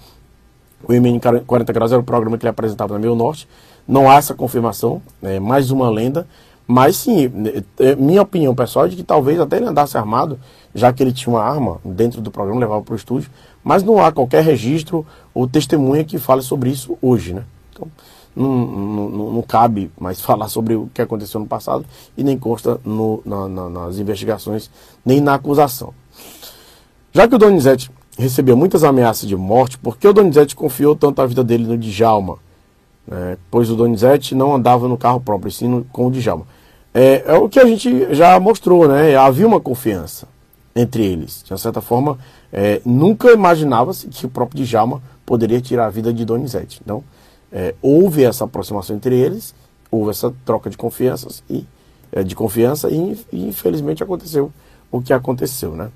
O 0.83 0.93
MN 0.93 1.20
40 1.47 1.72
Graus 1.72 1.93
era 1.93 2.01
o 2.01 2.05
programa 2.05 2.37
que 2.37 2.45
ele 2.45 2.51
apresentava 2.51 2.95
na 2.95 3.01
Meio 3.01 3.14
Norte. 3.14 3.49
Não 3.87 4.11
há 4.11 4.16
essa 4.16 4.35
confirmação, 4.35 5.01
é 5.22 5.39
mais 5.39 5.70
uma 5.70 5.89
lenda. 5.89 6.27
Mas 6.66 6.97
sim, 6.97 7.31
é, 7.79 7.91
é 7.91 7.97
minha 7.97 8.22
opinião 8.22 8.55
pessoal 8.55 8.87
é 8.87 8.89
de 8.89 8.97
que 8.97 9.05
talvez 9.05 9.39
até 9.39 9.57
ele 9.57 9.66
andasse 9.66 9.97
armado, 9.97 10.39
já 10.74 10.93
que 10.93 11.03
ele 11.03 11.12
tinha 11.12 11.33
uma 11.33 11.43
arma 11.43 11.81
dentro 11.85 12.20
do 12.20 12.31
programa, 12.31 12.59
levava 12.59 12.83
para 12.83 12.93
o 12.93 12.97
estúdio. 12.97 13.31
Mas 13.62 13.83
não 13.85 14.05
há 14.05 14.11
qualquer 14.11 14.43
registro 14.43 15.07
ou 15.33 15.47
testemunha 15.47 16.05
que 16.05 16.18
fale 16.18 16.43
sobre 16.43 16.70
isso 16.70 16.99
hoje, 17.01 17.35
né? 17.35 17.45
Então, 17.72 17.89
não, 18.35 18.66
não, 18.66 19.33
não, 19.33 19.43
cabe 19.43 19.91
mais 19.99 20.20
falar 20.22 20.49
sobre 20.49 20.74
o 20.74 20.91
que 20.93 21.01
aconteceu 21.01 21.41
no 21.41 21.47
passado 21.47 21.87
e 22.16 22.24
nem 22.24 22.37
consta 22.37 22.81
no, 22.85 23.22
na, 23.24 23.49
na, 23.49 23.68
nas 23.68 23.99
investigações, 23.99 24.70
nem 25.05 25.20
na 25.20 25.35
acusação. 25.35 25.95
Já 27.12 27.27
que 27.27 27.35
o 27.35 27.39
Donizete 27.39 27.91
recebia 28.19 28.57
muitas 28.57 28.85
ameaças 28.85 29.29
de 29.29 29.37
morte, 29.37 29.79
por 29.79 29.97
que 29.97 30.07
o 30.07 30.12
Donizete 30.12 30.57
confiou 30.57 30.97
tanto 30.97 31.21
a 31.21 31.27
vida 31.27 31.45
dele 31.45 31.64
no 31.64 31.77
Djalma? 31.77 32.39
É, 33.11 33.37
pois 33.51 33.71
o 33.71 33.77
Donizete 33.77 34.35
não 34.35 34.55
andava 34.55 34.89
no 34.89 34.97
carro 34.97 35.21
próprio, 35.21 35.53
sim 35.53 35.85
com 35.93 36.07
o 36.07 36.11
Djalma. 36.11 36.47
É, 36.93 37.25
é, 37.27 37.35
o 37.35 37.49
que 37.49 37.61
a 37.61 37.64
gente 37.67 38.14
já 38.14 38.39
mostrou, 38.41 38.89
né? 38.89 39.14
Havia 39.17 39.47
uma 39.47 39.61
confiança 39.61 40.27
entre 40.75 41.05
eles. 41.05 41.43
De 41.45 41.59
certa 41.61 41.81
forma, 41.81 42.19
é, 42.53 42.81
nunca 42.85 43.31
imaginava-se 43.33 44.09
que 44.09 44.27
o 44.27 44.29
próprio 44.29 44.64
Djalma 44.64 45.03
poderia 45.25 45.61
tirar 45.61 45.87
a 45.87 45.91
vida 45.91 46.12
de 46.12 46.25
Donizete. 46.25 46.81
Então, 46.83 47.05
é, 47.53 47.75
houve 47.81 48.25
essa 48.25 48.45
aproximação 48.45 48.97
entre 48.97 49.14
eles, 49.14 49.55
houve 49.91 50.11
essa 50.11 50.33
troca 50.45 50.69
de 50.69 50.77
confianças 50.77 51.43
e 51.49 51.64
é, 52.12 52.23
de 52.23 52.35
confiança 52.35 52.89
e, 52.91 53.17
infelizmente 53.33 54.03
aconteceu 54.03 54.51
o 54.91 55.03
que 55.03 55.12
aconteceu, 55.12 55.75
né? 55.77 55.91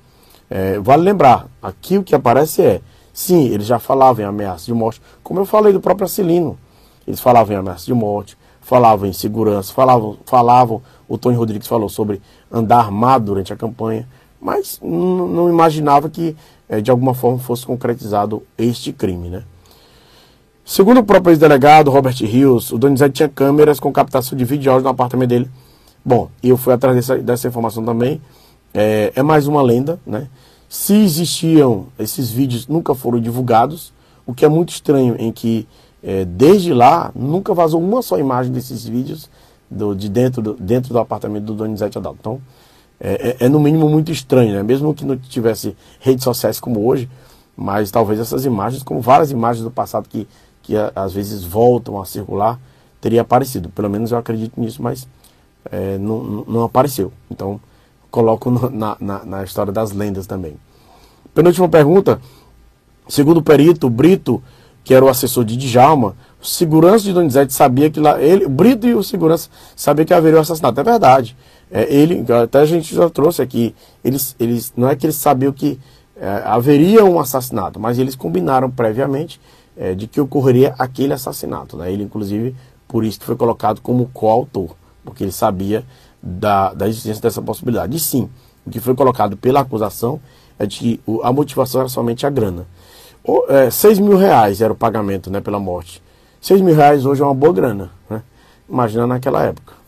É, 0.50 0.80
vale 0.80 1.04
lembrar, 1.04 1.46
aqui 1.62 1.96
o 1.96 2.02
que 2.02 2.12
aparece 2.12 2.60
é, 2.60 2.80
sim, 3.12 3.46
eles 3.46 3.66
já 3.66 3.78
falavam 3.78 4.24
em 4.24 4.28
ameaça 4.28 4.66
de 4.66 4.74
morte, 4.74 5.00
como 5.22 5.38
eu 5.38 5.46
falei 5.46 5.72
do 5.72 5.80
próprio 5.80 6.06
Acilino, 6.06 6.58
eles 7.06 7.20
falavam 7.20 7.54
em 7.54 7.58
ameaça 7.58 7.86
de 7.86 7.94
morte, 7.94 8.36
falavam 8.60 9.08
em 9.08 9.12
segurança, 9.12 9.72
falavam, 9.72 10.18
falavam, 10.26 10.82
o 11.08 11.16
Tony 11.16 11.36
Rodrigues 11.36 11.68
falou 11.68 11.88
sobre 11.88 12.20
andar 12.50 12.80
armado 12.80 13.26
durante 13.26 13.52
a 13.52 13.56
campanha, 13.56 14.08
mas 14.40 14.80
não 14.82 15.48
imaginava 15.48 16.08
que 16.08 16.36
é, 16.68 16.80
de 16.80 16.90
alguma 16.90 17.14
forma 17.14 17.38
fosse 17.38 17.64
concretizado 17.64 18.42
este 18.58 18.92
crime, 18.92 19.28
né? 19.28 19.44
Segundo 20.64 21.00
o 21.00 21.04
próprio 21.04 21.32
ex-delegado 21.32 21.90
Robert 21.90 22.14
Rios, 22.20 22.70
o 22.70 22.78
Donizete 22.78 23.14
tinha 23.14 23.28
câmeras 23.28 23.80
com 23.80 23.92
captação 23.92 24.38
de 24.38 24.44
vídeo 24.44 24.68
e 24.68 24.70
áudio 24.70 24.84
no 24.84 24.90
apartamento 24.90 25.28
dele. 25.28 25.50
Bom, 26.04 26.30
eu 26.42 26.56
fui 26.56 26.72
atrás 26.72 26.94
dessa, 26.94 27.18
dessa 27.18 27.48
informação 27.48 27.84
também. 27.84 28.20
É, 28.72 29.12
é, 29.14 29.22
mais 29.22 29.46
uma 29.46 29.62
lenda, 29.62 29.98
né? 30.06 30.28
Se 30.68 30.94
existiam, 30.94 31.86
esses 31.98 32.30
vídeos 32.30 32.68
nunca 32.68 32.94
foram 32.94 33.20
divulgados, 33.20 33.92
o 34.24 34.32
que 34.32 34.44
é 34.44 34.48
muito 34.48 34.70
estranho 34.70 35.16
em 35.18 35.32
que 35.32 35.66
é, 36.02 36.24
desde 36.24 36.72
lá 36.72 37.10
nunca 37.14 37.52
vazou 37.52 37.80
uma 37.82 38.02
só 38.02 38.18
imagem 38.18 38.52
desses 38.52 38.84
vídeos 38.84 39.28
do, 39.68 39.94
de 39.94 40.08
dentro 40.08 40.40
do, 40.40 40.54
dentro 40.54 40.92
do 40.92 40.98
apartamento 40.98 41.44
do 41.44 41.54
Donizete 41.54 41.98
Adalto. 41.98 42.18
Então, 42.20 42.40
é, 43.00 43.36
é, 43.40 43.46
é, 43.46 43.48
no 43.48 43.58
mínimo 43.58 43.88
muito 43.88 44.12
estranho, 44.12 44.54
né? 44.54 44.62
Mesmo 44.62 44.94
que 44.94 45.04
não 45.04 45.16
tivesse 45.16 45.76
redes 45.98 46.22
sociais 46.22 46.60
como 46.60 46.86
hoje, 46.86 47.10
mas 47.56 47.90
talvez 47.90 48.20
essas 48.20 48.44
imagens, 48.44 48.82
como 48.82 49.00
várias 49.00 49.30
imagens 49.32 49.64
do 49.64 49.70
passado 49.70 50.08
que 50.08 50.28
que 50.62 50.74
às 50.94 51.12
vezes 51.12 51.42
voltam 51.42 52.00
a 52.00 52.04
circular, 52.04 52.60
teria 53.00 53.22
aparecido. 53.22 53.68
Pelo 53.70 53.90
menos 53.90 54.12
eu 54.12 54.18
acredito 54.18 54.60
nisso, 54.60 54.82
mas 54.82 55.06
é, 55.70 55.98
não, 55.98 56.44
não 56.46 56.62
apareceu. 56.62 57.12
Então, 57.30 57.60
coloco 58.10 58.50
na, 58.70 58.96
na, 59.00 59.24
na, 59.24 59.44
história 59.44 59.72
das 59.72 59.92
lendas 59.92 60.26
também. 60.26 60.56
Penúltima 61.34 61.68
pergunta. 61.68 62.20
Segundo 63.08 63.38
o 63.38 63.42
perito, 63.42 63.88
Brito, 63.88 64.42
que 64.84 64.94
era 64.94 65.04
o 65.04 65.08
assessor 65.08 65.44
de 65.44 65.56
Djalma, 65.56 66.14
o 66.40 66.46
segurança 66.46 67.04
de 67.04 67.12
Donizete 67.12 67.52
sabia 67.52 67.90
que 67.90 68.00
lá. 68.00 68.20
Ele, 68.20 68.46
o 68.46 68.48
Brito 68.48 68.86
e 68.86 68.94
o 68.94 69.02
segurança 69.02 69.48
sabiam 69.76 70.06
que 70.06 70.14
haveria 70.14 70.36
o 70.36 70.38
um 70.38 70.42
assassinato. 70.42 70.80
É 70.80 70.84
verdade. 70.84 71.36
É, 71.70 71.92
ele, 71.92 72.24
até 72.32 72.60
a 72.60 72.66
gente 72.66 72.94
já 72.94 73.08
trouxe 73.08 73.40
aqui, 73.40 73.74
eles, 74.04 74.34
eles, 74.40 74.72
não 74.76 74.88
é 74.88 74.96
que 74.96 75.06
eles 75.06 75.16
sabiam 75.16 75.52
que 75.52 75.78
é, 76.16 76.42
haveria 76.44 77.04
um 77.04 77.20
assassinato, 77.20 77.78
mas 77.78 77.98
eles 77.98 78.16
combinaram 78.16 78.68
previamente 78.70 79.40
é, 79.76 79.94
de 79.94 80.06
que 80.06 80.20
ocorreria 80.20 80.74
aquele 80.78 81.12
assassinato. 81.12 81.76
Né? 81.76 81.92
Ele, 81.92 82.02
inclusive, 82.02 82.56
por 82.88 83.04
isso 83.04 83.20
foi 83.22 83.36
colocado 83.36 83.80
como 83.80 84.10
coautor, 84.12 84.70
porque 85.04 85.22
ele 85.22 85.32
sabia 85.32 85.84
da, 86.22 86.72
da 86.74 86.88
existência 86.88 87.22
dessa 87.22 87.42
possibilidade. 87.42 87.96
E 87.96 88.00
sim, 88.00 88.28
o 88.66 88.70
que 88.70 88.80
foi 88.80 88.94
colocado 88.94 89.36
pela 89.36 89.60
acusação 89.60 90.20
é 90.58 90.66
de 90.66 90.78
que 90.78 91.00
a 91.22 91.32
motivação 91.32 91.80
era 91.80 91.88
somente 91.88 92.26
a 92.26 92.30
grana. 92.30 92.66
O, 93.24 93.44
é, 93.48 93.70
6 93.70 93.98
mil 93.98 94.16
reais 94.16 94.60
era 94.60 94.72
o 94.72 94.76
pagamento 94.76 95.30
né, 95.30 95.40
pela 95.40 95.58
morte. 95.58 96.02
6 96.40 96.60
mil 96.60 96.74
reais 96.74 97.04
hoje 97.04 97.22
é 97.22 97.24
uma 97.24 97.34
boa 97.34 97.52
grana. 97.52 97.90
Né? 98.08 98.22
Imagina 98.68 99.06
naquela 99.06 99.42
época. 99.42 99.80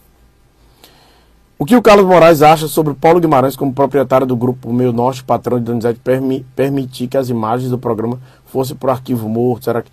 O 1.59 1.64
que 1.64 1.76
o 1.76 1.83
Carlos 1.83 2.07
Moraes 2.07 2.43
acha 2.43 2.66
sobre 2.66 2.93
Paulo 2.93 3.20
Guimarães 3.20 3.55
como 3.55 3.72
proprietário 3.72 4.26
do 4.26 4.35
grupo 4.35 4.72
Meio 4.72 4.93
Norte, 4.93 5.22
patrão 5.22 5.59
de 5.59 5.64
Donizete, 5.64 6.01
permi 6.03 6.45
permitir 6.57 7.07
que 7.07 7.16
as 7.16 7.28
imagens 7.28 7.70
do 7.70 7.78
programa 7.78 8.18
fossem 8.47 8.74
por 8.74 8.91
arquivo 8.91 9.28
morto? 9.28 9.66
Será 9.66 9.80
que. 9.80 9.91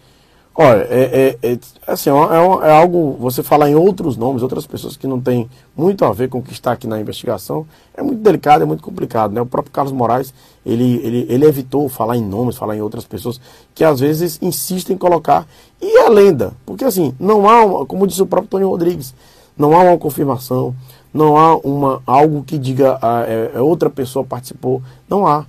Olha, 0.56 0.88
é, 0.90 1.38
é, 1.42 1.52
é 1.52 1.60
assim, 1.88 2.10
é, 2.10 2.14
é, 2.14 2.68
é, 2.68 2.72
algo, 2.72 3.16
você 3.20 3.42
falar 3.42 3.70
em 3.70 3.76
outros 3.76 4.18
nomes, 4.18 4.44
outras 4.44 4.68
pessoas 4.68 4.98
que 4.98 5.08
não 5.08 5.20
tem 5.20 5.50
muito 5.76 6.04
a 6.04 6.12
ver 6.12 6.28
com 6.28 6.40
o 6.40 6.44
que 6.44 6.52
está 6.52 6.74
aqui 6.74 6.86
na 6.86 7.00
investigação, 7.00 7.66
é 7.94 8.02
muito 8.02 8.22
delicado, 8.22 8.64
é 8.64 8.66
muito 8.66 8.84
complicado. 8.84 9.32
Né? 9.32 9.40
O 9.40 9.46
próprio 9.46 9.72
Carlos 9.72 9.94
Moraes, 9.94 10.34
ele, 10.66 11.00
ele, 11.04 11.26
ele 11.30 11.46
evitou 11.46 11.88
falar 11.88 12.18
em 12.18 12.26
nomes, 12.26 12.58
falar 12.58 12.76
em 12.76 12.82
outras 12.82 13.06
pessoas 13.06 13.40
que 13.74 13.84
às 13.84 14.02
vezes 14.02 14.38
insistem 14.42 14.96
em 14.96 15.00
colocar. 15.00 15.48
E 15.82 15.98
é 15.98 16.10
lenda, 16.10 16.52
porque 16.66 16.84
assim, 16.84 17.16
não 17.18 17.48
há, 17.48 17.86
como 17.86 18.06
disse 18.06 18.22
o 18.22 18.26
próprio 18.26 18.50
Tony 18.50 18.66
Rodrigues, 18.66 19.14
não 19.58 19.74
há 19.74 19.84
uma 19.84 19.98
confirmação, 19.98 20.76
não 21.14 21.38
há 21.38 21.58
uma, 21.58 22.02
algo 22.06 22.44
que 22.44 22.58
diga 22.58 22.98
ah, 23.02 23.24
é, 23.28 23.52
é, 23.56 23.62
outra 23.62 23.90
pessoa 23.90 24.26
participou, 24.26 24.82
não 25.08 25.26
há. 25.26 25.46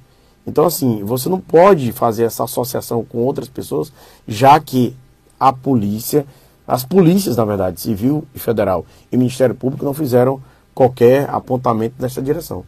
Então, 0.51 0.67
assim, 0.67 1.05
você 1.05 1.29
não 1.29 1.41
pode 1.41 1.93
fazer 1.93 2.25
essa 2.25 2.43
associação 2.43 3.05
com 3.05 3.19
outras 3.19 3.49
pessoas, 3.49 3.93
já 4.27 4.59
que 4.59 4.97
a 5.39 5.53
polícia, 5.53 6.27
as 6.67 6.85
polícias, 6.85 7.37
na 7.37 7.45
verdade, 7.45 7.81
civil 7.81 8.25
e 8.35 8.39
federal 8.41 8.85
e 9.13 9.17
Ministério 9.17 9.55
Público 9.55 9.85
não 9.85 9.95
fizeram 9.95 10.41
qualquer 10.75 11.31
apontamento 11.31 11.95
nessa 12.01 12.21
direção. 12.21 12.65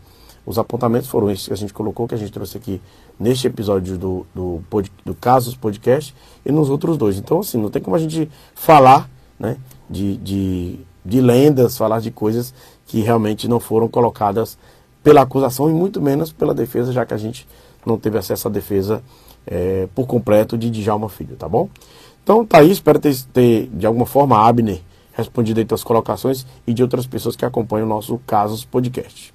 Os 0.47 0.59
apontamentos 0.59 1.09
foram 1.09 1.28
esses 1.28 1.49
que 1.49 1.53
a 1.53 1.57
gente 1.57 1.74
colocou, 1.74 2.07
que 2.07 2.14
a 2.14 2.18
gente 2.18 2.30
trouxe 2.30 2.57
aqui 2.57 2.80
neste 3.18 3.49
episódio 3.49 3.99
do, 3.99 4.24
do, 4.33 4.62
do 5.05 5.14
Casos 5.14 5.57
Podcast 5.57 6.14
e 6.47 6.53
nos 6.53 6.70
outros 6.70 6.97
dois. 6.97 7.18
Então, 7.18 7.41
assim, 7.41 7.59
não 7.59 7.68
tem 7.68 7.83
como 7.83 7.97
a 7.97 7.99
gente 7.99 8.30
falar 8.55 9.11
né, 9.41 9.57
de, 9.91 10.16
de, 10.18 10.78
de 11.05 11.20
lendas, 11.20 11.76
falar 11.76 12.01
de 12.01 12.12
coisas 12.12 12.55
que 12.87 13.01
realmente 13.01 13.49
não 13.49 13.59
foram 13.59 13.89
colocadas 13.89 14.57
pela 15.03 15.22
acusação 15.22 15.68
e 15.68 15.72
muito 15.72 16.01
menos 16.01 16.33
pela 16.33 16.55
defesa, 16.55 16.93
já 16.93 17.05
que 17.05 17.12
a 17.12 17.16
gente 17.18 17.47
não 17.85 17.99
teve 17.99 18.18
acesso 18.18 18.49
à 18.49 18.51
defesa 18.51 19.03
é, 19.47 19.89
por 19.95 20.07
completo 20.07 20.57
de 20.57 20.70
Djalma 20.70 21.09
Filho, 21.09 21.37
tá 21.37 21.49
bom? 21.49 21.68
Então 22.22 22.47
tá 22.47 22.59
aí, 22.59 22.70
espero 22.70 22.99
ter, 22.99 23.14
ter 23.33 23.68
de 23.72 23.87
alguma 23.87 24.07
forma, 24.07 24.39
Abner, 24.39 24.80
respondido 25.12 25.61
aí 25.61 25.66
tuas 25.66 25.83
colocações 25.83 26.47
e 26.66 26.72
de 26.72 26.83
outras 26.83 27.07
pessoas 27.07 27.37
que 27.37 27.45
acompanham 27.45 27.87
o 27.87 27.89
nosso 27.89 28.18
Casos 28.26 28.64
Podcast. 28.64 29.35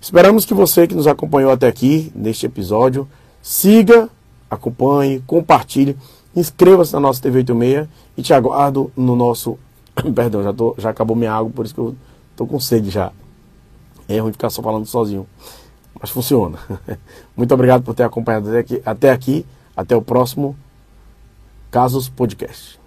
Esperamos 0.00 0.44
que 0.44 0.54
você 0.54 0.86
que 0.86 0.94
nos 0.94 1.06
acompanhou 1.06 1.50
até 1.50 1.66
aqui 1.66 2.12
neste 2.14 2.46
episódio, 2.46 3.08
siga, 3.42 4.08
acompanhe, 4.50 5.22
compartilhe, 5.26 5.96
inscreva-se 6.34 6.92
na 6.92 7.00
nossa 7.00 7.22
TV 7.22 7.38
86 7.38 7.88
e 8.16 8.22
te 8.22 8.34
aguardo 8.34 8.90
no 8.96 9.16
nosso. 9.16 9.58
Perdão, 10.14 10.42
já, 10.42 10.52
tô, 10.52 10.74
já 10.78 10.90
acabou 10.90 11.16
minha 11.16 11.32
água, 11.32 11.50
por 11.50 11.64
isso 11.64 11.74
que 11.74 11.80
eu 11.80 11.94
tô 12.36 12.46
com 12.46 12.58
sede 12.58 12.90
já. 12.90 13.12
É 14.08 14.18
ruim 14.18 14.32
ficar 14.32 14.50
só 14.50 14.62
falando 14.62 14.84
sozinho. 14.86 15.26
Mas 16.00 16.10
funciona. 16.10 16.58
Muito 17.36 17.52
obrigado 17.54 17.82
por 17.82 17.94
ter 17.94 18.02
acompanhado 18.02 18.48
até 18.48 18.58
aqui. 18.58 18.82
Até, 18.84 19.10
aqui, 19.10 19.46
até 19.76 19.96
o 19.96 20.02
próximo 20.02 20.56
Casos 21.70 22.08
Podcast. 22.08 22.78